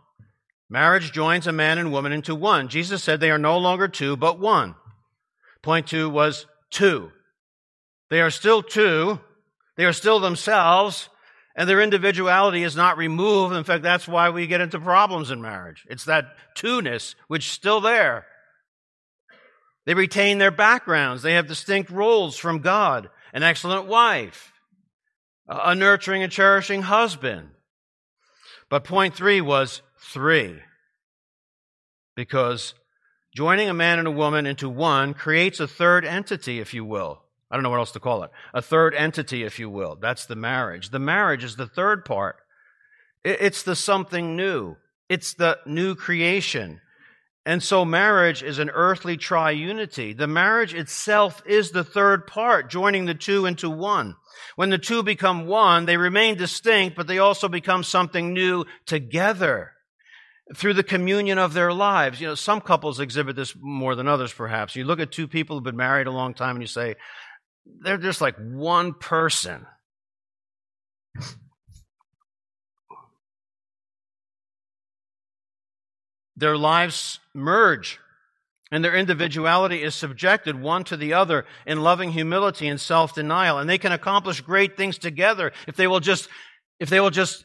Marriage 0.68 1.12
joins 1.12 1.46
a 1.46 1.52
man 1.52 1.78
and 1.78 1.92
woman 1.92 2.12
into 2.12 2.34
one. 2.34 2.68
Jesus 2.68 3.02
said 3.02 3.20
they 3.20 3.30
are 3.30 3.38
no 3.38 3.56
longer 3.58 3.88
two, 3.88 4.16
but 4.16 4.38
one. 4.38 4.74
Point 5.62 5.86
two 5.86 6.10
was 6.10 6.46
two. 6.70 7.10
They 8.10 8.20
are 8.20 8.30
still 8.30 8.62
two, 8.62 9.20
they 9.76 9.84
are 9.84 9.92
still 9.92 10.20
themselves, 10.20 11.08
and 11.56 11.68
their 11.68 11.80
individuality 11.80 12.62
is 12.62 12.76
not 12.76 12.98
removed. 12.98 13.54
In 13.54 13.64
fact, 13.64 13.82
that's 13.82 14.06
why 14.06 14.30
we 14.30 14.46
get 14.46 14.60
into 14.60 14.78
problems 14.78 15.30
in 15.30 15.40
marriage. 15.40 15.84
It's 15.88 16.04
that 16.04 16.26
two-ness 16.54 17.14
which 17.28 17.46
is 17.46 17.52
still 17.52 17.80
there. 17.80 18.26
They 19.86 19.94
retain 19.94 20.38
their 20.38 20.50
backgrounds. 20.50 21.22
They 21.22 21.34
have 21.34 21.46
distinct 21.46 21.90
roles 21.90 22.36
from 22.36 22.58
God. 22.58 23.08
An 23.32 23.42
excellent 23.42 23.86
wife, 23.86 24.52
a 25.46 25.74
nurturing 25.74 26.22
and 26.22 26.32
cherishing 26.32 26.82
husband. 26.82 27.50
But 28.70 28.84
point 28.84 29.14
three 29.14 29.40
was 29.40 29.82
three. 30.00 30.58
Because 32.14 32.74
joining 33.34 33.68
a 33.68 33.74
man 33.74 33.98
and 33.98 34.08
a 34.08 34.12
woman 34.12 34.46
into 34.46 34.70
one 34.70 35.12
creates 35.12 35.60
a 35.60 35.68
third 35.68 36.04
entity, 36.06 36.60
if 36.60 36.72
you 36.72 36.84
will. 36.84 37.22
I 37.50 37.56
don't 37.56 37.62
know 37.62 37.70
what 37.70 37.78
else 37.78 37.92
to 37.92 38.00
call 38.00 38.24
it. 38.24 38.30
A 38.54 38.62
third 38.62 38.94
entity, 38.94 39.44
if 39.44 39.58
you 39.58 39.70
will. 39.70 39.96
That's 40.00 40.26
the 40.26 40.36
marriage. 40.36 40.90
The 40.90 40.98
marriage 40.98 41.44
is 41.44 41.56
the 41.56 41.66
third 41.66 42.04
part. 42.04 42.36
It's 43.24 43.62
the 43.62 43.76
something 43.76 44.36
new. 44.36 44.76
It's 45.08 45.34
the 45.34 45.58
new 45.66 45.94
creation. 45.94 46.80
And 47.44 47.62
so 47.62 47.84
marriage 47.84 48.42
is 48.42 48.58
an 48.58 48.70
earthly 48.70 49.16
triunity. 49.16 50.16
The 50.16 50.26
marriage 50.26 50.74
itself 50.74 51.40
is 51.46 51.70
the 51.70 51.84
third 51.84 52.26
part, 52.26 52.68
joining 52.68 53.04
the 53.04 53.14
two 53.14 53.46
into 53.46 53.70
one. 53.70 54.16
When 54.56 54.70
the 54.70 54.78
two 54.78 55.04
become 55.04 55.46
one, 55.46 55.86
they 55.86 55.96
remain 55.96 56.36
distinct, 56.36 56.96
but 56.96 57.06
they 57.06 57.18
also 57.18 57.48
become 57.48 57.84
something 57.84 58.32
new 58.32 58.64
together 58.84 59.72
through 60.56 60.74
the 60.74 60.82
communion 60.82 61.38
of 61.38 61.54
their 61.54 61.72
lives. 61.72 62.20
You 62.20 62.28
know, 62.28 62.34
some 62.34 62.60
couples 62.60 62.98
exhibit 62.98 63.36
this 63.36 63.54
more 63.60 63.94
than 63.94 64.08
others, 64.08 64.32
perhaps. 64.32 64.74
You 64.74 64.84
look 64.84 65.00
at 65.00 65.12
two 65.12 65.28
people 65.28 65.56
who've 65.56 65.64
been 65.64 65.76
married 65.76 66.08
a 66.08 66.12
long 66.12 66.34
time 66.34 66.56
and 66.56 66.62
you 66.62 66.68
say, 66.68 66.96
they're 67.80 67.98
just 67.98 68.20
like 68.20 68.36
one 68.36 68.94
person. 68.94 69.66
Their 76.36 76.56
lives 76.56 77.20
merge 77.32 77.98
and 78.70 78.84
their 78.84 78.94
individuality 78.94 79.82
is 79.82 79.94
subjected 79.94 80.60
one 80.60 80.84
to 80.84 80.96
the 80.96 81.14
other 81.14 81.46
in 81.66 81.82
loving 81.82 82.12
humility 82.12 82.68
and 82.68 82.80
self-denial 82.80 83.58
and 83.58 83.70
they 83.70 83.78
can 83.78 83.92
accomplish 83.92 84.40
great 84.40 84.76
things 84.76 84.98
together 84.98 85.52
if 85.66 85.76
they 85.76 85.86
will 85.86 86.00
just 86.00 86.28
if 86.78 86.90
they 86.90 87.00
will 87.00 87.10
just 87.10 87.44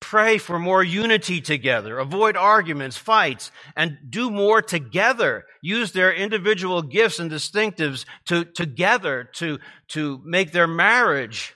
pray 0.00 0.38
for 0.38 0.58
more 0.58 0.82
unity 0.82 1.40
together, 1.40 1.98
avoid 1.98 2.36
arguments, 2.36 2.96
fights, 2.96 3.52
and 3.76 3.98
do 4.08 4.30
more 4.30 4.62
together. 4.62 5.44
Use 5.62 5.92
their 5.92 6.12
individual 6.12 6.82
gifts 6.82 7.18
and 7.18 7.30
distinctives 7.30 8.06
to, 8.26 8.44
together 8.44 9.28
to, 9.34 9.58
to 9.88 10.20
make 10.24 10.52
their 10.52 10.66
marriage 10.66 11.54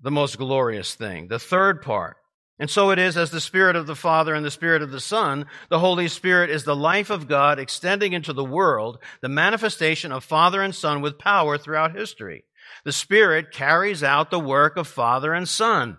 the 0.00 0.10
most 0.10 0.38
glorious 0.38 0.94
thing. 0.94 1.28
The 1.28 1.38
third 1.38 1.82
part. 1.82 2.16
And 2.58 2.70
so 2.70 2.90
it 2.90 2.98
is 2.98 3.16
as 3.16 3.30
the 3.30 3.40
Spirit 3.40 3.76
of 3.76 3.86
the 3.86 3.94
Father 3.94 4.34
and 4.34 4.44
the 4.44 4.50
Spirit 4.50 4.80
of 4.80 4.90
the 4.90 5.00
Son, 5.00 5.46
the 5.68 5.78
Holy 5.78 6.08
Spirit 6.08 6.48
is 6.48 6.64
the 6.64 6.76
life 6.76 7.10
of 7.10 7.28
God 7.28 7.58
extending 7.58 8.14
into 8.14 8.32
the 8.32 8.44
world, 8.44 8.98
the 9.20 9.28
manifestation 9.28 10.10
of 10.10 10.24
Father 10.24 10.62
and 10.62 10.74
Son 10.74 11.02
with 11.02 11.18
power 11.18 11.58
throughout 11.58 11.94
history. 11.94 12.44
The 12.84 12.92
Spirit 12.92 13.52
carries 13.52 14.02
out 14.02 14.30
the 14.30 14.40
work 14.40 14.76
of 14.76 14.88
Father 14.88 15.34
and 15.34 15.46
Son. 15.46 15.98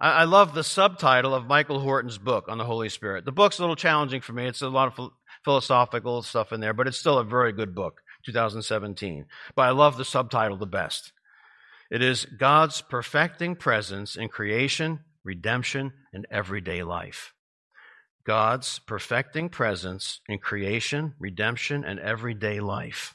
I, 0.00 0.24
love 0.24 0.54
the 0.54 0.64
subtitle 0.64 1.34
of 1.34 1.46
Michael 1.46 1.80
Horton's 1.80 2.18
book 2.18 2.46
on 2.48 2.58
the 2.58 2.64
Holy 2.64 2.88
Spirit. 2.88 3.24
The 3.24 3.32
book's 3.32 3.58
a 3.58 3.62
little 3.62 3.76
challenging 3.76 4.20
for 4.20 4.32
me. 4.32 4.46
It's 4.46 4.62
a 4.62 4.68
lot 4.68 4.98
of 4.98 5.10
philosophical 5.44 6.22
stuff 6.22 6.52
in 6.52 6.60
there, 6.60 6.74
but 6.74 6.88
it's 6.88 6.98
still 6.98 7.18
a 7.18 7.24
very 7.24 7.52
good 7.52 7.74
book, 7.74 8.00
2017. 8.26 9.26
But 9.54 9.62
I 9.62 9.70
love 9.70 9.96
the 9.96 10.04
subtitle 10.04 10.56
the 10.56 10.66
best. 10.66 11.12
It 11.90 12.02
is 12.02 12.24
God's 12.24 12.80
perfecting 12.80 13.54
presence 13.54 14.16
in 14.16 14.28
creation, 14.28 15.00
redemption, 15.22 15.92
and 16.12 16.26
everyday 16.30 16.82
life. 16.82 17.32
God's 18.24 18.80
perfecting 18.80 19.50
presence 19.50 20.20
in 20.28 20.38
creation, 20.38 21.14
redemption, 21.18 21.84
and 21.84 22.00
everyday 22.00 22.58
life. 22.60 23.14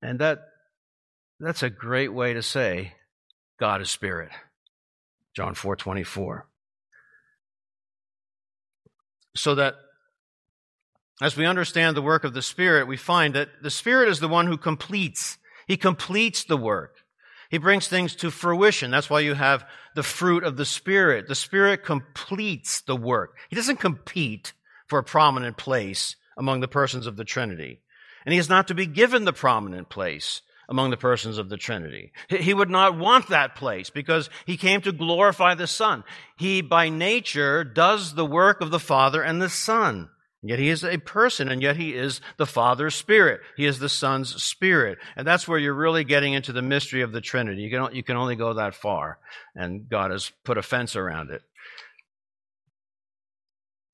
And 0.00 0.20
that 0.20 0.38
that's 1.40 1.62
a 1.62 1.70
great 1.70 2.12
way 2.12 2.32
to 2.32 2.42
say 2.42 2.92
God 3.58 3.80
is 3.80 3.90
spirit. 3.90 4.30
John 5.34 5.54
4:24. 5.54 6.46
So 9.34 9.54
that 9.54 9.76
as 11.22 11.36
we 11.36 11.46
understand 11.46 11.96
the 11.96 12.02
work 12.02 12.24
of 12.24 12.34
the 12.34 12.42
Spirit, 12.42 12.86
we 12.86 12.96
find 12.96 13.34
that 13.34 13.48
the 13.62 13.70
Spirit 13.70 14.08
is 14.08 14.20
the 14.20 14.28
one 14.28 14.46
who 14.46 14.58
completes. 14.58 15.38
He 15.66 15.76
completes 15.76 16.44
the 16.44 16.58
work. 16.58 16.96
He 17.50 17.58
brings 17.58 17.88
things 17.88 18.14
to 18.16 18.30
fruition. 18.30 18.90
That's 18.90 19.08
why 19.08 19.20
you 19.20 19.34
have 19.34 19.66
the 19.94 20.02
fruit 20.02 20.44
of 20.44 20.56
the 20.56 20.64
Spirit. 20.64 21.28
The 21.28 21.34
Spirit 21.34 21.84
completes 21.84 22.82
the 22.82 22.96
work. 22.96 23.36
He 23.48 23.56
doesn't 23.56 23.78
compete 23.78 24.52
for 24.88 24.98
a 24.98 25.04
prominent 25.04 25.56
place 25.56 26.16
among 26.36 26.60
the 26.60 26.68
persons 26.68 27.06
of 27.06 27.16
the 27.16 27.24
Trinity. 27.24 27.80
And 28.24 28.32
he 28.32 28.38
is 28.38 28.48
not 28.48 28.68
to 28.68 28.74
be 28.74 28.86
given 28.86 29.24
the 29.24 29.32
prominent 29.32 29.88
place 29.88 30.42
among 30.68 30.90
the 30.90 30.96
persons 30.96 31.38
of 31.38 31.48
the 31.48 31.56
Trinity. 31.56 32.12
He 32.28 32.54
would 32.54 32.70
not 32.70 32.98
want 32.98 33.28
that 33.28 33.54
place 33.54 33.90
because 33.90 34.28
he 34.44 34.56
came 34.56 34.80
to 34.82 34.92
glorify 34.92 35.54
the 35.54 35.66
Son. 35.66 36.04
He, 36.36 36.60
by 36.60 36.88
nature, 36.88 37.64
does 37.64 38.14
the 38.14 38.26
work 38.26 38.60
of 38.60 38.70
the 38.70 38.80
Father 38.80 39.22
and 39.22 39.40
the 39.40 39.48
Son. 39.48 40.10
Yet 40.42 40.58
he 40.58 40.68
is 40.68 40.84
a 40.84 40.98
person, 40.98 41.48
and 41.48 41.60
yet 41.60 41.76
he 41.76 41.94
is 41.94 42.20
the 42.36 42.46
Father's 42.46 42.94
Spirit. 42.94 43.40
He 43.56 43.64
is 43.64 43.78
the 43.78 43.88
Son's 43.88 44.40
Spirit. 44.42 44.98
And 45.16 45.26
that's 45.26 45.48
where 45.48 45.58
you're 45.58 45.74
really 45.74 46.04
getting 46.04 46.34
into 46.34 46.52
the 46.52 46.62
mystery 46.62 47.02
of 47.02 47.12
the 47.12 47.20
Trinity. 47.20 47.62
You 47.62 47.70
can, 47.70 47.94
you 47.94 48.02
can 48.02 48.16
only 48.16 48.36
go 48.36 48.54
that 48.54 48.74
far, 48.74 49.18
and 49.54 49.88
God 49.88 50.10
has 50.10 50.30
put 50.44 50.58
a 50.58 50.62
fence 50.62 50.94
around 50.94 51.30
it. 51.30 51.42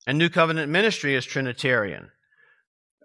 And 0.05 0.17
New 0.17 0.29
Covenant 0.29 0.71
ministry 0.71 1.15
is 1.15 1.25
Trinitarian. 1.25 2.11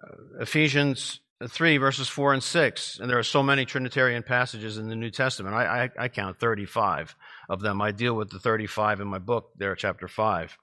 Uh, 0.03 0.43
Ephesians 0.43 1.21
3, 1.47 1.77
verses 1.77 2.09
4 2.09 2.35
and 2.35 2.43
6. 2.43 2.99
And 2.99 3.09
there 3.09 3.19
are 3.19 3.23
so 3.23 3.43
many 3.43 3.65
Trinitarian 3.65 4.23
passages 4.23 4.77
in 4.77 4.89
the 4.89 4.97
New 4.97 5.11
Testament. 5.11 5.55
I, 5.55 5.85
I, 5.85 6.05
I, 6.05 6.09
count 6.09 6.41
35 6.41 7.15
of 7.49 7.61
them. 7.61 7.81
I 7.81 7.93
deal 7.93 8.15
with 8.15 8.31
the 8.31 8.41
35 8.41 9.01
in 9.01 9.09
my 9.09 9.19
book 9.19 9.51
there, 9.57 9.77
chapter 9.77 10.09
5. 10.09 10.59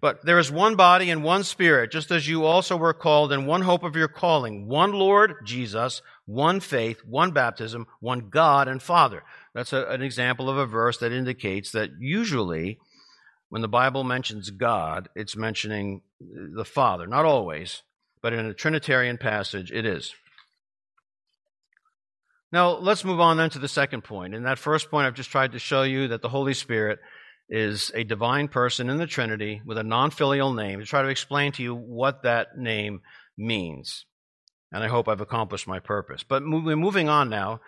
But 0.00 0.24
there 0.24 0.38
is 0.38 0.50
one 0.50 0.76
body 0.76 1.10
and 1.10 1.22
one 1.22 1.44
spirit, 1.44 1.92
just 1.92 2.10
as 2.10 2.26
you 2.26 2.44
also 2.44 2.76
were 2.76 2.94
called 2.94 3.32
in 3.32 3.46
one 3.46 3.62
hope 3.62 3.82
of 3.82 3.96
your 3.96 4.08
calling, 4.08 4.66
one 4.66 4.92
Lord, 4.92 5.34
Jesus, 5.44 6.00
one 6.26 6.60
faith, 6.60 7.04
one 7.04 7.32
baptism, 7.32 7.86
one 8.00 8.30
God 8.30 8.66
and 8.66 8.82
Father. 8.82 9.22
That's 9.54 9.72
a, 9.72 9.84
an 9.86 10.02
example 10.02 10.48
of 10.48 10.56
a 10.56 10.66
verse 10.66 10.98
that 10.98 11.12
indicates 11.12 11.70
that 11.72 11.90
usually 12.00 12.78
when 13.50 13.62
the 13.62 13.68
Bible 13.68 14.04
mentions 14.04 14.50
God, 14.50 15.08
it's 15.14 15.36
mentioning 15.36 16.02
the 16.20 16.64
Father. 16.64 17.06
Not 17.06 17.24
always, 17.24 17.82
but 18.22 18.32
in 18.32 18.46
a 18.46 18.54
Trinitarian 18.54 19.18
passage, 19.18 19.70
it 19.72 19.86
is. 19.86 20.14
Now, 22.52 22.78
let's 22.78 23.04
move 23.04 23.20
on 23.20 23.36
then 23.36 23.50
to 23.50 23.58
the 23.58 23.68
second 23.68 24.02
point. 24.02 24.34
In 24.34 24.42
that 24.42 24.58
first 24.58 24.90
point, 24.90 25.06
I've 25.06 25.14
just 25.14 25.30
tried 25.30 25.52
to 25.52 25.58
show 25.58 25.82
you 25.82 26.08
that 26.08 26.20
the 26.20 26.28
Holy 26.28 26.54
Spirit 26.54 26.98
is 27.48 27.90
a 27.94 28.04
divine 28.04 28.48
person 28.48 28.90
in 28.90 28.96
the 28.96 29.06
Trinity 29.06 29.62
with 29.64 29.78
a 29.78 29.84
non 29.84 30.10
filial 30.10 30.52
name 30.52 30.80
to 30.80 30.86
try 30.86 31.02
to 31.02 31.08
explain 31.08 31.52
to 31.52 31.62
you 31.62 31.74
what 31.74 32.22
that 32.22 32.56
name 32.56 33.00
means. 33.38 34.06
And 34.72 34.82
I 34.82 34.88
hope 34.88 35.08
I've 35.08 35.20
accomplished 35.20 35.66
my 35.66 35.80
purpose. 35.80 36.22
But 36.22 36.42
moving 36.42 37.08
on 37.08 37.28
now, 37.28 37.60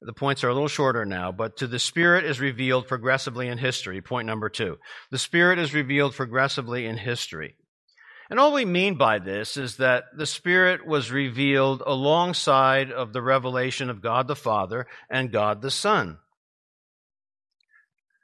the 0.00 0.12
points 0.12 0.44
are 0.44 0.48
a 0.48 0.54
little 0.54 0.68
shorter 0.68 1.04
now, 1.04 1.32
but 1.32 1.56
to 1.58 1.66
the 1.66 1.78
Spirit 1.78 2.24
is 2.24 2.40
revealed 2.40 2.86
progressively 2.86 3.48
in 3.48 3.58
history. 3.58 4.00
Point 4.00 4.26
number 4.26 4.48
two. 4.48 4.78
The 5.10 5.18
Spirit 5.18 5.58
is 5.58 5.74
revealed 5.74 6.14
progressively 6.14 6.86
in 6.86 6.96
history. 6.96 7.56
And 8.30 8.38
all 8.38 8.52
we 8.52 8.64
mean 8.64 8.96
by 8.96 9.18
this 9.18 9.56
is 9.56 9.76
that 9.76 10.04
the 10.16 10.26
Spirit 10.26 10.86
was 10.86 11.10
revealed 11.10 11.82
alongside 11.86 12.92
of 12.92 13.12
the 13.12 13.22
revelation 13.22 13.88
of 13.88 14.02
God 14.02 14.28
the 14.28 14.36
Father 14.36 14.86
and 15.08 15.32
God 15.32 15.62
the 15.62 15.70
Son. 15.70 16.18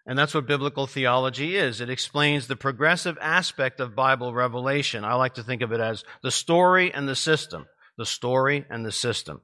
And 0.06 0.18
that's 0.18 0.34
what 0.34 0.46
biblical 0.46 0.86
theology 0.86 1.56
is. 1.56 1.80
It 1.80 1.88
explains 1.88 2.46
the 2.46 2.56
progressive 2.56 3.16
aspect 3.22 3.80
of 3.80 3.96
Bible 3.96 4.34
revelation. 4.34 5.04
I 5.04 5.14
like 5.14 5.34
to 5.34 5.42
think 5.42 5.62
of 5.62 5.72
it 5.72 5.80
as 5.80 6.04
the 6.22 6.30
story 6.30 6.92
and 6.92 7.08
the 7.08 7.16
system. 7.16 7.66
The 7.96 8.04
story 8.04 8.66
and 8.68 8.84
the 8.84 8.92
system. 8.92 9.40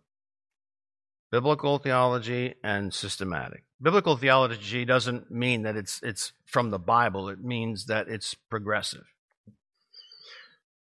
Biblical 1.31 1.79
theology 1.79 2.57
and 2.63 2.93
systematic. 2.93 3.63
Biblical 3.81 4.17
theology 4.17 4.85
doesn't 4.85 5.31
mean 5.31 5.63
that 5.63 5.77
it's, 5.77 6.01
it's 6.03 6.33
from 6.45 6.71
the 6.71 6.79
Bible. 6.79 7.31
It 7.31 7.43
means 7.43 7.87
that 7.87 8.09
it's 8.09 8.35
progressive. 8.35 9.05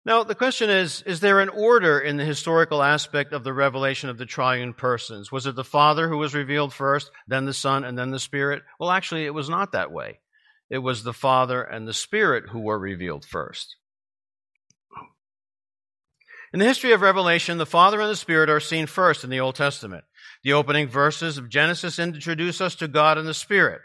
Now, 0.10 0.24
the 0.24 0.34
question 0.34 0.72
is 0.72 1.04
Is 1.04 1.20
there 1.20 1.40
an 1.40 1.50
order 1.50 2.00
in 2.00 2.18
the 2.18 2.26
historical 2.26 2.82
aspect 2.82 3.32
of 3.32 3.44
the 3.44 3.54
revelation 3.54 4.10
of 4.10 4.18
the 4.18 4.26
triune 4.26 4.74
persons? 4.74 5.32
Was 5.32 5.46
it 5.46 5.56
the 5.56 5.64
Father 5.64 6.10
who 6.10 6.18
was 6.18 6.34
revealed 6.34 6.74
first, 6.74 7.12
then 7.28 7.46
the 7.46 7.54
Son, 7.54 7.84
and 7.84 7.96
then 7.96 8.10
the 8.10 8.20
Spirit? 8.20 8.64
Well, 8.80 8.90
actually, 8.90 9.28
it 9.28 9.36
was 9.36 9.50
not 9.50 9.72
that 9.74 9.92
way. 9.92 10.20
It 10.68 10.80
was 10.80 11.04
the 11.04 11.14
Father 11.14 11.62
and 11.62 11.88
the 11.88 11.94
Spirit 11.94 12.46
who 12.50 12.60
were 12.60 12.80
revealed 12.80 13.24
first. 13.24 13.76
In 16.52 16.60
the 16.60 16.66
history 16.66 16.92
of 16.92 17.02
Revelation, 17.02 17.60
the 17.60 17.68
Father 17.68 18.02
and 18.02 18.10
the 18.10 18.16
Spirit 18.16 18.50
are 18.50 18.60
seen 18.60 18.88
first 18.88 19.24
in 19.24 19.30
the 19.30 19.40
Old 19.40 19.54
Testament. 19.54 20.06
The 20.44 20.54
opening 20.54 20.88
verses 20.88 21.38
of 21.38 21.50
Genesis 21.50 22.00
introduce 22.00 22.62
us 22.62 22.74
to 22.78 22.88
God 22.88 23.20
and 23.20 23.28
the 23.28 23.36
Spirit. 23.36 23.82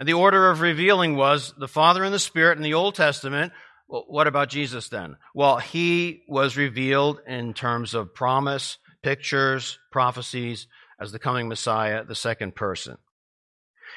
And 0.00 0.08
the 0.08 0.14
order 0.14 0.50
of 0.50 0.60
revealing 0.60 1.14
was 1.14 1.54
the 1.56 1.68
Father 1.68 2.02
and 2.02 2.12
the 2.12 2.18
Spirit 2.18 2.56
in 2.56 2.64
the 2.64 2.74
Old 2.74 2.96
Testament 2.96 3.52
well, 3.88 4.04
what 4.06 4.26
about 4.26 4.50
Jesus 4.50 4.88
then? 4.88 5.16
Well, 5.34 5.58
he 5.58 6.22
was 6.28 6.56
revealed 6.56 7.20
in 7.26 7.54
terms 7.54 7.94
of 7.94 8.14
promise, 8.14 8.78
pictures, 9.02 9.78
prophecies 9.90 10.66
as 11.00 11.12
the 11.12 11.18
coming 11.18 11.48
Messiah, 11.48 12.04
the 12.04 12.14
second 12.14 12.54
person. 12.54 12.98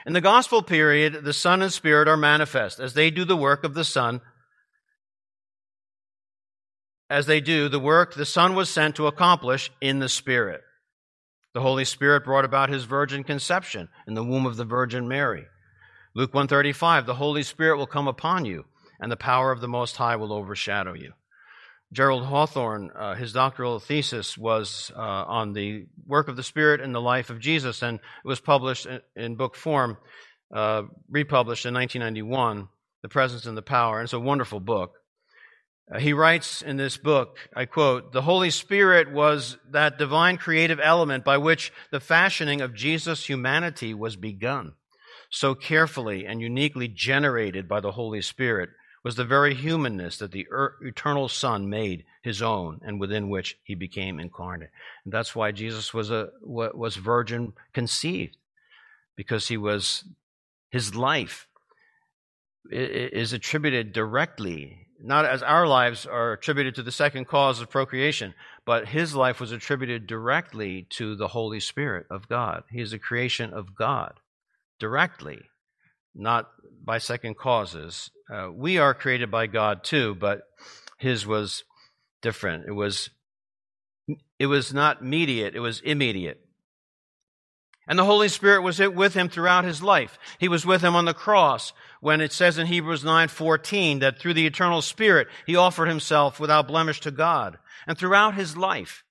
In 0.06 0.14
the 0.14 0.22
gospel 0.22 0.64
period, 0.64 1.26
the 1.26 1.34
Son 1.34 1.62
and 1.62 1.74
Spirit 1.74 2.08
are 2.08 2.18
manifest 2.18 2.80
as 2.80 2.94
they 2.94 3.12
do 3.12 3.26
the 3.26 3.36
work 3.36 3.66
of 3.66 3.74
the 3.74 3.84
Son. 3.84 4.22
As 7.10 7.26
they 7.26 7.42
do 7.42 7.68
the 7.68 7.80
work 7.80 8.14
the 8.14 8.26
Son 8.26 8.56
was 8.56 8.70
sent 8.70 8.96
to 8.96 9.08
accomplish 9.08 9.70
in 9.82 10.00
the 10.00 10.08
Spirit. 10.08 10.62
The 11.54 11.62
Holy 11.62 11.84
Spirit 11.84 12.24
brought 12.24 12.46
about 12.46 12.70
his 12.70 12.86
virgin 12.86 13.26
conception 13.26 13.90
in 14.08 14.14
the 14.14 14.24
womb 14.24 14.46
of 14.46 14.56
the 14.56 14.64
Virgin 14.64 15.10
Mary. 15.10 15.44
Luke 16.16 16.34
135, 16.34 17.06
the 17.06 17.16
Holy 17.16 17.44
Spirit 17.44 17.78
will 17.78 17.88
come 17.88 18.08
upon 18.08 18.46
you 18.46 18.64
and 19.02 19.12
the 19.12 19.18
power 19.18 19.52
of 19.52 19.60
the 19.60 19.68
Most 19.68 19.98
High 19.98 20.16
will 20.16 20.32
overshadow 20.32 20.94
you. 20.94 21.14
Gerald 21.92 22.24
Hawthorne, 22.24 22.92
uh, 22.96 23.16
his 23.16 23.34
doctoral 23.34 23.80
thesis 23.80 24.38
was 24.38 24.94
uh, 24.96 25.00
on 25.00 25.52
the 25.52 25.88
work 26.08 26.30
of 26.30 26.38
the 26.38 26.44
Spirit 26.44 26.80
in 26.80 26.94
the 26.94 27.02
life 27.02 27.30
of 27.30 27.40
Jesus, 27.40 27.82
and 27.82 27.98
it 27.98 28.28
was 28.28 28.40
published 28.40 28.86
in, 28.86 29.02
in 29.18 29.36
book 29.36 29.56
form, 29.56 29.98
uh, 30.54 30.84
republished 31.10 31.66
in 31.66 31.74
1991, 31.74 32.70
The 33.02 33.10
Presence 33.10 33.46
and 33.46 33.58
the 33.58 33.62
Power. 33.62 34.00
And 34.00 34.06
it's 34.06 34.14
a 34.14 34.20
wonderful 34.20 34.62
book. 34.62 34.94
Uh, 35.94 36.00
he 36.00 36.14
writes 36.14 36.62
in 36.62 36.78
this 36.78 36.96
book, 36.96 37.38
I 37.54 37.66
quote, 37.66 38.14
The 38.14 38.22
Holy 38.22 38.52
Spirit 38.52 39.12
was 39.12 39.58
that 39.72 39.98
divine 39.98 40.38
creative 40.38 40.80
element 40.82 41.26
by 41.26 41.40
which 41.40 41.74
the 41.92 42.00
fashioning 42.00 42.62
of 42.62 42.74
Jesus' 42.74 43.28
humanity 43.28 43.94
was 43.94 44.16
begun, 44.16 44.76
so 45.30 45.56
carefully 45.56 46.26
and 46.26 46.40
uniquely 46.40 46.88
generated 46.88 47.68
by 47.68 47.82
the 47.82 47.92
Holy 47.92 48.22
Spirit 48.22 48.70
was 49.04 49.16
the 49.16 49.26
very 49.26 49.56
humanness 49.56 50.18
that 50.18 50.32
the 50.32 50.48
eternal 50.82 51.28
Son 51.28 51.70
made 51.70 52.06
his 52.22 52.42
own 52.42 52.80
and 52.84 53.00
within 53.00 53.30
which 53.30 53.58
he 53.64 53.74
became 53.74 54.20
incarnate. 54.20 54.70
And 55.04 55.14
that's 55.14 55.36
why 55.36 55.52
Jesus 55.52 55.94
was 55.94 56.12
a 56.12 56.30
was 56.42 56.96
virgin 56.96 57.54
conceived 57.74 58.38
because 59.16 59.48
he 59.48 59.58
was 59.58 60.04
His 60.70 60.96
life 60.96 61.48
is 62.70 63.34
attributed 63.34 63.92
directly, 63.92 64.88
not 65.04 65.26
as 65.26 65.42
our 65.44 65.68
lives 65.68 66.06
are 66.06 66.34
attributed 66.34 66.76
to 66.76 66.84
the 66.84 66.92
second 66.92 67.26
cause 67.26 67.60
of 67.60 67.70
procreation, 67.70 68.34
but 68.66 68.90
his 68.90 69.16
life 69.16 69.40
was 69.40 69.52
attributed 69.52 70.08
directly 70.08 70.86
to 70.92 71.16
the 71.16 71.30
Holy 71.30 71.60
Spirit 71.60 72.06
of 72.10 72.30
God. 72.30 72.64
He 72.70 72.82
is 72.82 72.94
a 72.94 73.00
creation 73.00 73.52
of 73.52 73.76
God 73.76 74.14
directly, 74.80 75.42
not 76.16 76.50
by 76.84 76.98
second 76.98 77.38
causes. 77.38 78.10
Uh, 78.32 78.50
we 78.52 78.78
are 78.78 78.94
created 78.94 79.30
by 79.32 79.48
God 79.48 79.84
too, 79.84 80.16
but 80.16 80.44
his 80.98 81.26
was 81.26 81.64
different. 82.22 82.66
It 82.68 82.74
was 82.74 83.10
it 84.40 84.48
was 84.48 84.74
not 84.74 85.04
mediate, 85.04 85.56
it 85.56 85.60
was 85.60 85.80
immediate. 85.82 86.42
And 87.88 87.98
the 87.98 88.06
Holy 88.06 88.30
Spirit 88.30 88.62
was 88.62 88.80
with 88.80 89.14
him 89.14 89.28
throughout 89.28 89.66
his 89.66 89.82
life. 89.82 90.18
He 90.40 90.48
was 90.48 90.66
with 90.66 90.82
him 90.82 90.96
on 90.96 91.06
the 91.06 91.14
cross 91.14 91.74
when 92.00 92.22
it 92.22 92.32
says 92.32 92.58
in 92.58 92.68
Hebrews 92.68 93.04
9:14 93.04 94.00
that 94.00 94.20
through 94.20 94.34
the 94.34 94.48
eternal 94.48 94.82
Spirit 94.82 95.28
he 95.46 95.56
offered 95.56 95.88
himself 95.88 96.40
without 96.40 96.68
blemish 96.68 97.02
to 97.02 97.12
God. 97.12 97.58
And 97.88 97.98
throughout 97.98 98.36
his 98.36 98.56
life, 98.56 99.04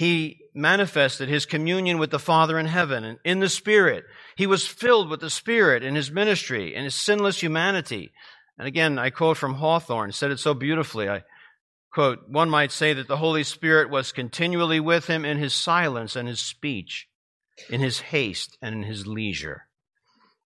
he 0.00 0.38
manifested 0.54 1.28
his 1.28 1.44
communion 1.44 1.98
with 1.98 2.10
the 2.10 2.18
Father 2.18 2.58
in 2.58 2.64
heaven 2.64 3.04
and 3.04 3.18
in 3.22 3.40
the 3.40 3.50
Spirit. 3.50 4.06
He 4.34 4.46
was 4.46 4.66
filled 4.66 5.10
with 5.10 5.20
the 5.20 5.28
Spirit 5.28 5.82
in 5.82 5.94
his 5.94 6.10
ministry 6.10 6.74
and 6.74 6.84
his 6.84 6.94
sinless 6.94 7.42
humanity. 7.42 8.10
And 8.56 8.66
again, 8.66 8.98
I 8.98 9.10
quote 9.10 9.36
from 9.36 9.56
Hawthorne, 9.56 10.12
said 10.12 10.30
it 10.30 10.40
so 10.40 10.54
beautifully. 10.54 11.10
I 11.10 11.24
quote, 11.92 12.20
one 12.30 12.48
might 12.48 12.72
say 12.72 12.94
that 12.94 13.08
the 13.08 13.18
Holy 13.18 13.44
Spirit 13.44 13.90
was 13.90 14.10
continually 14.10 14.80
with 14.80 15.06
him 15.06 15.26
in 15.26 15.36
his 15.36 15.52
silence 15.52 16.16
and 16.16 16.26
his 16.26 16.40
speech 16.40 17.06
in 17.68 17.82
his 17.82 18.00
haste 18.00 18.56
and 18.62 18.74
in 18.74 18.82
his 18.84 19.06
leisure, 19.06 19.66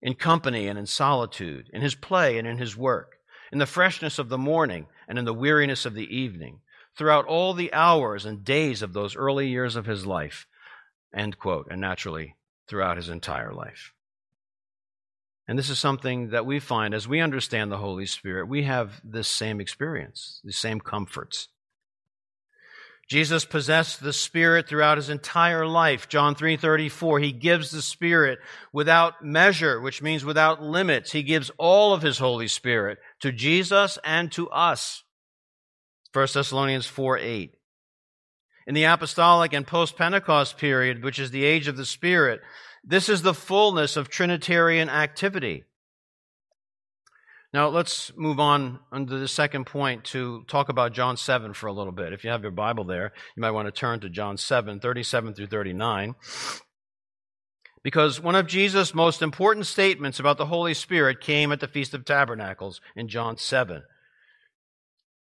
in 0.03 0.15
company 0.15 0.67
and 0.67 0.77
in 0.77 0.87
solitude, 0.87 1.71
in 1.73 1.81
his 1.81 1.95
play 1.95 2.39
and 2.39 2.49
in 2.49 2.59
his 2.59 2.77
work, 2.77 3.19
in 3.53 3.59
the 3.61 3.67
freshness 3.67 4.19
of 4.19 4.29
the 4.29 4.37
morning 4.37 4.89
and 5.07 5.17
in 5.17 5.25
the 5.25 5.33
weariness 5.33 5.87
of 5.87 5.95
the 5.95 6.13
evening, 6.13 6.59
throughout 6.97 7.27
all 7.27 7.55
the 7.55 7.73
hours 7.73 8.25
and 8.25 8.45
days 8.45 8.83
of 8.83 8.93
those 8.93 9.17
early 9.17 9.49
years 9.49 9.77
of 9.77 9.87
his 9.87 10.07
life, 10.07 10.47
end 11.15 11.39
quote, 11.39 11.69
and 11.71 11.81
naturally 11.81 12.37
throughout 12.69 12.97
his 12.97 13.09
entire 13.09 13.53
life. 13.53 13.93
And 15.47 15.59
this 15.59 15.69
is 15.69 15.79
something 15.79 16.31
that 16.31 16.47
we 16.47 16.59
find 16.59 16.95
as 16.95 17.07
we 17.07 17.21
understand 17.21 17.71
the 17.71 17.79
Holy 17.79 18.07
Spirit, 18.07 18.49
we 18.49 18.63
have 18.63 19.01
this 19.05 19.29
same 19.29 19.61
experience, 19.61 20.41
the 20.43 20.53
same 20.53 20.81
comforts. 20.81 21.49
Jesus 23.09 23.45
possessed 23.45 24.03
the 24.03 24.15
Spirit 24.15 24.67
throughout 24.67 24.97
his 24.97 25.11
entire 25.11 25.67
life. 25.67 26.09
John 26.09 26.35
3:34, 26.35 27.21
he 27.21 27.33
gives 27.33 27.71
the 27.71 27.83
Spirit 27.83 28.39
without 28.73 29.23
measure, 29.23 29.79
which 29.79 30.01
means 30.01 30.25
without 30.25 30.63
limits. 30.63 31.13
He 31.13 31.23
gives 31.23 31.51
all 31.59 31.93
of 31.93 32.01
his 32.01 32.19
Holy 32.19 32.49
Spirit 32.49 32.99
to 33.21 33.31
Jesus 33.31 33.99
and 34.05 34.33
to 34.33 34.49
us. 34.49 35.04
1 36.15 36.29
Thessalonians 36.33 36.87
4 36.87 37.19
8. 37.19 37.55
In 38.67 38.75
the 38.75 38.85
apostolic 38.85 39.53
and 39.53 39.67
post-Pentecost 39.67 40.57
period, 40.57 41.03
which 41.03 41.19
is 41.19 41.33
the 41.33 41.45
age 41.45 41.69
of 41.69 41.77
the 41.77 41.85
Spirit, 41.85 42.41
this 42.85 43.09
is 43.09 43.23
the 43.23 43.35
fullness 43.35 43.97
of 43.97 44.09
Trinitarian 44.09 44.89
activity. 44.89 45.65
Now, 47.53 47.69
let's 47.69 48.13
move 48.17 48.41
on 48.41 48.81
under 48.93 49.19
the 49.19 49.29
second 49.29 49.67
point 49.67 50.05
to 50.07 50.45
talk 50.49 50.69
about 50.69 50.93
John 50.93 51.17
7 51.17 51.53
for 51.53 51.67
a 51.67 51.73
little 51.73 51.93
bit. 51.93 52.13
If 52.13 52.25
you 52.25 52.31
have 52.31 52.43
your 52.43 52.51
Bible 52.53 52.85
there, 52.85 53.13
you 53.37 53.41
might 53.41 53.51
want 53.51 53.67
to 53.67 53.73
turn 53.73 54.01
to 54.01 54.09
John 54.09 54.37
7, 54.37 54.81
37 54.81 55.35
through 55.35 55.47
39. 55.49 56.15
Because 57.83 58.21
one 58.21 58.35
of 58.35 58.47
Jesus' 58.47 58.95
most 58.95 59.21
important 59.21 59.67
statements 59.67 60.19
about 60.19 60.39
the 60.39 60.47
Holy 60.47 60.75
Spirit 60.75 61.21
came 61.21 61.53
at 61.53 61.61
the 61.61 61.69
Feast 61.69 61.93
of 61.93 62.05
Tabernacles 62.05 62.81
in 62.97 63.09
John 63.09 63.37
7. 63.37 63.83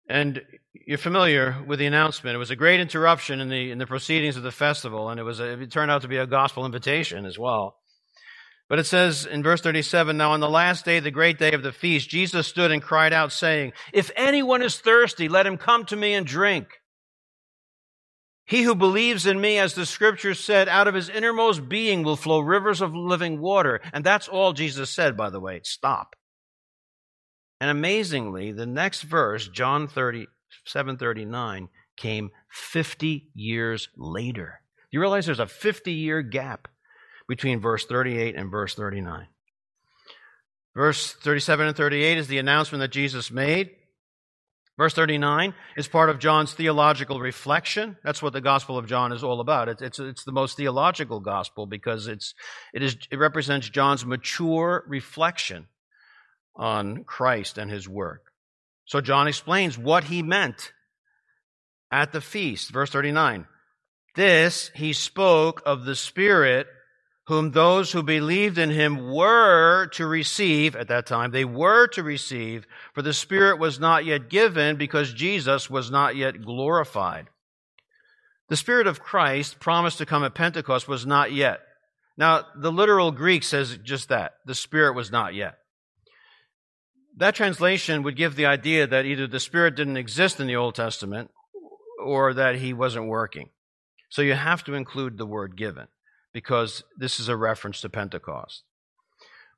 And 0.10 0.42
you're 0.74 0.98
familiar 0.98 1.62
with 1.68 1.80
the 1.80 1.86
announcement. 1.86 2.36
It 2.36 2.40
was 2.40 2.52
a 2.52 2.56
great 2.56 2.80
interruption 2.80 3.42
in 3.42 3.50
the, 3.50 3.72
in 3.72 3.78
the 3.78 3.86
proceedings 3.86 4.38
of 4.38 4.44
the 4.44 4.52
festival, 4.52 5.10
and 5.10 5.20
it, 5.20 5.24
was 5.24 5.40
a, 5.40 5.62
it 5.62 5.72
turned 5.72 5.92
out 5.92 6.04
to 6.04 6.08
be 6.08 6.18
a 6.18 6.26
gospel 6.28 6.66
invitation 6.66 7.26
as 7.26 7.38
well. 7.38 7.78
But 8.70 8.80
it 8.80 8.86
says 8.86 9.26
in 9.26 9.44
verse 9.44 9.62
37, 9.62 10.18
Now 10.18 10.32
on 10.32 10.40
the 10.40 10.50
last 10.50 10.86
day, 10.86 11.00
the 11.00 11.12
great 11.12 11.40
day 11.40 11.54
of 11.54 11.64
the 11.64 11.72
feast, 11.72 12.10
Jesus 12.10 12.48
stood 12.48 12.72
and 12.72 12.82
cried 12.82 13.14
out, 13.14 13.32
saying, 13.32 13.74
If 13.94 14.12
anyone 14.16 14.62
is 14.62 14.78
thirsty, 14.78 15.30
let 15.30 15.48
him 15.48 15.58
come 15.58 15.86
to 15.86 15.96
me 15.96 16.14
and 16.14 16.26
drink. 16.26 16.68
He 18.46 18.64
who 18.64 18.76
believes 18.76 19.26
in 19.26 19.42
me, 19.42 19.58
as 19.58 19.74
the 19.74 19.86
scripture 19.86 20.34
said, 20.34 20.70
out 20.70 20.88
of 20.88 20.96
his 20.96 21.10
innermost 21.10 21.68
being 21.68 22.04
will 22.04 22.16
flow 22.16 22.40
rivers 22.40 22.82
of 22.82 22.96
living 22.96 23.42
water. 23.42 23.82
And 23.92 24.06
that's 24.06 24.30
all 24.30 24.54
Jesus 24.54 24.90
said, 24.90 25.18
by 25.18 25.30
the 25.30 25.42
way. 25.42 25.60
Stop. 25.64 26.16
And 27.60 27.70
amazingly, 27.70 28.52
the 28.52 28.66
next 28.66 29.02
verse, 29.02 29.48
John 29.48 29.88
30, 29.88 30.28
739, 30.66 31.70
came 31.96 32.30
50 32.50 33.30
years 33.34 33.90
later. 33.98 34.62
You 34.92 35.00
realize 35.00 35.26
there's 35.26 35.40
a 35.40 35.48
50 35.48 35.92
year 35.92 36.22
gap 36.22 36.68
between 37.28 37.60
verse 37.60 37.86
38 37.86 38.36
and 38.36 38.52
verse 38.52 38.76
39. 38.76 39.28
Verse 40.76 41.14
37 41.14 41.68
and 41.68 41.76
38 41.76 42.18
is 42.20 42.28
the 42.28 42.38
announcement 42.38 42.82
that 42.82 42.92
Jesus 42.92 43.32
made. 43.32 43.72
Verse 44.78 44.94
39 44.94 45.56
is 45.76 45.88
part 45.88 46.12
of 46.12 46.20
John's 46.20 46.54
theological 46.54 47.20
reflection. 47.20 47.98
That's 48.04 48.22
what 48.22 48.34
the 48.34 48.42
Gospel 48.42 48.78
of 48.78 48.86
John 48.86 49.12
is 49.12 49.24
all 49.24 49.40
about. 49.40 49.70
It's, 49.70 49.82
it's, 49.82 49.98
it's 50.00 50.24
the 50.24 50.32
most 50.32 50.56
theological 50.56 51.20
gospel 51.20 51.66
because 51.66 52.06
it's, 52.06 52.36
it, 52.76 52.84
is, 52.84 52.96
it 53.10 53.18
represents 53.18 53.68
John's 53.68 54.06
mature 54.06 54.86
reflection 54.88 55.66
on 56.58 57.04
Christ 57.06 57.58
and 57.58 57.72
his 57.72 57.88
work. 57.88 58.24
So 58.86 59.00
John 59.00 59.28
explains 59.28 59.78
what 59.78 60.06
he 60.06 60.24
meant 60.24 60.74
at 61.92 62.12
the 62.12 62.22
feast. 62.22 62.72
Verse 62.72 62.90
39. 62.90 63.48
This 64.16 64.72
he 64.74 64.94
spoke 64.94 65.62
of 65.66 65.86
the 65.86 65.96
Spirit 65.96 66.68
whom 67.28 67.52
those 67.52 67.92
who 67.92 68.02
believed 68.02 68.58
in 68.58 68.70
him 68.70 69.12
were 69.12 69.88
to 69.88 70.08
receive 70.08 70.78
at 70.78 70.88
that 70.88 71.06
time. 71.06 71.32
They 71.32 71.44
were 71.44 71.88
to 71.90 72.02
receive, 72.02 72.66
for 72.94 73.02
the 73.02 73.14
Spirit 73.14 73.60
was 73.60 73.82
not 73.82 74.06
yet 74.06 74.30
given 74.30 74.78
because 74.78 75.14
Jesus 75.14 75.70
was 75.70 75.92
not 75.92 76.16
yet 76.16 76.42
glorified. 76.42 77.28
The 78.48 78.56
Spirit 78.56 78.88
of 78.88 79.02
Christ 79.02 79.60
promised 79.60 79.98
to 79.98 80.06
come 80.06 80.24
at 80.24 80.36
Pentecost 80.36 80.88
was 80.88 81.06
not 81.06 81.34
yet. 81.34 81.60
Now, 82.18 82.46
the 82.56 82.72
literal 82.72 83.12
Greek 83.12 83.44
says 83.44 83.78
just 83.84 84.08
that. 84.08 84.36
The 84.46 84.56
Spirit 84.56 84.96
was 84.96 85.12
not 85.12 85.36
yet. 85.36 85.58
That 87.18 87.34
translation 87.34 88.04
would 88.04 88.16
give 88.16 88.36
the 88.36 88.46
idea 88.46 88.86
that 88.86 89.06
either 89.06 89.26
the 89.26 89.40
Spirit 89.40 89.76
didn't 89.76 89.98
exist 89.98 90.40
in 90.40 90.46
the 90.46 90.56
Old 90.56 90.76
Testament 90.76 91.32
or 92.04 92.34
that 92.36 92.58
he 92.58 92.74
wasn't 92.74 93.08
working. 93.08 93.50
So 94.10 94.22
you 94.22 94.36
have 94.36 94.64
to 94.66 94.76
include 94.76 95.18
the 95.18 95.26
word 95.26 95.58
given 95.58 95.88
because 96.32 96.84
this 96.96 97.20
is 97.20 97.28
a 97.28 97.36
reference 97.36 97.82
to 97.82 97.90
Pentecost. 97.90 98.64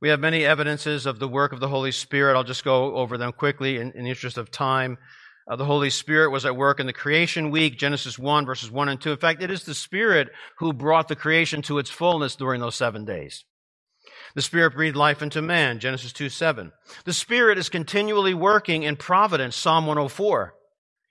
We 0.01 0.07
have 0.07 0.21
many 0.21 0.45
evidences 0.45 1.05
of 1.05 1.19
the 1.19 1.27
work 1.27 1.51
of 1.51 1.59
the 1.59 1.67
Holy 1.67 1.91
Spirit. 1.91 2.37
I'll 2.37 2.45
just 2.45 2.63
go 2.63 2.95
over 2.95 3.17
them 3.17 3.33
quickly 3.33 3.75
in, 3.75 3.91
in 3.91 4.05
the 4.05 4.09
interest 4.09 4.37
of 4.37 4.49
time. 4.49 4.97
Uh, 5.45 5.57
the 5.57 5.65
Holy 5.65 5.89
Spirit 5.89 6.29
was 6.29 6.45
at 6.45 6.55
work 6.55 6.79
in 6.79 6.85
the 6.85 6.93
creation 6.93 7.51
week, 7.51 7.77
Genesis 7.77 8.17
1, 8.17 8.45
verses 8.45 8.71
1 8.71 8.87
and 8.87 9.01
2. 9.01 9.11
In 9.11 9.17
fact, 9.17 9.43
it 9.43 9.51
is 9.51 9.65
the 9.65 9.75
Spirit 9.75 10.29
who 10.59 10.71
brought 10.71 11.09
the 11.09 11.15
creation 11.15 11.61
to 11.63 11.79
its 11.79 11.89
fullness 11.89 12.37
during 12.37 12.61
those 12.61 12.75
seven 12.75 13.03
days. 13.03 13.43
The 14.35 14.41
Spirit 14.41 14.73
breathed 14.73 14.95
life 14.95 15.21
into 15.21 15.41
man, 15.41 15.79
Genesis 15.79 16.13
2 16.13 16.29
7. 16.29 16.71
The 17.05 17.13
Spirit 17.13 17.57
is 17.57 17.69
continually 17.69 18.33
working 18.33 18.83
in 18.83 18.95
providence, 18.95 19.55
Psalm 19.55 19.85
104. 19.85 20.53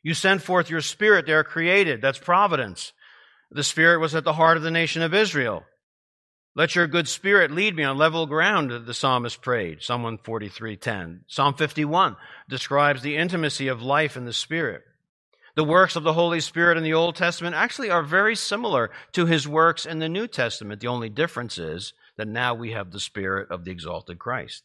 You 0.02 0.14
send 0.14 0.42
forth 0.42 0.70
your 0.70 0.81
Spirit, 0.81 1.26
they 1.26 1.33
are 1.33 1.44
created. 1.44 2.00
That's 2.00 2.18
providence. 2.18 2.92
The 3.50 3.64
Spirit 3.64 3.98
was 3.98 4.14
at 4.14 4.25
the 4.25 4.35
heart 4.35 4.56
of 4.56 4.62
the 4.62 4.71
nation 4.71 5.02
of 5.02 5.14
Israel. 5.14 5.64
Let 6.58 6.75
your 6.75 6.88
good 6.88 7.06
spirit 7.06 7.52
lead 7.52 7.77
me 7.77 7.85
on 7.85 7.98
level 7.98 8.27
ground, 8.27 8.73
the 8.85 8.92
psalmist 8.92 9.40
prayed. 9.42 9.81
Psalm 9.81 10.02
143.10. 10.02 11.21
Psalm 11.29 11.54
51 11.54 12.16
describes 12.48 13.00
the 13.00 13.16
intimacy 13.16 13.69
of 13.69 13.81
life 13.81 14.16
in 14.16 14.25
the 14.25 14.33
Spirit. 14.33 14.83
The 15.59 15.65
works 15.65 15.96
of 15.96 16.04
the 16.04 16.13
Holy 16.13 16.38
Spirit 16.38 16.79
in 16.79 16.85
the 16.85 16.94
Old 16.94 17.17
Testament 17.17 17.56
actually 17.56 17.90
are 17.90 18.04
very 18.04 18.37
similar 18.37 18.92
to 19.11 19.27
his 19.27 19.48
works 19.48 19.87
in 19.87 19.98
the 19.98 20.09
New 20.09 20.29
Testament. 20.29 20.81
The 20.81 20.87
only 20.87 21.09
difference 21.09 21.59
is 21.59 21.94
that 22.17 22.29
now 22.29 22.54
we 22.54 22.71
have 22.71 22.92
the 22.92 23.00
Spirit 23.00 23.50
of 23.50 23.65
the 23.65 23.73
exalted 23.73 24.21
Christ. 24.21 24.63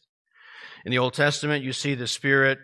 In 0.84 0.92
the 0.92 0.98
Old 0.98 1.14
Testament, 1.14 1.64
you 1.64 1.72
see 1.72 1.96
the 1.96 2.06
Spirit 2.06 2.60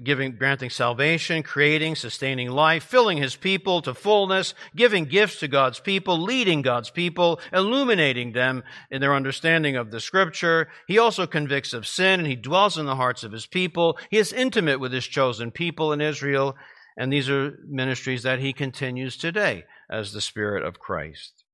giving, 0.00 0.36
granting 0.36 0.70
salvation, 0.70 1.42
creating, 1.42 1.96
sustaining 1.96 2.50
life, 2.50 2.84
filling 2.84 3.18
his 3.18 3.34
people 3.34 3.82
to 3.82 3.94
fullness, 3.94 4.54
giving 4.76 5.06
gifts 5.06 5.40
to 5.40 5.48
God's 5.48 5.80
people, 5.80 6.20
leading 6.20 6.62
God's 6.62 6.90
people, 6.90 7.40
illuminating 7.52 8.30
them 8.30 8.62
in 8.92 9.00
their 9.00 9.16
understanding 9.16 9.74
of 9.74 9.90
the 9.90 9.98
scripture. 9.98 10.68
He 10.86 10.98
also 10.98 11.26
convicts 11.26 11.72
of 11.72 11.84
sin 11.84 12.20
and 12.20 12.28
he 12.28 12.36
dwells 12.36 12.78
in 12.78 12.86
the 12.86 12.94
hearts 12.94 13.24
of 13.24 13.32
his 13.32 13.46
people. 13.46 13.98
He 14.08 14.18
is 14.18 14.32
intimate 14.32 14.78
with 14.78 14.92
his 14.92 15.08
chosen 15.08 15.50
people 15.50 15.92
in 15.92 16.00
Israel. 16.00 16.56
And 16.96 17.12
these 17.12 17.28
are 17.28 17.58
ministries 17.66 18.22
that 18.22 18.38
he 18.38 18.52
continues 18.52 19.16
today 19.16 19.64
as 19.90 20.12
the 20.12 20.20
Spirit 20.20 20.64
of 20.64 20.78
Christ. 20.78 21.44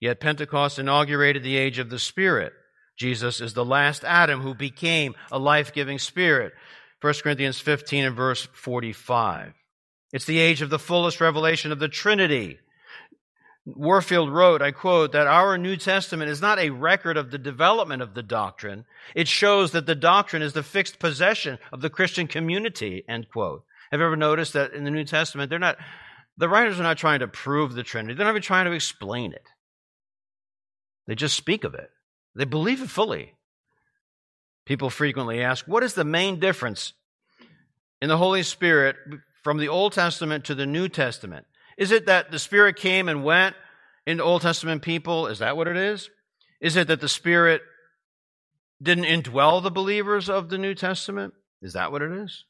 Yet 0.00 0.20
Pentecost 0.20 0.78
inaugurated 0.78 1.42
the 1.42 1.56
age 1.56 1.78
of 1.78 1.90
the 1.90 1.98
Spirit. 1.98 2.52
Jesus 2.96 3.40
is 3.40 3.54
the 3.54 3.64
last 3.64 4.04
Adam 4.04 4.40
who 4.40 4.54
became 4.54 5.14
a 5.30 5.38
life 5.38 5.72
giving 5.72 5.98
spirit. 5.98 6.52
1 7.02 7.14
Corinthians 7.22 7.60
15 7.60 8.04
and 8.06 8.16
verse 8.16 8.48
45. 8.54 9.52
It's 10.12 10.24
the 10.24 10.38
age 10.38 10.62
of 10.62 10.70
the 10.70 10.78
fullest 10.78 11.20
revelation 11.20 11.72
of 11.72 11.78
the 11.78 11.88
Trinity. 11.88 12.58
Warfield 13.66 14.32
wrote, 14.32 14.62
I 14.62 14.70
quote, 14.70 15.12
that 15.12 15.26
our 15.26 15.58
New 15.58 15.76
Testament 15.76 16.30
is 16.30 16.40
not 16.40 16.58
a 16.58 16.70
record 16.70 17.16
of 17.16 17.30
the 17.30 17.38
development 17.38 18.00
of 18.00 18.14
the 18.14 18.22
doctrine. 18.22 18.84
It 19.14 19.28
shows 19.28 19.72
that 19.72 19.86
the 19.86 19.96
doctrine 19.96 20.40
is 20.40 20.52
the 20.52 20.62
fixed 20.62 20.98
possession 20.98 21.58
of 21.72 21.82
the 21.82 21.90
Christian 21.90 22.28
community, 22.28 23.04
end 23.08 23.26
quote. 23.30 23.64
Have 23.90 24.00
you 24.00 24.06
ever 24.06 24.16
noticed 24.16 24.52
that 24.54 24.72
in 24.72 24.84
the 24.84 24.90
New 24.90 25.04
Testament, 25.04 25.50
they're 25.50 25.58
not, 25.58 25.76
the 26.36 26.48
writers 26.48 26.78
are 26.80 26.84
not 26.84 26.98
trying 26.98 27.20
to 27.20 27.28
prove 27.28 27.74
the 27.74 27.82
Trinity. 27.82 28.14
They're 28.14 28.26
not 28.26 28.32
even 28.32 28.42
trying 28.42 28.66
to 28.66 28.72
explain 28.72 29.32
it. 29.32 29.44
They 31.06 31.14
just 31.14 31.36
speak 31.36 31.64
of 31.64 31.74
it. 31.74 31.90
They 32.34 32.44
believe 32.44 32.82
it 32.82 32.90
fully. 32.90 33.34
People 34.66 34.90
frequently 34.90 35.40
ask, 35.40 35.66
what 35.66 35.84
is 35.84 35.94
the 35.94 36.04
main 36.04 36.40
difference 36.40 36.92
in 38.02 38.08
the 38.08 38.16
Holy 38.16 38.42
Spirit 38.42 38.96
from 39.44 39.58
the 39.58 39.68
Old 39.68 39.92
Testament 39.92 40.44
to 40.46 40.54
the 40.54 40.66
New 40.66 40.88
Testament? 40.88 41.46
Is 41.78 41.92
it 41.92 42.06
that 42.06 42.30
the 42.30 42.38
Spirit 42.38 42.76
came 42.76 43.08
and 43.08 43.22
went 43.22 43.54
into 44.06 44.24
Old 44.24 44.42
Testament 44.42 44.82
people? 44.82 45.28
Is 45.28 45.38
that 45.38 45.56
what 45.56 45.68
it 45.68 45.76
is? 45.76 46.10
Is 46.60 46.76
it 46.76 46.88
that 46.88 47.00
the 47.00 47.08
Spirit 47.08 47.62
didn't 48.82 49.04
indwell 49.04 49.62
the 49.62 49.70
believers 49.70 50.28
of 50.28 50.48
the 50.48 50.58
New 50.58 50.74
Testament? 50.74 51.34
Is 51.62 51.74
that 51.74 51.92
what 51.92 52.02
it 52.02 52.10
is? 52.12 52.44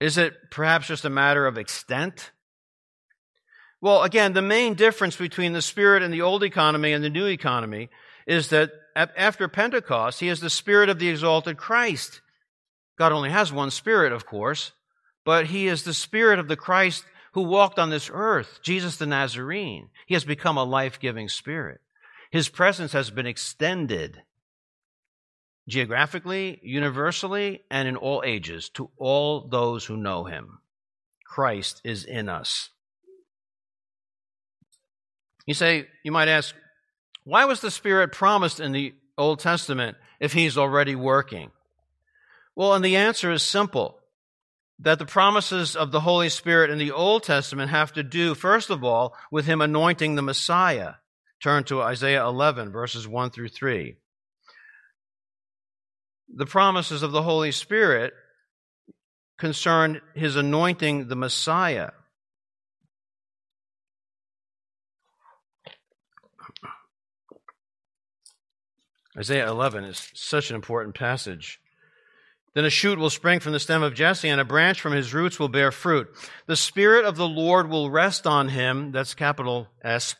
Is 0.00 0.18
it 0.18 0.34
perhaps 0.50 0.88
just 0.88 1.04
a 1.04 1.10
matter 1.10 1.46
of 1.46 1.58
extent? 1.58 2.32
Well, 3.80 4.02
again, 4.02 4.32
the 4.32 4.42
main 4.42 4.74
difference 4.74 5.16
between 5.16 5.52
the 5.52 5.62
Spirit 5.62 6.02
in 6.02 6.10
the 6.10 6.22
old 6.22 6.42
economy 6.42 6.92
and 6.92 7.04
the 7.04 7.10
new 7.10 7.26
economy 7.26 7.90
is 8.26 8.48
that 8.48 8.70
after 8.96 9.48
Pentecost, 9.48 10.20
He 10.20 10.28
is 10.28 10.40
the 10.40 10.50
Spirit 10.50 10.88
of 10.88 10.98
the 10.98 11.08
exalted 11.08 11.56
Christ. 11.56 12.20
God 12.98 13.12
only 13.12 13.30
has 13.30 13.52
one 13.52 13.70
Spirit, 13.70 14.12
of 14.12 14.24
course, 14.24 14.72
but 15.24 15.46
he 15.46 15.66
is 15.66 15.82
the 15.82 15.94
spirit 15.94 16.38
of 16.38 16.48
the 16.48 16.56
Christ 16.56 17.04
who 17.32 17.42
walked 17.42 17.78
on 17.78 17.90
this 17.90 18.10
earth, 18.12 18.60
Jesus 18.62 18.96
the 18.96 19.06
Nazarene. 19.06 19.88
He 20.06 20.14
has 20.14 20.24
become 20.24 20.56
a 20.56 20.64
life 20.64 21.00
giving 21.00 21.28
spirit. 21.28 21.80
His 22.30 22.48
presence 22.48 22.92
has 22.92 23.10
been 23.10 23.26
extended 23.26 24.22
geographically, 25.68 26.60
universally, 26.62 27.62
and 27.70 27.88
in 27.88 27.96
all 27.96 28.22
ages 28.24 28.68
to 28.70 28.90
all 28.98 29.48
those 29.48 29.84
who 29.84 29.96
know 29.96 30.24
him. 30.24 30.58
Christ 31.24 31.80
is 31.84 32.04
in 32.04 32.28
us. 32.28 32.70
You 35.46 35.54
say, 35.54 35.88
you 36.02 36.12
might 36.12 36.28
ask, 36.28 36.54
why 37.24 37.44
was 37.46 37.60
the 37.60 37.70
Spirit 37.70 38.12
promised 38.12 38.60
in 38.60 38.72
the 38.72 38.94
Old 39.16 39.40
Testament 39.40 39.96
if 40.20 40.32
he's 40.32 40.58
already 40.58 40.94
working? 40.94 41.50
Well, 42.54 42.74
and 42.74 42.84
the 42.84 42.96
answer 42.96 43.32
is 43.32 43.42
simple 43.42 43.98
that 44.78 44.98
the 44.98 45.06
promises 45.06 45.76
of 45.76 45.92
the 45.92 46.00
Holy 46.00 46.28
Spirit 46.28 46.70
in 46.70 46.78
the 46.78 46.92
Old 46.92 47.22
Testament 47.22 47.70
have 47.70 47.92
to 47.94 48.02
do, 48.02 48.34
first 48.34 48.70
of 48.70 48.84
all, 48.84 49.14
with 49.30 49.46
Him 49.46 49.60
anointing 49.60 50.14
the 50.14 50.22
Messiah. 50.22 50.94
Turn 51.42 51.64
to 51.64 51.82
Isaiah 51.82 52.24
11, 52.24 52.72
verses 52.72 53.06
1 53.06 53.30
through 53.30 53.48
3. 53.48 53.96
The 56.32 56.46
promises 56.46 57.02
of 57.02 57.12
the 57.12 57.22
Holy 57.22 57.52
Spirit 57.52 58.12
concern 59.38 60.00
His 60.14 60.36
anointing 60.36 61.08
the 61.08 61.16
Messiah. 61.16 61.90
Isaiah 69.16 69.48
11 69.48 69.84
is 69.84 70.10
such 70.14 70.50
an 70.50 70.56
important 70.56 70.96
passage. 70.96 71.60
Then 72.54 72.64
a 72.64 72.70
shoot 72.70 72.98
will 72.98 73.10
spring 73.10 73.40
from 73.40 73.52
the 73.52 73.60
stem 73.60 73.82
of 73.82 73.94
Jesse, 73.94 74.28
and 74.28 74.40
a 74.40 74.44
branch 74.44 74.80
from 74.80 74.92
his 74.92 75.12
roots 75.12 75.38
will 75.38 75.48
bear 75.48 75.72
fruit. 75.72 76.08
The 76.46 76.56
Spirit 76.56 77.04
of 77.04 77.16
the 77.16 77.26
Lord 77.26 77.68
will 77.68 77.90
rest 77.90 78.26
on 78.26 78.48
him. 78.48 78.92
That's 78.92 79.14
capital 79.14 79.68
S, 79.82 80.14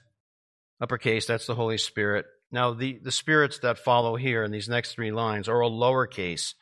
uppercase. 0.81 1.27
That's 1.27 1.47
the 1.47 1.55
Holy 1.55 1.79
Spirit. 1.79 2.27
Now, 2.55 2.73
the, 2.73 3.01
the 3.03 3.11
spirits 3.11 3.59
that 3.59 3.81
follow 3.81 4.15
here 4.15 4.45
in 4.45 4.53
these 4.53 4.69
next 4.69 4.93
three 4.93 5.11
lines 5.11 5.49
are 5.49 5.61
a 5.61 5.69
lowercase 5.69 6.55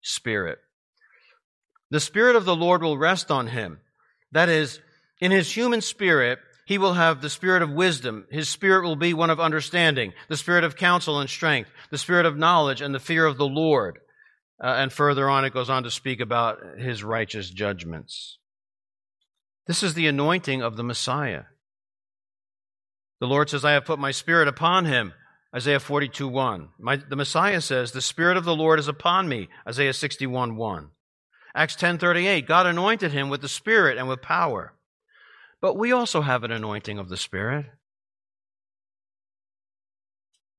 spirit. 0.00 0.58
The 1.90 1.98
Spirit 1.98 2.36
of 2.36 2.44
the 2.44 2.54
Lord 2.54 2.80
will 2.80 2.96
rest 2.96 3.28
on 3.32 3.48
him. 3.48 3.80
That 4.30 4.48
is, 4.48 4.78
in 5.20 5.32
his 5.32 5.52
human 5.52 5.80
spirit, 5.80 6.38
he 6.64 6.78
will 6.78 6.92
have 6.92 7.20
the 7.20 7.28
spirit 7.28 7.60
of 7.60 7.72
wisdom. 7.72 8.24
His 8.30 8.48
spirit 8.48 8.84
will 8.84 8.94
be 8.94 9.14
one 9.14 9.30
of 9.30 9.40
understanding, 9.40 10.12
the 10.28 10.36
spirit 10.36 10.62
of 10.62 10.76
counsel 10.76 11.18
and 11.18 11.28
strength, 11.28 11.70
the 11.90 11.98
spirit 11.98 12.24
of 12.24 12.38
knowledge 12.38 12.80
and 12.80 12.94
the 12.94 13.00
fear 13.00 13.26
of 13.26 13.36
the 13.36 13.44
Lord. 13.44 13.98
Uh, 14.62 14.68
and 14.68 14.92
further 14.92 15.28
on, 15.28 15.44
it 15.44 15.52
goes 15.52 15.68
on 15.68 15.82
to 15.82 15.90
speak 15.90 16.20
about 16.20 16.58
his 16.78 17.02
righteous 17.02 17.50
judgments. 17.50 18.38
This 19.66 19.82
is 19.82 19.94
the 19.94 20.06
anointing 20.06 20.62
of 20.62 20.76
the 20.76 20.84
Messiah. 20.84 21.42
The 23.18 23.26
Lord 23.26 23.50
says, 23.50 23.64
I 23.64 23.72
have 23.72 23.84
put 23.84 23.98
my 23.98 24.12
spirit 24.12 24.46
upon 24.46 24.84
him. 24.84 25.14
Isaiah 25.54 25.80
42 25.80 26.28
1. 26.28 26.68
My, 26.78 26.96
the 26.96 27.16
Messiah 27.16 27.60
says, 27.60 27.92
The 27.92 28.00
Spirit 28.00 28.36
of 28.36 28.44
the 28.44 28.56
Lord 28.56 28.78
is 28.78 28.88
upon 28.88 29.28
me. 29.28 29.48
Isaiah 29.66 29.92
61 29.92 30.56
1. 30.56 30.90
Acts 31.54 31.76
10:38 31.76 32.46
God 32.46 32.66
anointed 32.66 33.12
him 33.12 33.28
with 33.28 33.42
the 33.42 33.48
spirit 33.48 33.98
and 33.98 34.08
with 34.08 34.22
power. 34.22 34.74
But 35.60 35.76
we 35.76 35.92
also 35.92 36.22
have 36.22 36.44
an 36.44 36.50
anointing 36.50 36.98
of 36.98 37.08
the 37.08 37.16
spirit. 37.16 37.66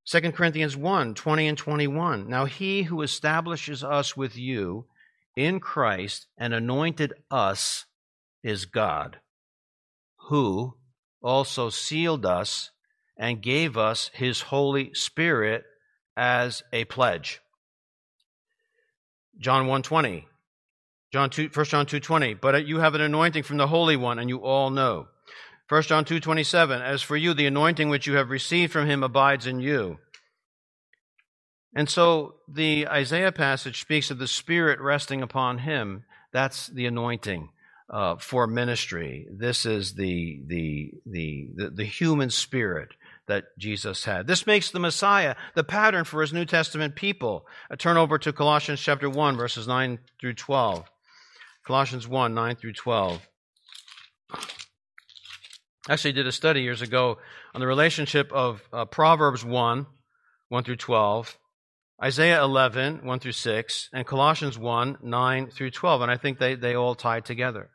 2 0.05 0.31
Corinthians 0.33 0.77
1 0.77 1.15
20 1.15 1.47
and 1.47 1.57
21. 1.57 2.29
Now 2.29 2.45
he 2.45 2.83
who 2.83 3.01
establishes 3.01 3.83
us 3.83 4.15
with 4.15 4.37
you 4.37 4.85
in 5.35 5.59
Christ 5.59 6.27
and 6.37 6.53
anointed 6.53 7.13
us 7.31 7.85
is 8.43 8.65
God, 8.65 9.19
who 10.27 10.75
also 11.21 11.69
sealed 11.69 12.25
us 12.25 12.69
and 13.17 13.41
gave 13.41 13.77
us 13.77 14.09
his 14.13 14.41
Holy 14.41 14.93
Spirit 14.93 15.63
as 16.15 16.63
a 16.71 16.85
pledge. 16.85 17.41
John 19.39 19.67
1:20. 19.67 20.25
John 21.11 21.29
2 21.29 21.49
1 21.49 21.65
John 21.65 21.85
2:20. 21.85 22.33
But 22.33 22.65
you 22.65 22.79
have 22.79 22.95
an 22.95 23.01
anointing 23.01 23.43
from 23.43 23.57
the 23.57 23.67
Holy 23.67 23.95
One 23.95 24.19
and 24.19 24.29
you 24.29 24.39
all 24.39 24.69
know. 24.69 25.07
1 25.69 25.83
John 25.83 26.05
2:27 26.05 26.81
As 26.81 27.01
for 27.01 27.17
you 27.17 27.33
the 27.33 27.47
anointing 27.47 27.89
which 27.89 28.07
you 28.07 28.15
have 28.15 28.29
received 28.29 28.71
from 28.71 28.87
him 28.87 29.03
abides 29.03 29.47
in 29.47 29.59
you. 29.59 29.99
And 31.75 31.89
so 31.89 32.35
the 32.47 32.87
Isaiah 32.87 33.31
passage 33.31 33.81
speaks 33.81 34.11
of 34.11 34.19
the 34.19 34.27
spirit 34.27 34.79
resting 34.79 35.21
upon 35.21 35.59
him. 35.59 36.05
That's 36.31 36.67
the 36.67 36.85
anointing 36.85 37.49
uh, 37.89 38.17
for 38.17 38.45
ministry. 38.45 39.27
This 39.31 39.65
is 39.65 39.95
the, 39.95 40.41
the 40.45 40.93
the 41.05 41.49
the 41.55 41.69
the 41.69 41.85
human 41.85 42.29
spirit 42.29 42.89
that 43.27 43.45
Jesus 43.57 44.05
had. 44.05 44.27
This 44.27 44.45
makes 44.45 44.71
the 44.71 44.79
Messiah 44.79 45.35
the 45.55 45.63
pattern 45.63 46.03
for 46.03 46.21
his 46.21 46.33
New 46.33 46.45
Testament 46.45 46.95
people. 46.95 47.45
I 47.69 47.73
uh, 47.73 47.77
turn 47.77 47.97
over 47.97 48.17
to 48.17 48.33
Colossians 48.33 48.81
chapter 48.81 49.09
1 49.09 49.37
verses 49.37 49.67
9 49.67 49.99
through 50.19 50.33
12. 50.33 50.85
Colossians 51.65 52.07
1 52.07 52.33
9 52.33 52.55
through 52.55 52.73
12 52.73 53.27
actually 55.89 56.13
did 56.13 56.27
a 56.27 56.31
study 56.31 56.61
years 56.61 56.81
ago 56.81 57.17
on 57.53 57.61
the 57.61 57.67
relationship 57.67 58.31
of 58.31 58.61
uh, 58.71 58.85
Proverbs 58.85 59.43
1, 59.43 59.85
1 60.49 60.63
through 60.63 60.75
12, 60.77 61.37
Isaiah 62.01 62.41
11, 62.41 63.05
1 63.05 63.19
through 63.19 63.31
6, 63.31 63.89
and 63.93 64.07
Colossians 64.07 64.57
1, 64.57 64.97
9 65.01 65.51
through 65.51 65.71
12. 65.71 66.01
And 66.01 66.11
I 66.11 66.17
think 66.17 66.39
they, 66.39 66.55
they 66.55 66.75
all 66.75 66.95
tie 66.95 67.19
together. 67.19 67.69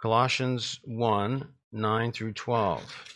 Colossians 0.00 0.78
1, 0.84 1.48
9 1.72 2.12
through 2.12 2.32
12. 2.32 3.15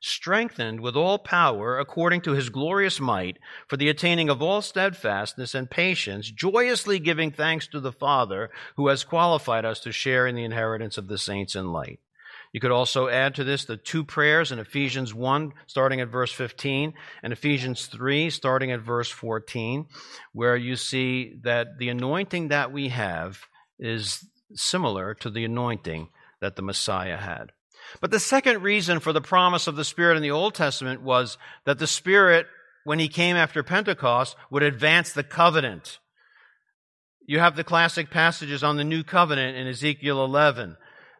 strengthened 0.00 0.80
with 0.80 0.96
all 0.96 1.18
power 1.18 1.78
according 1.78 2.20
to 2.22 2.32
his 2.32 2.48
glorious 2.48 3.00
might, 3.00 3.38
for 3.66 3.76
the 3.76 3.88
attaining 3.88 4.28
of 4.28 4.42
all 4.42 4.62
steadfastness 4.62 5.54
and 5.54 5.70
patience, 5.70 6.30
joyously 6.30 6.98
giving 6.98 7.30
thanks 7.30 7.66
to 7.68 7.80
the 7.80 7.92
Father 7.92 8.50
who 8.76 8.88
has 8.88 9.04
qualified 9.04 9.64
us 9.64 9.80
to 9.80 9.92
share 9.92 10.26
in 10.26 10.34
the 10.34 10.44
inheritance 10.44 10.98
of 10.98 11.08
the 11.08 11.18
saints 11.18 11.54
in 11.54 11.72
light. 11.72 12.00
You 12.52 12.60
could 12.60 12.70
also 12.70 13.08
add 13.08 13.34
to 13.34 13.44
this 13.44 13.64
the 13.64 13.76
two 13.76 14.04
prayers 14.04 14.52
in 14.52 14.58
Ephesians 14.58 15.12
1, 15.12 15.52
starting 15.66 16.00
at 16.00 16.08
verse 16.08 16.32
15, 16.32 16.94
and 17.22 17.32
Ephesians 17.32 17.86
3, 17.86 18.30
starting 18.30 18.70
at 18.70 18.80
verse 18.80 19.10
14, 19.10 19.86
where 20.32 20.56
you 20.56 20.76
see 20.76 21.34
that 21.42 21.78
the 21.78 21.90
anointing 21.90 22.48
that 22.48 22.72
we 22.72 22.88
have 22.88 23.38
is 23.78 24.24
similar 24.54 25.14
to 25.14 25.30
the 25.30 25.44
anointing 25.44 26.08
that 26.40 26.56
the 26.56 26.62
Messiah 26.62 27.18
had. 27.18 27.52
But 28.00 28.10
the 28.10 28.20
second 28.20 28.62
reason 28.62 29.00
for 29.00 29.12
the 29.12 29.20
promise 29.20 29.66
of 29.66 29.76
the 29.76 29.84
Spirit 29.84 30.16
in 30.16 30.22
the 30.22 30.30
Old 30.30 30.54
Testament 30.54 31.02
was 31.02 31.38
that 31.64 31.78
the 31.78 31.86
Spirit, 31.86 32.46
when 32.84 32.98
He 32.98 33.08
came 33.08 33.36
after 33.36 33.62
Pentecost, 33.62 34.36
would 34.50 34.62
advance 34.62 35.12
the 35.12 35.22
covenant. 35.24 35.98
You 37.26 37.38
have 37.40 37.56
the 37.56 37.64
classic 37.64 38.10
passages 38.10 38.62
on 38.62 38.76
the 38.76 38.84
new 38.84 39.02
covenant 39.02 39.56
in 39.56 39.66
Ezekiel 39.66 40.24
11 40.24 40.76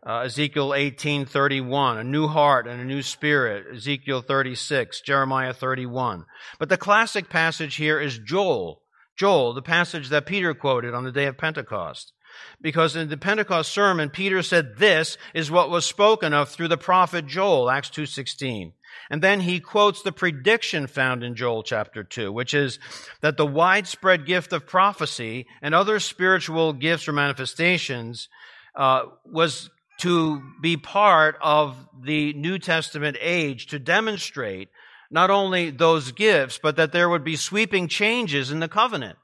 uh, 0.06 0.20
Ezekiel 0.20 0.70
18:31, 0.70 1.98
a 1.98 2.04
new 2.04 2.28
heart 2.28 2.66
and 2.66 2.80
a 2.80 2.84
new 2.84 3.02
spirit, 3.02 3.66
Ezekiel 3.74 4.22
36, 4.22 5.00
Jeremiah 5.02 5.52
31. 5.52 6.24
But 6.58 6.68
the 6.68 6.76
classic 6.76 7.28
passage 7.28 7.76
here 7.76 8.00
is 8.00 8.18
Joel. 8.18 8.82
Joel, 9.18 9.52
the 9.52 9.62
passage 9.62 10.08
that 10.08 10.26
Peter 10.26 10.54
quoted 10.54 10.94
on 10.94 11.04
the 11.04 11.12
day 11.12 11.26
of 11.26 11.36
Pentecost. 11.36 12.12
Because 12.60 12.96
in 12.96 13.08
the 13.08 13.16
Pentecost 13.16 13.72
sermon, 13.72 14.10
Peter 14.10 14.42
said 14.42 14.76
this 14.76 15.16
is 15.34 15.50
what 15.50 15.70
was 15.70 15.84
spoken 15.84 16.32
of 16.32 16.48
through 16.48 16.68
the 16.68 16.76
prophet 16.76 17.26
Joel, 17.26 17.70
Acts 17.70 17.90
2.16. 17.90 18.72
And 19.10 19.22
then 19.22 19.40
he 19.40 19.60
quotes 19.60 20.02
the 20.02 20.12
prediction 20.12 20.86
found 20.86 21.22
in 21.22 21.34
Joel 21.34 21.62
chapter 21.62 22.02
2, 22.04 22.32
which 22.32 22.54
is 22.54 22.78
that 23.20 23.36
the 23.36 23.46
widespread 23.46 24.26
gift 24.26 24.52
of 24.52 24.66
prophecy 24.66 25.46
and 25.62 25.74
other 25.74 26.00
spiritual 26.00 26.72
gifts 26.72 27.08
or 27.08 27.12
manifestations 27.12 28.28
uh, 28.74 29.04
was 29.24 29.70
to 29.98 30.42
be 30.60 30.76
part 30.76 31.36
of 31.42 31.76
the 32.02 32.32
New 32.34 32.58
Testament 32.58 33.16
age 33.20 33.66
to 33.68 33.78
demonstrate 33.78 34.68
not 35.10 35.30
only 35.30 35.70
those 35.70 36.12
gifts, 36.12 36.58
but 36.62 36.76
that 36.76 36.92
there 36.92 37.08
would 37.08 37.24
be 37.24 37.36
sweeping 37.36 37.88
changes 37.88 38.50
in 38.50 38.60
the 38.60 38.68
covenant, 38.68 39.18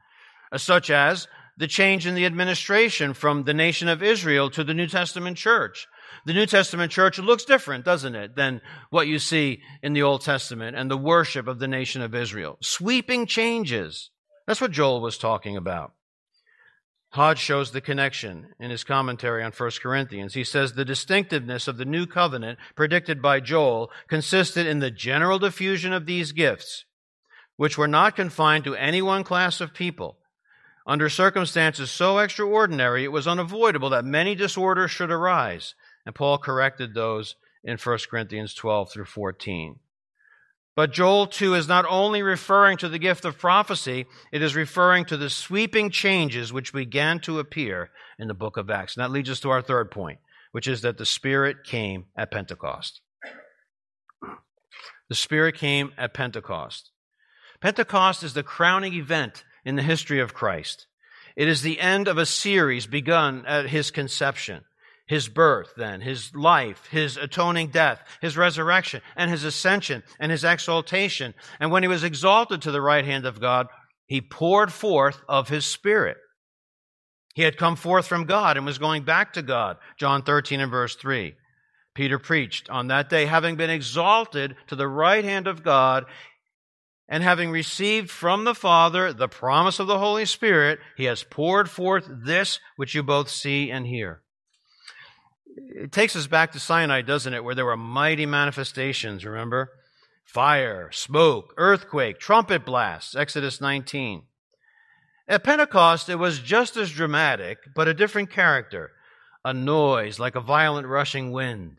such 0.56 0.90
as 0.90 1.28
the 1.56 1.66
change 1.68 2.06
in 2.06 2.14
the 2.14 2.26
administration 2.26 3.14
from 3.14 3.44
the 3.44 3.54
nation 3.54 3.88
of 3.88 4.02
Israel 4.02 4.50
to 4.50 4.64
the 4.64 4.74
New 4.74 4.86
Testament 4.86 5.36
church. 5.36 5.86
The 6.26 6.32
New 6.32 6.46
Testament 6.46 6.90
church 6.90 7.18
looks 7.18 7.44
different, 7.44 7.84
doesn't 7.84 8.14
it, 8.14 8.34
than 8.34 8.60
what 8.90 9.06
you 9.06 9.18
see 9.18 9.62
in 9.82 9.92
the 9.92 10.02
Old 10.02 10.22
Testament 10.22 10.76
and 10.76 10.90
the 10.90 10.96
worship 10.96 11.46
of 11.46 11.58
the 11.58 11.68
nation 11.68 12.02
of 12.02 12.14
Israel. 12.14 12.58
Sweeping 12.60 13.26
changes. 13.26 14.10
That's 14.46 14.60
what 14.60 14.72
Joel 14.72 15.00
was 15.00 15.18
talking 15.18 15.56
about. 15.56 15.92
Hodge 17.10 17.38
shows 17.38 17.70
the 17.70 17.80
connection 17.80 18.48
in 18.58 18.70
his 18.70 18.82
commentary 18.82 19.44
on 19.44 19.52
1 19.52 19.70
Corinthians. 19.80 20.34
He 20.34 20.42
says 20.42 20.72
the 20.72 20.84
distinctiveness 20.84 21.68
of 21.68 21.76
the 21.76 21.84
new 21.84 22.06
covenant 22.06 22.58
predicted 22.74 23.22
by 23.22 23.38
Joel 23.38 23.92
consisted 24.08 24.66
in 24.66 24.80
the 24.80 24.90
general 24.90 25.38
diffusion 25.38 25.92
of 25.92 26.06
these 26.06 26.32
gifts, 26.32 26.84
which 27.56 27.78
were 27.78 27.86
not 27.86 28.16
confined 28.16 28.64
to 28.64 28.74
any 28.74 29.00
one 29.00 29.22
class 29.22 29.60
of 29.60 29.72
people. 29.72 30.18
Under 30.86 31.08
circumstances 31.08 31.90
so 31.90 32.18
extraordinary, 32.18 33.04
it 33.04 33.12
was 33.12 33.26
unavoidable 33.26 33.90
that 33.90 34.04
many 34.04 34.34
disorders 34.34 34.90
should 34.90 35.10
arise, 35.10 35.74
and 36.04 36.14
Paul 36.14 36.36
corrected 36.38 36.92
those 36.92 37.36
in 37.62 37.78
1 37.78 37.98
Corinthians 38.10 38.52
12 38.52 38.92
through 38.92 39.06
14. 39.06 39.78
But 40.76 40.92
Joel 40.92 41.28
2 41.28 41.54
is 41.54 41.68
not 41.68 41.86
only 41.88 42.22
referring 42.22 42.76
to 42.78 42.88
the 42.88 42.98
gift 42.98 43.24
of 43.24 43.38
prophecy, 43.38 44.06
it 44.32 44.42
is 44.42 44.56
referring 44.56 45.04
to 45.06 45.16
the 45.16 45.30
sweeping 45.30 45.88
changes 45.88 46.52
which 46.52 46.72
began 46.72 47.20
to 47.20 47.38
appear 47.38 47.90
in 48.18 48.28
the 48.28 48.34
book 48.34 48.56
of 48.56 48.68
Acts. 48.68 48.96
And 48.96 49.04
that 49.04 49.12
leads 49.12 49.30
us 49.30 49.40
to 49.40 49.50
our 49.50 49.62
third 49.62 49.90
point, 49.90 50.18
which 50.52 50.66
is 50.66 50.82
that 50.82 50.98
the 50.98 51.06
Spirit 51.06 51.64
came 51.64 52.06
at 52.16 52.32
Pentecost. 52.32 53.00
The 55.08 55.14
Spirit 55.14 55.56
came 55.56 55.92
at 55.96 56.12
Pentecost. 56.12 56.90
Pentecost 57.60 58.24
is 58.24 58.34
the 58.34 58.42
crowning 58.42 58.94
event 58.94 59.44
in 59.64 59.76
the 59.76 59.82
history 59.82 60.20
of 60.20 60.34
Christ. 60.34 60.86
It 61.36 61.48
is 61.48 61.62
the 61.62 61.80
end 61.80 62.08
of 62.08 62.18
a 62.18 62.26
series 62.26 62.86
begun 62.86 63.44
at 63.46 63.68
his 63.68 63.90
conception 63.90 64.64
his 65.06 65.28
birth, 65.28 65.74
then, 65.76 66.00
his 66.00 66.34
life, 66.34 66.86
his 66.90 67.16
atoning 67.16 67.68
death, 67.68 68.00
his 68.22 68.36
resurrection, 68.36 69.02
and 69.16 69.30
his 69.30 69.44
ascension, 69.44 70.02
and 70.18 70.32
his 70.32 70.44
exaltation. 70.44 71.34
And 71.60 71.70
when 71.70 71.82
he 71.82 71.88
was 71.88 72.04
exalted 72.04 72.62
to 72.62 72.70
the 72.70 72.80
right 72.80 73.04
hand 73.04 73.26
of 73.26 73.40
God, 73.40 73.66
he 74.06 74.20
poured 74.20 74.72
forth 74.72 75.20
of 75.28 75.48
his 75.48 75.66
Spirit. 75.66 76.16
He 77.34 77.42
had 77.42 77.58
come 77.58 77.76
forth 77.76 78.06
from 78.06 78.24
God 78.24 78.56
and 78.56 78.64
was 78.64 78.78
going 78.78 79.02
back 79.02 79.34
to 79.34 79.42
God. 79.42 79.76
John 79.98 80.22
13 80.22 80.60
and 80.60 80.70
verse 80.70 80.94
3. 80.96 81.34
Peter 81.94 82.18
preached 82.18 82.70
on 82.70 82.88
that 82.88 83.08
day, 83.08 83.26
having 83.26 83.56
been 83.56 83.70
exalted 83.70 84.56
to 84.68 84.76
the 84.76 84.88
right 84.88 85.24
hand 85.24 85.46
of 85.46 85.62
God, 85.62 86.06
and 87.08 87.22
having 87.22 87.50
received 87.50 88.10
from 88.10 88.44
the 88.44 88.54
Father 88.54 89.12
the 89.12 89.28
promise 89.28 89.78
of 89.78 89.86
the 89.86 89.98
Holy 89.98 90.24
Spirit, 90.24 90.78
he 90.96 91.04
has 91.04 91.22
poured 91.22 91.68
forth 91.70 92.08
this 92.08 92.60
which 92.76 92.94
you 92.94 93.02
both 93.02 93.28
see 93.28 93.70
and 93.70 93.86
hear 93.86 94.22
it 95.56 95.92
takes 95.92 96.16
us 96.16 96.26
back 96.26 96.52
to 96.52 96.60
Sinai, 96.60 97.02
doesn't 97.02 97.34
it, 97.34 97.44
where 97.44 97.54
there 97.54 97.64
were 97.64 97.76
mighty 97.76 98.26
manifestations, 98.26 99.24
remember? 99.24 99.70
Fire, 100.24 100.90
smoke, 100.92 101.54
earthquake, 101.56 102.18
trumpet 102.18 102.64
blasts, 102.64 103.14
Exodus 103.14 103.60
19. 103.60 104.24
At 105.28 105.44
Pentecost, 105.44 106.08
it 106.08 106.16
was 106.16 106.40
just 106.40 106.76
as 106.76 106.90
dramatic, 106.90 107.58
but 107.74 107.88
a 107.88 107.94
different 107.94 108.30
character. 108.30 108.92
A 109.44 109.52
noise 109.52 110.18
like 110.18 110.34
a 110.34 110.40
violent 110.40 110.86
rushing 110.86 111.30
wind, 111.30 111.78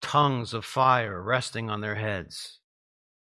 tongues 0.00 0.54
of 0.54 0.64
fire 0.64 1.20
resting 1.20 1.68
on 1.68 1.80
their 1.80 1.96
heads, 1.96 2.58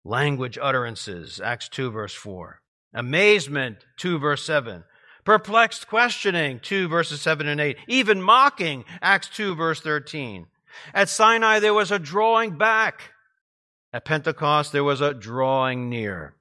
language 0.05 0.59
utterances, 0.61 1.41
Acts 1.41 1.69
2, 1.69 1.91
verse 1.91 2.15
4. 2.15 2.61
Amazement, 2.95 3.85
2, 3.99 4.19
verse 4.19 4.45
7 4.45 4.85
perplexed 5.29 5.87
questioning, 5.89 6.59
2 6.59 6.89
verses 6.89 7.21
7 7.21 7.47
and 7.47 7.61
8, 7.61 7.77
even 7.87 8.23
mocking, 8.23 8.83
Acts 9.03 9.29
2 9.29 9.55
verse 9.55 9.79
13. 9.83 10.47
At 10.95 11.11
Sinai, 11.11 11.59
there 11.59 11.75
was 11.75 11.91
a 11.91 11.99
drawing 11.99 12.57
back. 12.57 13.13
At 13.93 14.07
Pentecost, 14.07 14.73
there 14.73 14.85
was 14.85 15.03
a 15.03 15.13
drawing 15.13 15.91
near, 15.91 16.35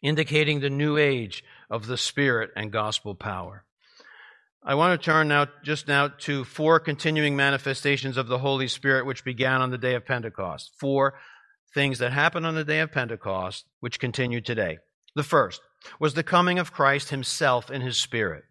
indicating 0.00 0.60
the 0.60 0.70
new 0.70 0.96
age 0.96 1.44
of 1.68 1.86
the 1.86 1.98
Spirit 1.98 2.52
and 2.56 2.72
gospel 2.72 3.14
power. 3.14 3.64
I 4.62 4.76
want 4.76 4.98
to 4.98 5.04
turn 5.04 5.28
now, 5.28 5.48
just 5.62 5.86
now, 5.86 6.08
to 6.20 6.44
four 6.44 6.80
continuing 6.80 7.36
manifestations 7.36 8.16
of 8.16 8.28
the 8.28 8.38
Holy 8.38 8.66
Spirit 8.66 9.04
which 9.04 9.26
began 9.26 9.60
on 9.60 9.70
the 9.70 9.76
day 9.76 9.94
of 9.94 10.06
Pentecost. 10.06 10.72
Four 10.78 11.18
things 11.74 11.98
that 11.98 12.12
happened 12.12 12.46
on 12.46 12.54
the 12.54 12.64
day 12.64 12.80
of 12.80 12.92
Pentecost 12.92 13.64
which 13.80 13.98
continue 13.98 14.40
today. 14.40 14.78
The 15.14 15.22
first, 15.22 15.60
was 15.98 16.14
the 16.14 16.22
coming 16.22 16.58
of 16.58 16.72
Christ 16.72 17.10
himself 17.10 17.70
in 17.70 17.80
his 17.80 17.96
spirit. 17.96 18.44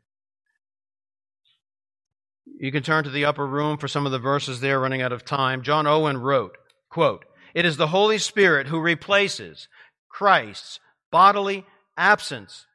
You 2.59 2.71
can 2.71 2.83
turn 2.83 3.03
to 3.05 3.09
the 3.09 3.25
upper 3.25 3.45
room 3.45 3.77
for 3.77 3.87
some 3.87 4.05
of 4.05 4.11
the 4.11 4.19
verses 4.19 4.59
there 4.59 4.79
running 4.79 5.01
out 5.01 5.11
of 5.11 5.25
time. 5.25 5.63
John 5.63 5.87
Owen 5.87 6.17
wrote, 6.17 6.57
quote, 6.89 7.25
It 7.53 7.65
is 7.65 7.77
the 7.77 7.87
Holy 7.87 8.17
Spirit 8.17 8.67
who 8.67 8.79
replaces 8.79 9.67
Christ's 10.09 10.79
bodily 11.11 11.65
absence 11.97 12.65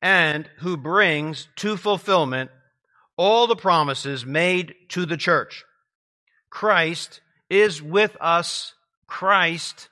and 0.00 0.48
who 0.58 0.76
brings 0.76 1.48
to 1.56 1.76
fulfillment 1.76 2.50
all 3.16 3.46
the 3.46 3.56
promises 3.56 4.24
made 4.24 4.74
to 4.90 5.04
the 5.06 5.16
church. 5.16 5.64
Christ 6.50 7.20
is 7.50 7.82
with 7.82 8.16
us. 8.20 8.74
Christ, 9.08 9.88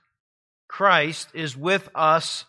Christ 0.68 1.28
is 1.34 1.56
with 1.56 1.88
us 1.94 2.44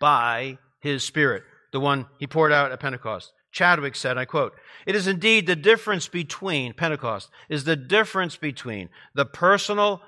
by 0.00 0.58
his 0.80 1.04
Spirit, 1.04 1.42
the 1.72 1.80
one 1.80 2.06
he 2.18 2.26
poured 2.26 2.52
out 2.52 2.72
at 2.72 2.80
Pentecost. 2.80 3.32
Chadwick 3.50 3.94
said, 3.94 4.16
I 4.16 4.24
quote, 4.24 4.54
It 4.86 4.94
is 4.94 5.06
indeed 5.06 5.46
the 5.46 5.56
difference 5.56 6.08
between, 6.08 6.72
Pentecost, 6.72 7.28
is 7.50 7.64
the 7.64 7.76
difference 7.76 8.36
between 8.36 8.88
the 9.14 9.26
personal, 9.26 10.00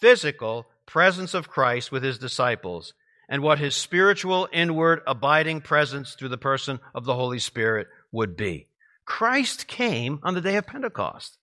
physical 0.00 0.66
presence 0.86 1.34
of 1.34 1.48
Christ 1.48 1.92
with 1.92 2.02
his 2.02 2.18
disciples 2.18 2.94
and 3.28 3.42
what 3.42 3.58
his 3.58 3.74
spiritual, 3.74 4.48
inward, 4.52 5.02
abiding 5.06 5.60
presence 5.60 6.14
through 6.14 6.28
the 6.28 6.38
person 6.38 6.80
of 6.94 7.04
the 7.04 7.14
Holy 7.14 7.38
Spirit 7.38 7.88
would 8.12 8.36
be. 8.36 8.68
Christ 9.04 9.66
came 9.66 10.20
on 10.22 10.34
the 10.34 10.40
day 10.40 10.56
of 10.56 10.66
Pentecost. 10.66 11.36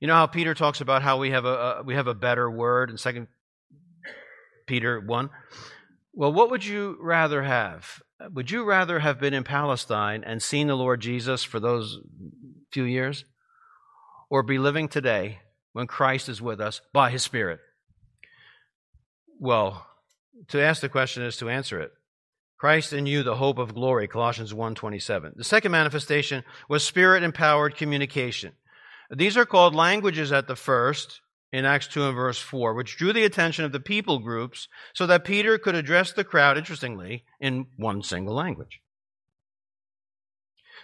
You 0.00 0.08
know 0.08 0.14
how 0.14 0.26
Peter 0.26 0.54
talks 0.54 0.80
about 0.80 1.02
how 1.02 1.18
we 1.18 1.30
have 1.30 1.44
a, 1.44 1.48
a 1.78 1.82
we 1.82 1.94
have 1.94 2.06
a 2.06 2.14
better 2.14 2.50
word 2.50 2.90
in 2.90 2.98
Second 2.98 3.28
Peter 4.66 5.00
1? 5.00 5.30
Well, 6.12 6.32
what 6.32 6.50
would 6.50 6.64
you 6.64 6.98
rather 7.00 7.42
have? 7.42 8.02
Would 8.32 8.50
you 8.50 8.64
rather 8.64 8.98
have 8.98 9.20
been 9.20 9.34
in 9.34 9.44
Palestine 9.44 10.24
and 10.24 10.42
seen 10.42 10.66
the 10.66 10.76
Lord 10.76 11.00
Jesus 11.00 11.44
for 11.44 11.60
those 11.60 11.98
few 12.72 12.84
years? 12.84 13.24
Or 14.28 14.42
be 14.42 14.58
living 14.58 14.88
today 14.88 15.38
when 15.72 15.86
Christ 15.86 16.28
is 16.28 16.42
with 16.42 16.60
us 16.60 16.80
by 16.92 17.10
his 17.10 17.22
Spirit? 17.22 17.60
Well, 19.38 19.86
to 20.48 20.60
ask 20.60 20.80
the 20.80 20.88
question 20.88 21.22
is 21.22 21.36
to 21.36 21.48
answer 21.48 21.80
it. 21.80 21.92
Christ 22.58 22.92
in 22.92 23.06
you, 23.06 23.22
the 23.22 23.36
hope 23.36 23.58
of 23.58 23.74
glory, 23.74 24.08
Colossians 24.08 24.52
1.27. 24.52 25.36
The 25.36 25.44
second 25.44 25.72
manifestation 25.72 26.42
was 26.68 26.82
spirit-empowered 26.82 27.76
communication. 27.76 28.52
These 29.10 29.36
are 29.36 29.46
called 29.46 29.74
languages 29.74 30.32
at 30.32 30.48
the 30.48 30.56
first, 30.56 31.20
in 31.52 31.64
Acts 31.64 31.86
2 31.88 32.04
and 32.04 32.14
verse 32.14 32.38
4, 32.38 32.74
which 32.74 32.96
drew 32.96 33.12
the 33.12 33.24
attention 33.24 33.64
of 33.64 33.72
the 33.72 33.80
people 33.80 34.18
groups 34.18 34.68
so 34.94 35.06
that 35.06 35.24
Peter 35.24 35.58
could 35.58 35.74
address 35.74 36.12
the 36.12 36.24
crowd, 36.24 36.58
interestingly, 36.58 37.24
in 37.40 37.66
one 37.76 38.02
single 38.02 38.34
language. 38.34 38.80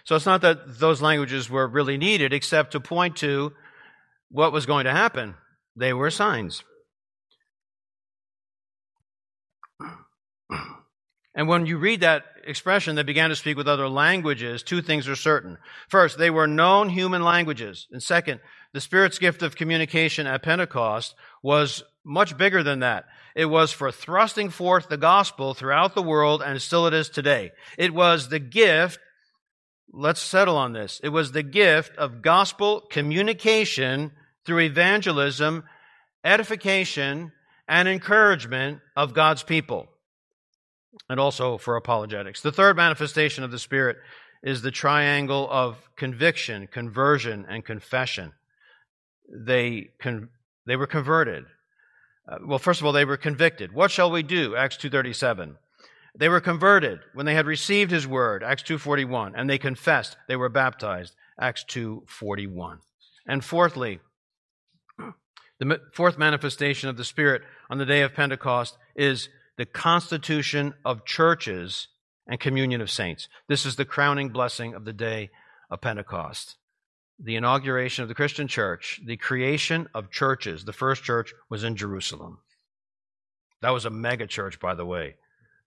So 0.05 0.15
it's 0.15 0.25
not 0.25 0.41
that 0.41 0.79
those 0.79 1.01
languages 1.01 1.49
were 1.49 1.67
really 1.67 1.97
needed, 1.97 2.33
except 2.33 2.71
to 2.71 2.79
point 2.79 3.17
to 3.17 3.53
what 4.29 4.51
was 4.51 4.65
going 4.65 4.85
to 4.85 4.91
happen. 4.91 5.35
They 5.75 5.93
were 5.93 6.09
signs. 6.09 6.63
And 11.35 11.47
when 11.47 11.65
you 11.65 11.77
read 11.77 12.01
that 12.01 12.25
expression, 12.45 12.95
they 12.95 13.03
began 13.03 13.29
to 13.29 13.35
speak 13.35 13.57
with 13.57 13.67
other 13.67 13.89
languages, 13.89 14.61
two 14.61 14.81
things 14.81 15.07
are 15.07 15.15
certain. 15.15 15.57
First, 15.87 16.17
they 16.17 16.29
were 16.29 16.47
known 16.47 16.89
human 16.89 17.23
languages. 17.23 17.87
And 17.91 18.03
second, 18.03 18.39
the 18.73 18.81
Spirit's 18.81 19.17
gift 19.19 19.41
of 19.41 19.55
communication 19.55 20.27
at 20.27 20.43
Pentecost 20.43 21.15
was 21.41 21.83
much 22.03 22.37
bigger 22.37 22.61
than 22.61 22.79
that. 22.79 23.05
It 23.35 23.45
was 23.45 23.71
for 23.71 23.91
thrusting 23.91 24.49
forth 24.49 24.89
the 24.89 24.97
gospel 24.97 25.55
throughout 25.55 25.95
the 25.95 26.03
world, 26.03 26.43
and 26.43 26.61
still 26.61 26.85
it 26.85 26.93
is 26.93 27.09
today. 27.09 27.51
It 27.79 27.93
was 27.93 28.29
the 28.29 28.39
gift, 28.39 28.99
let's 29.91 30.21
settle 30.21 30.57
on 30.57 30.73
this, 30.73 30.99
it 31.03 31.09
was 31.09 31.31
the 31.31 31.43
gift 31.43 31.95
of 31.97 32.21
gospel 32.21 32.81
communication 32.91 34.11
through 34.45 34.59
evangelism, 34.59 35.63
edification, 36.23 37.31
and 37.67 37.87
encouragement 37.87 38.81
of 38.95 39.15
God's 39.15 39.41
people 39.41 39.87
and 41.09 41.19
also 41.19 41.57
for 41.57 41.75
apologetics. 41.75 42.41
The 42.41 42.51
third 42.51 42.75
manifestation 42.75 43.43
of 43.43 43.51
the 43.51 43.59
Spirit 43.59 43.97
is 44.43 44.61
the 44.61 44.71
triangle 44.71 45.47
of 45.49 45.77
conviction, 45.95 46.67
conversion, 46.67 47.45
and 47.49 47.63
confession. 47.63 48.33
They, 49.29 49.89
con- 49.99 50.29
they 50.65 50.75
were 50.75 50.87
converted. 50.87 51.45
Uh, 52.27 52.37
well, 52.45 52.59
first 52.59 52.79
of 52.79 52.85
all, 52.85 52.93
they 52.93 53.05
were 53.05 53.17
convicted. 53.17 53.73
What 53.73 53.91
shall 53.91 54.11
we 54.11 54.23
do? 54.23 54.55
Acts 54.55 54.77
2.37. 54.77 55.55
They 56.15 56.29
were 56.29 56.41
converted 56.41 56.99
when 57.13 57.25
they 57.25 57.33
had 57.33 57.47
received 57.47 57.89
his 57.89 58.05
word, 58.05 58.43
Acts 58.43 58.63
2.41, 58.63 59.33
and 59.35 59.49
they 59.49 59.57
confessed. 59.57 60.15
They 60.27 60.35
were 60.35 60.49
baptized, 60.49 61.15
Acts 61.39 61.65
2.41. 61.67 62.79
And 63.25 63.43
fourthly, 63.43 63.99
the 65.59 65.81
fourth 65.93 66.17
manifestation 66.17 66.89
of 66.89 66.97
the 66.97 67.05
Spirit 67.05 67.41
on 67.69 67.77
the 67.77 67.85
day 67.85 68.01
of 68.01 68.13
Pentecost 68.13 68.77
is 68.95 69.29
the 69.57 69.65
constitution 69.65 70.73
of 70.83 71.05
churches 71.05 71.87
and 72.27 72.39
communion 72.39 72.81
of 72.81 72.89
saints. 72.89 73.27
This 73.47 73.65
is 73.65 73.75
the 73.75 73.85
crowning 73.85 74.29
blessing 74.29 74.73
of 74.73 74.85
the 74.85 74.93
day 74.93 75.29
of 75.69 75.81
Pentecost. 75.81 76.57
The 77.19 77.35
inauguration 77.35 78.01
of 78.01 78.09
the 78.09 78.15
Christian 78.15 78.47
church, 78.47 78.99
the 79.05 79.17
creation 79.17 79.87
of 79.93 80.11
churches. 80.11 80.65
The 80.65 80.73
first 80.73 81.03
church 81.03 81.33
was 81.49 81.63
in 81.63 81.75
Jerusalem. 81.75 82.39
That 83.61 83.71
was 83.71 83.85
a 83.85 83.89
mega 83.89 84.27
church, 84.27 84.59
by 84.59 84.73
the 84.73 84.85
way. 84.85 85.15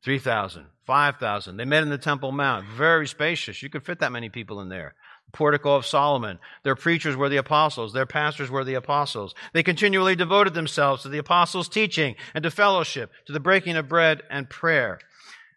3,000, 0.05 0.67
5,000. 0.87 1.57
They 1.57 1.65
met 1.65 1.83
in 1.83 1.89
the 1.89 1.99
Temple 1.99 2.33
Mount. 2.33 2.67
Very 2.67 3.07
spacious. 3.07 3.63
You 3.63 3.71
could 3.71 3.85
fit 3.85 4.01
that 4.01 4.13
many 4.13 4.29
people 4.29 4.61
in 4.61 4.69
there 4.69 4.95
portico 5.37 5.77
of 5.77 5.87
Solomon. 5.87 6.39
Their 6.65 6.75
preachers 6.75 7.15
were 7.15 7.29
the 7.29 7.37
apostles. 7.37 7.93
Their 7.93 8.07
pastors 8.07 8.51
were 8.51 8.65
the 8.65 8.75
apostles. 8.75 9.35
They 9.53 9.63
continually 9.63 10.17
devoted 10.17 10.55
themselves 10.55 11.03
to 11.03 11.11
the 11.11 11.19
apostles' 11.19 11.69
teaching 11.69 12.17
and 12.35 12.43
to 12.43 12.51
fellowship, 12.51 13.13
to 13.27 13.33
the 13.33 13.41
breaking 13.41 13.77
of 13.77 13.89
bread 13.89 14.23
and 14.31 14.49
prayer. 14.49 14.99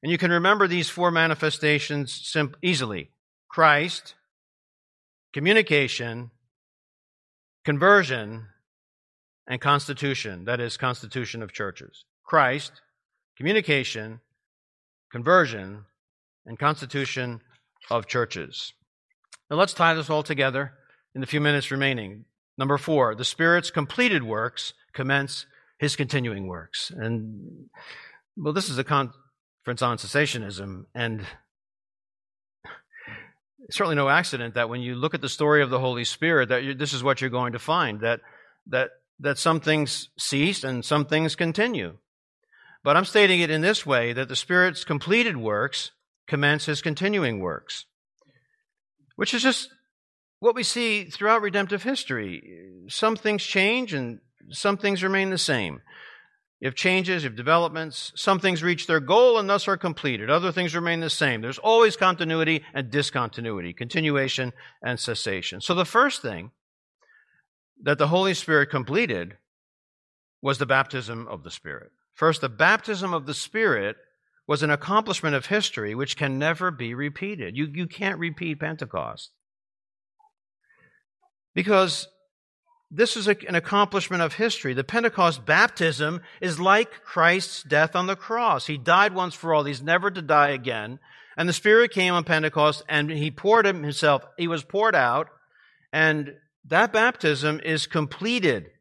And 0.03 0.11
you 0.11 0.17
can 0.17 0.32
remember 0.32 0.67
these 0.67 0.89
four 0.89 1.11
manifestations 1.11 2.13
sim- 2.13 2.55
easily 2.61 3.09
Christ, 3.49 4.15
communication, 5.34 6.32
conversion, 7.63 8.47
and 9.47 9.61
constitution. 9.61 10.43
That 10.43 10.59
is, 10.59 10.75
constitution 10.75 11.41
of 11.41 11.53
churches. 11.53 12.03
Christ, 12.25 12.73
communication, 13.38 14.19
conversion, 15.11 15.86
and 16.45 16.59
constitution 16.59 17.41
of 17.89 18.07
churches. 18.07 18.73
Now 19.50 19.58
let's 19.58 19.74
tie 19.74 19.93
this 19.93 20.10
all 20.10 20.24
together 20.24 20.74
in 21.16 21.22
the 21.22 21.28
few 21.28 21.41
minutes 21.41 21.72
remaining. 21.72 22.26
Number 22.58 22.78
four, 22.78 23.16
the 23.16 23.26
Spirit's 23.26 23.72
completed 23.72 24.24
works 24.24 24.74
commence 24.93 25.45
his 25.80 25.95
continuing 25.95 26.47
works. 26.47 26.91
And, 26.95 27.70
well, 28.38 28.54
this 28.54 28.70
is 28.70 28.78
a 28.78 28.84
conference 28.84 29.82
on 29.82 29.97
cessationism, 29.97 30.86
and 30.93 31.26
certainly 33.72 33.95
no 33.95 34.10
accident 34.10 34.56
that 34.56 34.70
when 34.70 34.82
you 34.82 34.95
look 34.95 35.14
at 35.14 35.22
the 35.22 35.30
story 35.30 35.64
of 35.64 35.70
the 35.70 35.80
Holy 35.80 36.04
Spirit, 36.04 36.50
that 36.50 36.78
this 36.78 36.93
is 36.93 37.04
what 37.04 37.22
you're 37.22 37.30
going 37.30 37.54
to 37.54 37.60
find 37.60 38.02
that 38.02 38.22
that 38.68 38.91
that 39.22 39.38
some 39.38 39.60
things 39.60 40.10
cease 40.18 40.64
and 40.64 40.84
some 40.84 41.06
things 41.06 41.36
continue. 41.36 41.97
But 42.84 42.95
I'm 42.95 43.06
stating 43.06 43.41
it 43.41 43.50
in 43.50 43.62
this 43.62 43.86
way 43.86 44.14
that 44.14 44.30
the 44.30 44.36
Spirit's 44.36 44.84
completed 44.84 45.38
works 45.38 45.91
commence 46.28 46.66
his 46.66 46.82
continuing 46.82 47.39
works 47.39 47.86
which 49.20 49.34
is 49.34 49.43
just 49.43 49.67
what 50.39 50.55
we 50.55 50.63
see 50.63 51.03
throughout 51.03 51.41
redemptive 51.41 51.84
history. 51.84 52.86
Some 52.88 53.17
things 53.17 53.43
change 53.43 53.93
and 53.93 54.22
some 54.49 54.78
things 54.78 55.03
remain 55.03 55.30
the 55.30 55.38
same. 55.38 55.82
You 56.61 56.67
have 56.67 56.76
changes, 56.76 57.24
you 57.24 57.30
have 57.30 57.36
developments. 57.36 58.13
Some 58.15 58.39
things 58.39 58.63
reach 58.63 58.88
their 58.88 59.01
goal 59.01 59.38
and 59.38 59.49
thus 59.49 59.67
are 59.67 59.76
completed. 59.76 60.30
Other 60.30 60.53
things 60.53 60.74
remain 60.74 61.01
the 61.01 61.09
same. 61.09 61.41
There's 61.41 61.57
always 61.57 61.97
continuity 61.97 62.63
and 62.74 62.89
discontinuity, 62.89 63.74
continuation 63.74 64.53
and 64.82 64.97
cessation. 64.97 65.59
So 65.59 65.76
the 65.76 65.84
first 65.84 66.22
thing 66.22 66.51
that 67.84 67.97
the 67.97 68.07
Holy 68.07 68.34
Spirit 68.34 68.70
completed 68.70 69.36
was 70.41 70.59
the 70.59 70.65
baptism 70.65 71.28
of 71.28 71.43
the 71.43 71.51
Spirit. 71.51 71.91
First, 72.13 72.39
the 72.39 72.47
baptism 72.47 73.13
of 73.13 73.26
the 73.26 73.34
Spirit 73.34 73.97
was 74.50 74.64
an 74.64 74.72
accomplishment 74.72 75.36
of 75.36 75.45
history 75.45 75.93
which 75.93 76.18
can 76.18 76.39
never 76.39 76.72
be 76.72 76.95
repeated. 76.95 77.56
You, 77.56 77.68
you 77.72 77.86
can't 77.86 78.18
repeat 78.18 78.60
Pentecost. 78.60 79.30
Because 81.54 82.08
this 82.89 83.16
is 83.16 83.28
a, 83.28 83.36
an 83.47 83.54
accomplishment 83.54 84.24
of 84.24 84.34
history. 84.34 84.74
The 84.74 84.84
Pentecost 84.84 85.45
baptism 85.45 86.22
is 86.41 86.60
like 86.60 87.04
Christ's 87.04 87.62
death 87.62 87.95
on 87.95 88.08
the 88.08 88.16
cross. 88.16 88.66
He 88.66 88.80
died 88.80 89.14
once 89.14 89.36
for 89.36 89.54
all. 89.54 89.66
He's 89.66 89.84
never 89.84 90.10
to 90.10 90.22
die 90.22 90.50
again. 90.50 90.97
And 91.38 91.47
the 91.47 91.54
Spirit 91.54 91.91
came 91.91 92.16
on 92.16 92.24
Pentecost 92.24 92.82
and 92.89 93.12
he 93.12 93.30
poured 93.30 93.68
himself. 93.68 94.26
He 94.36 94.47
was 94.47 94.64
poured 94.64 94.95
out. 94.95 95.28
And 95.93 96.34
that 96.66 96.91
baptism 96.91 97.62
is 97.64 97.86
completed. 97.86 98.72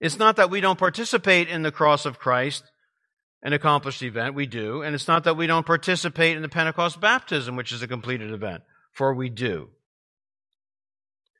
It's 0.00 0.18
not 0.18 0.36
that 0.36 0.48
we 0.48 0.62
don't 0.62 0.78
participate 0.78 1.48
in 1.48 1.60
the 1.60 1.70
cross 1.70 2.06
of 2.06 2.18
Christ 2.18 2.64
an 3.44 3.52
accomplished 3.52 4.02
event. 4.02 4.34
We 4.34 4.46
do. 4.46 4.82
And 4.82 4.94
it's 4.94 5.06
not 5.06 5.24
that 5.24 5.36
we 5.36 5.46
don't 5.46 5.66
participate 5.66 6.34
in 6.34 6.42
the 6.42 6.48
Pentecost 6.48 7.00
baptism, 7.00 7.54
which 7.54 7.72
is 7.72 7.82
a 7.82 7.88
completed 7.88 8.32
event, 8.32 8.62
for 8.90 9.14
we 9.14 9.28
do. 9.28 9.68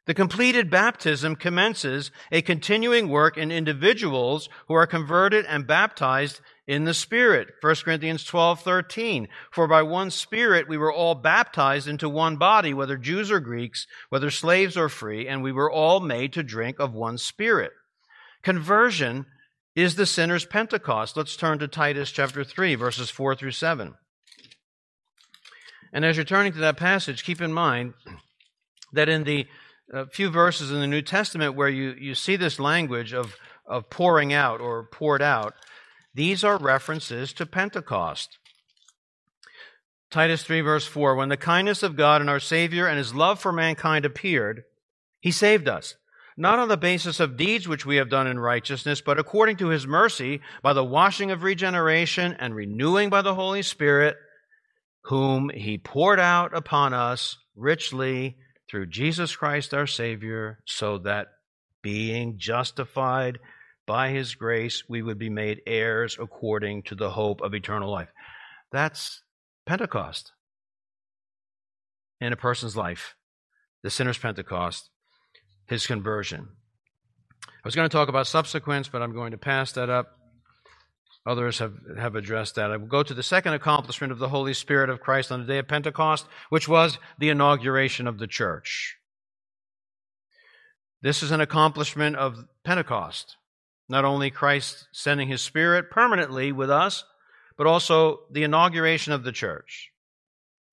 The 0.06 0.12
completed 0.12 0.70
baptism 0.70 1.34
commences 1.34 2.10
a 2.30 2.42
continuing 2.42 3.08
work 3.08 3.38
in 3.38 3.50
individuals 3.50 4.50
who 4.68 4.74
are 4.74 4.86
converted 4.86 5.46
and 5.46 5.66
baptized 5.66 6.42
in 6.66 6.84
the 6.84 6.92
Spirit. 6.92 7.48
1 7.62 7.76
Corinthians 7.76 8.22
12, 8.24 8.60
13. 8.60 9.28
For 9.50 9.66
by 9.66 9.80
one 9.80 10.10
Spirit 10.10 10.68
we 10.68 10.76
were 10.76 10.92
all 10.92 11.14
baptized 11.14 11.88
into 11.88 12.10
one 12.10 12.36
body, 12.36 12.74
whether 12.74 12.98
Jews 12.98 13.30
or 13.30 13.40
Greeks, 13.40 13.86
whether 14.10 14.30
slaves 14.30 14.76
or 14.76 14.90
free, 14.90 15.26
and 15.26 15.42
we 15.42 15.52
were 15.52 15.72
all 15.72 16.00
made 16.00 16.34
to 16.34 16.42
drink 16.42 16.78
of 16.78 16.92
one 16.92 17.16
Spirit. 17.16 17.72
Conversion 18.42 19.24
is 19.74 19.96
the 19.96 20.06
sinner's 20.06 20.44
Pentecost. 20.44 21.16
Let's 21.16 21.36
turn 21.36 21.58
to 21.58 21.68
Titus 21.68 22.10
chapter 22.10 22.44
3, 22.44 22.74
verses 22.76 23.10
4 23.10 23.34
through 23.34 23.50
7. 23.52 23.94
And 25.92 26.04
as 26.04 26.16
you're 26.16 26.24
turning 26.24 26.52
to 26.52 26.58
that 26.60 26.76
passage, 26.76 27.24
keep 27.24 27.40
in 27.40 27.52
mind 27.52 27.94
that 28.92 29.08
in 29.08 29.24
the 29.24 29.46
uh, 29.92 30.06
few 30.06 30.30
verses 30.30 30.70
in 30.70 30.80
the 30.80 30.86
New 30.86 31.02
Testament 31.02 31.54
where 31.54 31.68
you, 31.68 31.94
you 31.98 32.14
see 32.14 32.36
this 32.36 32.58
language 32.58 33.12
of, 33.12 33.36
of 33.66 33.90
pouring 33.90 34.32
out 34.32 34.60
or 34.60 34.88
poured 34.90 35.22
out, 35.22 35.54
these 36.14 36.44
are 36.44 36.56
references 36.56 37.32
to 37.34 37.46
Pentecost. 37.46 38.38
Titus 40.10 40.44
3, 40.44 40.60
verse 40.60 40.86
4 40.86 41.16
When 41.16 41.28
the 41.28 41.36
kindness 41.36 41.82
of 41.82 41.96
God 41.96 42.20
and 42.20 42.30
our 42.30 42.40
Savior 42.40 42.86
and 42.86 42.98
his 42.98 43.14
love 43.14 43.40
for 43.40 43.52
mankind 43.52 44.04
appeared, 44.04 44.62
he 45.20 45.32
saved 45.32 45.68
us 45.68 45.96
not 46.36 46.58
on 46.58 46.68
the 46.68 46.76
basis 46.76 47.20
of 47.20 47.36
deeds 47.36 47.68
which 47.68 47.86
we 47.86 47.96
have 47.96 48.10
done 48.10 48.26
in 48.26 48.38
righteousness, 48.38 49.00
but 49.00 49.18
according 49.18 49.56
to 49.58 49.68
his 49.68 49.86
mercy, 49.86 50.40
by 50.62 50.72
the 50.72 50.84
washing 50.84 51.30
of 51.30 51.42
regeneration 51.42 52.36
and 52.38 52.54
renewing 52.54 53.10
by 53.10 53.22
the 53.22 53.34
Holy 53.34 53.62
Spirit, 53.62 54.16
whom 55.04 55.50
he 55.50 55.78
poured 55.78 56.18
out 56.18 56.56
upon 56.56 56.92
us 56.92 57.36
richly 57.54 58.36
through 58.70 58.86
Jesus 58.86 59.36
Christ 59.36 59.74
our 59.74 59.86
Savior, 59.86 60.58
so 60.64 60.98
that 60.98 61.28
being 61.82 62.38
justified 62.38 63.38
by 63.86 64.10
his 64.10 64.34
grace, 64.34 64.82
we 64.88 65.02
would 65.02 65.18
be 65.18 65.28
made 65.28 65.60
heirs 65.66 66.16
according 66.18 66.82
to 66.84 66.94
the 66.94 67.10
hope 67.10 67.42
of 67.42 67.54
eternal 67.54 67.90
life. 67.90 68.08
That's 68.72 69.22
Pentecost 69.66 70.32
in 72.20 72.32
a 72.32 72.36
person's 72.36 72.76
life. 72.76 73.14
The 73.82 73.90
sinner's 73.90 74.18
Pentecost, 74.18 74.88
his 75.66 75.86
conversion. 75.86 76.48
I 77.46 77.66
was 77.66 77.74
going 77.74 77.88
to 77.88 77.92
talk 77.92 78.08
about 78.08 78.26
subsequence, 78.26 78.88
but 78.88 79.02
I'm 79.02 79.14
going 79.14 79.30
to 79.30 79.38
pass 79.38 79.72
that 79.72 79.88
up. 79.88 80.18
Others 81.26 81.58
have, 81.60 81.72
have 81.96 82.16
addressed 82.16 82.56
that. 82.56 82.70
I 82.70 82.76
will 82.76 82.86
go 82.86 83.02
to 83.02 83.14
the 83.14 83.22
second 83.22 83.54
accomplishment 83.54 84.12
of 84.12 84.18
the 84.18 84.28
Holy 84.28 84.52
Spirit 84.52 84.90
of 84.90 85.00
Christ 85.00 85.32
on 85.32 85.40
the 85.40 85.46
day 85.46 85.58
of 85.58 85.68
Pentecost, 85.68 86.26
which 86.50 86.68
was 86.68 86.98
the 87.18 87.30
inauguration 87.30 88.06
of 88.06 88.18
the 88.18 88.26
church. 88.26 88.96
This 91.00 91.22
is 91.22 91.30
an 91.30 91.40
accomplishment 91.40 92.16
of 92.16 92.44
Pentecost. 92.64 93.36
Not 93.88 94.04
only 94.04 94.30
Christ 94.30 94.88
sending 94.92 95.28
his 95.28 95.40
Spirit 95.40 95.90
permanently 95.90 96.52
with 96.52 96.70
us, 96.70 97.04
but 97.56 97.66
also 97.66 98.20
the 98.30 98.42
inauguration 98.42 99.12
of 99.12 99.24
the 99.24 99.32
church. 99.32 99.90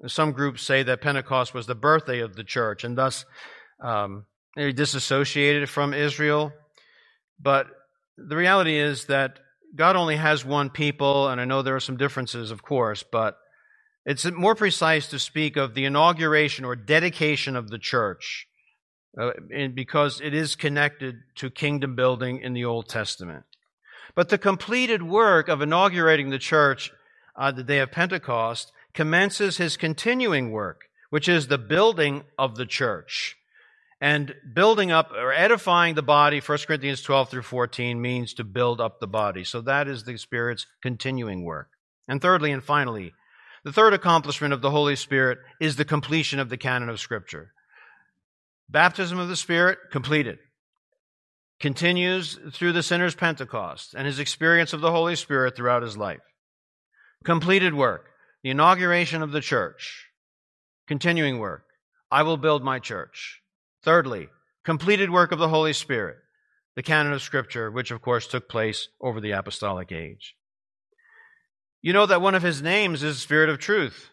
Some 0.07 0.31
groups 0.31 0.63
say 0.63 0.83
that 0.83 1.01
Pentecost 1.01 1.53
was 1.53 1.67
the 1.67 1.75
birthday 1.75 2.19
of 2.19 2.35
the 2.35 2.43
church 2.43 2.83
and 2.83 2.97
thus 2.97 3.23
um, 3.81 4.25
disassociated 4.55 5.69
from 5.69 5.93
Israel. 5.93 6.51
But 7.39 7.67
the 8.17 8.35
reality 8.35 8.77
is 8.77 9.05
that 9.05 9.39
God 9.75 9.95
only 9.95 10.17
has 10.17 10.43
one 10.43 10.69
people, 10.69 11.29
and 11.29 11.39
I 11.39 11.45
know 11.45 11.61
there 11.61 11.75
are 11.75 11.79
some 11.79 11.97
differences, 11.97 12.51
of 12.51 12.61
course, 12.61 13.03
but 13.03 13.37
it's 14.05 14.25
more 14.31 14.55
precise 14.55 15.07
to 15.07 15.19
speak 15.19 15.57
of 15.57 15.73
the 15.73 15.85
inauguration 15.85 16.65
or 16.65 16.75
dedication 16.75 17.55
of 17.55 17.69
the 17.69 17.77
church 17.77 18.47
uh, 19.19 19.31
because 19.73 20.19
it 20.21 20.33
is 20.33 20.55
connected 20.55 21.15
to 21.35 21.49
kingdom 21.49 21.95
building 21.95 22.41
in 22.41 22.53
the 22.53 22.65
Old 22.65 22.89
Testament. 22.89 23.43
But 24.15 24.29
the 24.29 24.37
completed 24.37 25.03
work 25.03 25.47
of 25.47 25.61
inaugurating 25.61 26.29
the 26.29 26.39
church 26.39 26.91
on 27.35 27.55
the 27.55 27.63
day 27.63 27.79
of 27.79 27.91
Pentecost 27.91 28.71
commences 28.93 29.57
his 29.57 29.77
continuing 29.77 30.51
work, 30.51 30.81
which 31.09 31.29
is 31.29 31.47
the 31.47 31.57
building 31.57 32.23
of 32.37 32.55
the 32.55 32.65
church. 32.65 33.37
And 34.01 34.33
building 34.55 34.91
up 34.91 35.11
or 35.11 35.31
edifying 35.31 35.93
the 35.93 36.01
body, 36.01 36.39
1 36.39 36.57
Corinthians 36.65 37.03
12 37.03 37.29
through 37.29 37.43
14, 37.43 38.01
means 38.01 38.33
to 38.33 38.43
build 38.43 38.81
up 38.81 38.99
the 38.99 39.07
body. 39.07 39.43
So 39.43 39.61
that 39.61 39.87
is 39.87 40.03
the 40.03 40.17
Spirit's 40.17 40.65
continuing 40.81 41.43
work. 41.43 41.69
And 42.07 42.19
thirdly 42.19 42.51
and 42.51 42.63
finally, 42.63 43.13
the 43.63 43.71
third 43.71 43.93
accomplishment 43.93 44.55
of 44.55 44.61
the 44.61 44.71
Holy 44.71 44.95
Spirit 44.95 45.37
is 45.59 45.75
the 45.75 45.85
completion 45.85 46.39
of 46.39 46.49
the 46.49 46.57
canon 46.57 46.89
of 46.89 46.99
Scripture. 46.99 47.53
Baptism 48.67 49.19
of 49.19 49.27
the 49.27 49.35
Spirit, 49.35 49.77
completed. 49.91 50.39
Continues 51.59 52.39
through 52.53 52.71
the 52.71 52.81
sinner's 52.81 53.13
Pentecost 53.13 53.93
and 53.93 54.07
his 54.07 54.17
experience 54.17 54.73
of 54.73 54.81
the 54.81 54.91
Holy 54.91 55.15
Spirit 55.15 55.55
throughout 55.55 55.83
his 55.83 55.95
life. 55.95 56.21
Completed 57.23 57.75
work. 57.75 58.07
The 58.41 58.49
inauguration 58.49 59.21
of 59.21 59.31
the 59.31 59.41
church. 59.41 60.07
Continuing 60.87 61.37
work. 61.37 61.65
I 62.09 62.23
will 62.23 62.37
build 62.37 62.63
my 62.63 62.79
church. 62.79 63.41
Thirdly, 63.83 64.29
completed 64.63 65.09
work 65.09 65.31
of 65.31 65.39
the 65.39 65.49
Holy 65.49 65.73
Spirit, 65.73 66.17
the 66.75 66.83
canon 66.83 67.13
of 67.13 67.21
Scripture, 67.21 67.71
which 67.71 67.89
of 67.89 68.01
course 68.01 68.27
took 68.27 68.47
place 68.47 68.87
over 69.01 69.19
the 69.19 69.31
apostolic 69.31 69.91
age. 69.91 70.35
You 71.81 71.93
know 71.93 72.05
that 72.05 72.21
one 72.21 72.35
of 72.35 72.43
his 72.43 72.61
names 72.61 73.01
is 73.01 73.19
Spirit 73.19 73.49
of 73.49 73.57
Truth. 73.57 74.11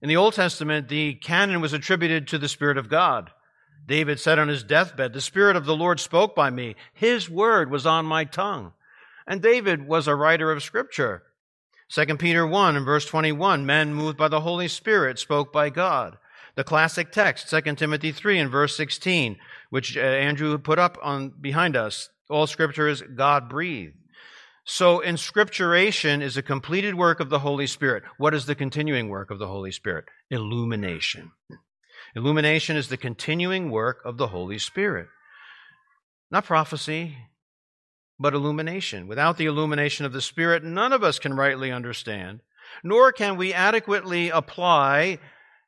In 0.00 0.08
the 0.08 0.16
Old 0.16 0.34
Testament, 0.34 0.88
the 0.88 1.14
canon 1.14 1.60
was 1.60 1.72
attributed 1.72 2.26
to 2.28 2.38
the 2.38 2.48
Spirit 2.48 2.76
of 2.76 2.88
God. 2.88 3.30
David 3.86 4.18
said 4.18 4.38
on 4.38 4.48
his 4.48 4.64
deathbed, 4.64 5.12
The 5.12 5.20
Spirit 5.20 5.54
of 5.54 5.64
the 5.64 5.76
Lord 5.76 6.00
spoke 6.00 6.34
by 6.34 6.50
me. 6.50 6.74
His 6.92 7.30
word 7.30 7.70
was 7.70 7.86
on 7.86 8.04
my 8.04 8.24
tongue. 8.24 8.72
And 9.28 9.40
David 9.40 9.86
was 9.86 10.08
a 10.08 10.16
writer 10.16 10.50
of 10.50 10.64
Scripture. 10.64 11.22
2 11.90 12.16
Peter 12.16 12.44
1 12.44 12.74
and 12.74 12.84
verse 12.84 13.06
21, 13.06 13.64
men 13.64 13.94
moved 13.94 14.18
by 14.18 14.26
the 14.26 14.40
Holy 14.40 14.66
Spirit 14.66 15.20
spoke 15.20 15.52
by 15.52 15.70
God 15.70 16.16
the 16.54 16.64
classic 16.64 17.12
text, 17.12 17.48
2 17.50 17.74
Timothy 17.74 18.12
3 18.12 18.38
and 18.38 18.50
verse 18.50 18.76
16, 18.76 19.36
which 19.70 19.96
uh, 19.96 20.00
Andrew 20.00 20.56
put 20.58 20.78
up 20.78 20.98
on 21.02 21.32
behind 21.40 21.76
us. 21.76 22.08
All 22.28 22.46
scripture 22.46 22.88
is 22.88 23.02
God 23.02 23.48
breathed. 23.48 23.96
So 24.64 25.00
inscripturation 25.00 26.22
is 26.22 26.36
a 26.36 26.42
completed 26.42 26.94
work 26.94 27.18
of 27.20 27.30
the 27.30 27.40
Holy 27.40 27.66
Spirit. 27.66 28.04
What 28.16 28.34
is 28.34 28.46
the 28.46 28.54
continuing 28.54 29.08
work 29.08 29.30
of 29.30 29.38
the 29.38 29.48
Holy 29.48 29.72
Spirit? 29.72 30.04
Illumination. 30.30 31.32
Illumination 32.14 32.76
is 32.76 32.88
the 32.88 32.96
continuing 32.96 33.70
work 33.70 33.98
of 34.04 34.18
the 34.18 34.28
Holy 34.28 34.58
Spirit. 34.58 35.08
Not 36.30 36.44
prophecy, 36.44 37.16
but 38.20 38.34
illumination. 38.34 39.08
Without 39.08 39.36
the 39.36 39.46
illumination 39.46 40.06
of 40.06 40.12
the 40.12 40.20
Spirit, 40.20 40.62
none 40.62 40.92
of 40.92 41.02
us 41.02 41.18
can 41.18 41.34
rightly 41.34 41.72
understand, 41.72 42.40
nor 42.84 43.10
can 43.10 43.36
we 43.36 43.52
adequately 43.52 44.30
apply 44.30 45.18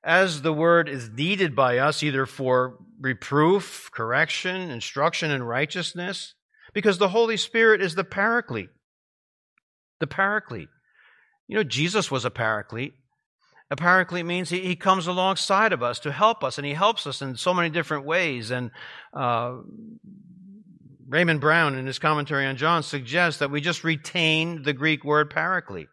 as 0.04 0.42
the 0.42 0.52
word 0.52 0.88
is 0.88 1.10
needed 1.10 1.56
by 1.56 1.78
us 1.78 2.02
either 2.02 2.26
for 2.26 2.76
reproof, 3.00 3.90
correction, 3.92 4.70
instruction, 4.70 5.30
and 5.30 5.48
righteousness, 5.48 6.34
because 6.72 6.98
the 6.98 7.08
Holy 7.08 7.36
Spirit 7.36 7.80
is 7.80 7.94
the 7.94 8.04
paraclete. 8.04 8.70
The 10.00 10.06
paraclete. 10.06 10.68
You 11.48 11.56
know, 11.56 11.64
Jesus 11.64 12.10
was 12.10 12.24
a 12.24 12.30
paraclete. 12.30 12.94
A 13.70 13.76
paraclete 13.76 14.26
means 14.26 14.50
he, 14.50 14.60
he 14.60 14.76
comes 14.76 15.06
alongside 15.06 15.72
of 15.72 15.82
us 15.82 15.98
to 16.00 16.12
help 16.12 16.44
us, 16.44 16.58
and 16.58 16.66
he 16.66 16.74
helps 16.74 17.06
us 17.06 17.22
in 17.22 17.36
so 17.36 17.54
many 17.54 17.70
different 17.70 18.04
ways. 18.04 18.50
And 18.50 18.70
uh, 19.14 19.56
Raymond 21.08 21.40
Brown, 21.40 21.76
in 21.76 21.86
his 21.86 21.98
commentary 21.98 22.46
on 22.46 22.56
John, 22.56 22.82
suggests 22.82 23.40
that 23.40 23.50
we 23.50 23.60
just 23.60 23.84
retain 23.84 24.62
the 24.62 24.74
Greek 24.74 25.02
word 25.02 25.30
paraclete 25.30 25.88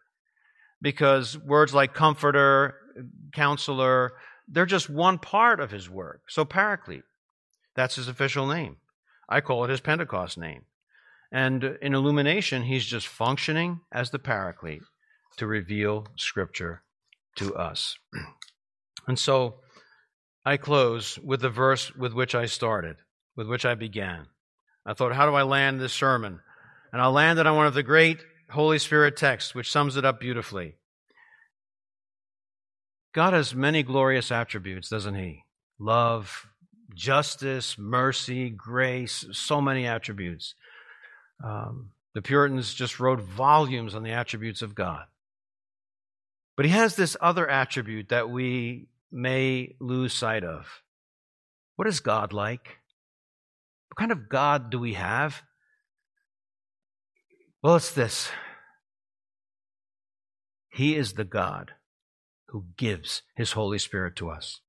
because 0.82 1.38
words 1.38 1.72
like 1.72 1.94
comforter, 1.94 2.74
counselor, 3.32 4.12
they're 4.48 4.66
just 4.66 4.90
one 4.90 5.18
part 5.18 5.60
of 5.60 5.70
his 5.70 5.88
work. 5.88 6.22
So, 6.28 6.44
Paraclete, 6.44 7.04
that's 7.74 7.96
his 7.96 8.08
official 8.08 8.46
name. 8.46 8.76
I 9.28 9.40
call 9.40 9.64
it 9.64 9.70
his 9.70 9.80
Pentecost 9.80 10.36
name. 10.36 10.62
And 11.32 11.64
in 11.80 11.94
illumination, 11.94 12.64
he's 12.64 12.84
just 12.84 13.06
functioning 13.06 13.80
as 13.90 14.10
the 14.10 14.18
Paraclete 14.18 14.82
to 15.38 15.46
reveal 15.46 16.06
Scripture 16.16 16.82
to 17.36 17.54
us. 17.54 17.98
And 19.08 19.18
so 19.18 19.56
I 20.44 20.56
close 20.56 21.18
with 21.18 21.40
the 21.40 21.50
verse 21.50 21.92
with 21.96 22.12
which 22.12 22.36
I 22.36 22.46
started, 22.46 22.98
with 23.36 23.48
which 23.48 23.64
I 23.64 23.74
began. 23.74 24.26
I 24.86 24.94
thought, 24.94 25.12
how 25.12 25.26
do 25.26 25.34
I 25.34 25.42
land 25.42 25.80
this 25.80 25.92
sermon? 25.92 26.38
And 26.92 27.02
I 27.02 27.08
landed 27.08 27.46
on 27.46 27.56
one 27.56 27.66
of 27.66 27.74
the 27.74 27.82
great 27.82 28.18
Holy 28.50 28.78
Spirit 28.78 29.16
texts, 29.16 29.54
which 29.56 29.70
sums 29.70 29.96
it 29.96 30.04
up 30.04 30.20
beautifully. 30.20 30.76
God 33.12 33.34
has 33.34 33.54
many 33.54 33.82
glorious 33.82 34.32
attributes, 34.32 34.88
doesn't 34.88 35.14
He? 35.14 35.44
Love, 35.78 36.46
justice, 36.94 37.76
mercy, 37.78 38.48
grace, 38.48 39.24
so 39.32 39.60
many 39.60 39.86
attributes. 39.86 40.54
Um, 41.44 41.90
the 42.14 42.22
Puritans 42.22 42.72
just 42.72 43.00
wrote 43.00 43.20
volumes 43.20 43.94
on 43.94 44.02
the 44.02 44.12
attributes 44.12 44.62
of 44.62 44.74
God. 44.74 45.04
But 46.56 46.64
He 46.64 46.72
has 46.72 46.96
this 46.96 47.16
other 47.20 47.48
attribute 47.48 48.08
that 48.08 48.30
we 48.30 48.88
may 49.10 49.74
lose 49.78 50.14
sight 50.14 50.44
of. 50.44 50.66
What 51.76 51.88
is 51.88 52.00
God 52.00 52.32
like? 52.32 52.78
What 53.88 53.98
kind 53.98 54.12
of 54.12 54.28
God 54.30 54.70
do 54.70 54.78
we 54.78 54.94
have? 54.94 55.42
Well, 57.62 57.76
it's 57.76 57.92
this 57.92 58.30
He 60.70 60.96
is 60.96 61.12
the 61.12 61.24
God 61.24 61.72
who 62.52 62.66
gives 62.76 63.22
his 63.34 63.52
Holy 63.52 63.78
Spirit 63.78 64.14
to 64.14 64.28
us. 64.28 64.60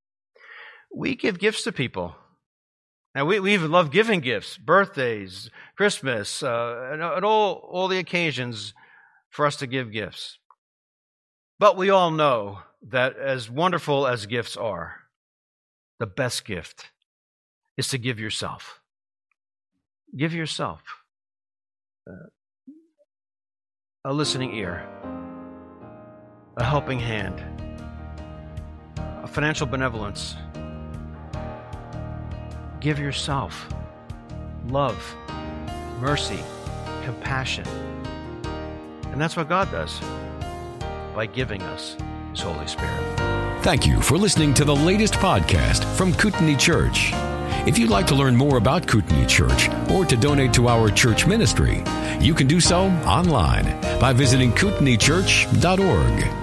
We 0.95 1.15
give 1.15 1.37
gifts 1.37 1.63
to 1.65 1.73
people. 1.73 2.15
Now, 3.13 3.25
we, 3.25 3.41
we 3.41 3.53
even 3.53 3.71
love 3.71 3.91
giving 3.91 4.21
gifts, 4.21 4.57
birthdays, 4.57 5.49
Christmas, 5.75 6.41
uh, 6.41 6.89
and, 6.91 7.03
and 7.03 7.25
all, 7.25 7.55
all 7.69 7.89
the 7.89 7.97
occasions 7.97 8.73
for 9.29 9.45
us 9.45 9.57
to 9.57 9.67
give 9.67 9.91
gifts. 9.91 10.37
But 11.59 11.75
we 11.75 11.89
all 11.89 12.09
know 12.09 12.59
that 12.89 13.17
as 13.17 13.49
wonderful 13.49 14.07
as 14.07 14.27
gifts 14.27 14.55
are, 14.55 14.95
the 15.99 16.07
best 16.07 16.45
gift 16.45 16.85
is 17.77 17.89
to 17.89 17.97
give 17.97 18.17
yourself. 18.17 18.79
Give 20.15 20.33
yourself 20.33 20.81
uh, 22.09 22.29
a 24.05 24.13
listening 24.13 24.55
ear, 24.55 24.87
a 26.57 26.63
helping 26.63 26.99
hand 26.99 27.52
financial 29.33 29.65
benevolence. 29.65 30.35
Give 32.79 32.99
yourself 32.99 33.67
love, 34.67 35.15
mercy, 35.99 36.39
compassion. 37.03 37.65
And 39.11 39.19
that's 39.19 39.35
what 39.35 39.49
God 39.49 39.71
does 39.71 39.99
by 41.15 41.25
giving 41.25 41.63
us 41.63 41.97
His 42.31 42.41
Holy 42.41 42.67
Spirit. 42.67 43.63
Thank 43.63 43.87
you 43.87 44.01
for 44.01 44.17
listening 44.17 44.53
to 44.55 44.65
the 44.65 44.75
latest 44.75 45.13
podcast 45.15 45.83
from 45.95 46.13
Kootenai 46.13 46.55
Church. 46.55 47.11
If 47.65 47.79
you'd 47.79 47.89
like 47.89 48.05
to 48.07 48.15
learn 48.15 48.35
more 48.35 48.57
about 48.57 48.87
Kootenai 48.87 49.25
Church 49.25 49.69
or 49.89 50.05
to 50.05 50.15
donate 50.15 50.53
to 50.53 50.67
our 50.67 50.91
church 50.91 51.25
ministry, 51.25 51.83
you 52.19 52.35
can 52.35 52.45
do 52.45 52.59
so 52.59 52.87
online 53.05 53.65
by 53.99 54.13
visiting 54.13 54.51
kootenaichurch.org. 54.51 56.42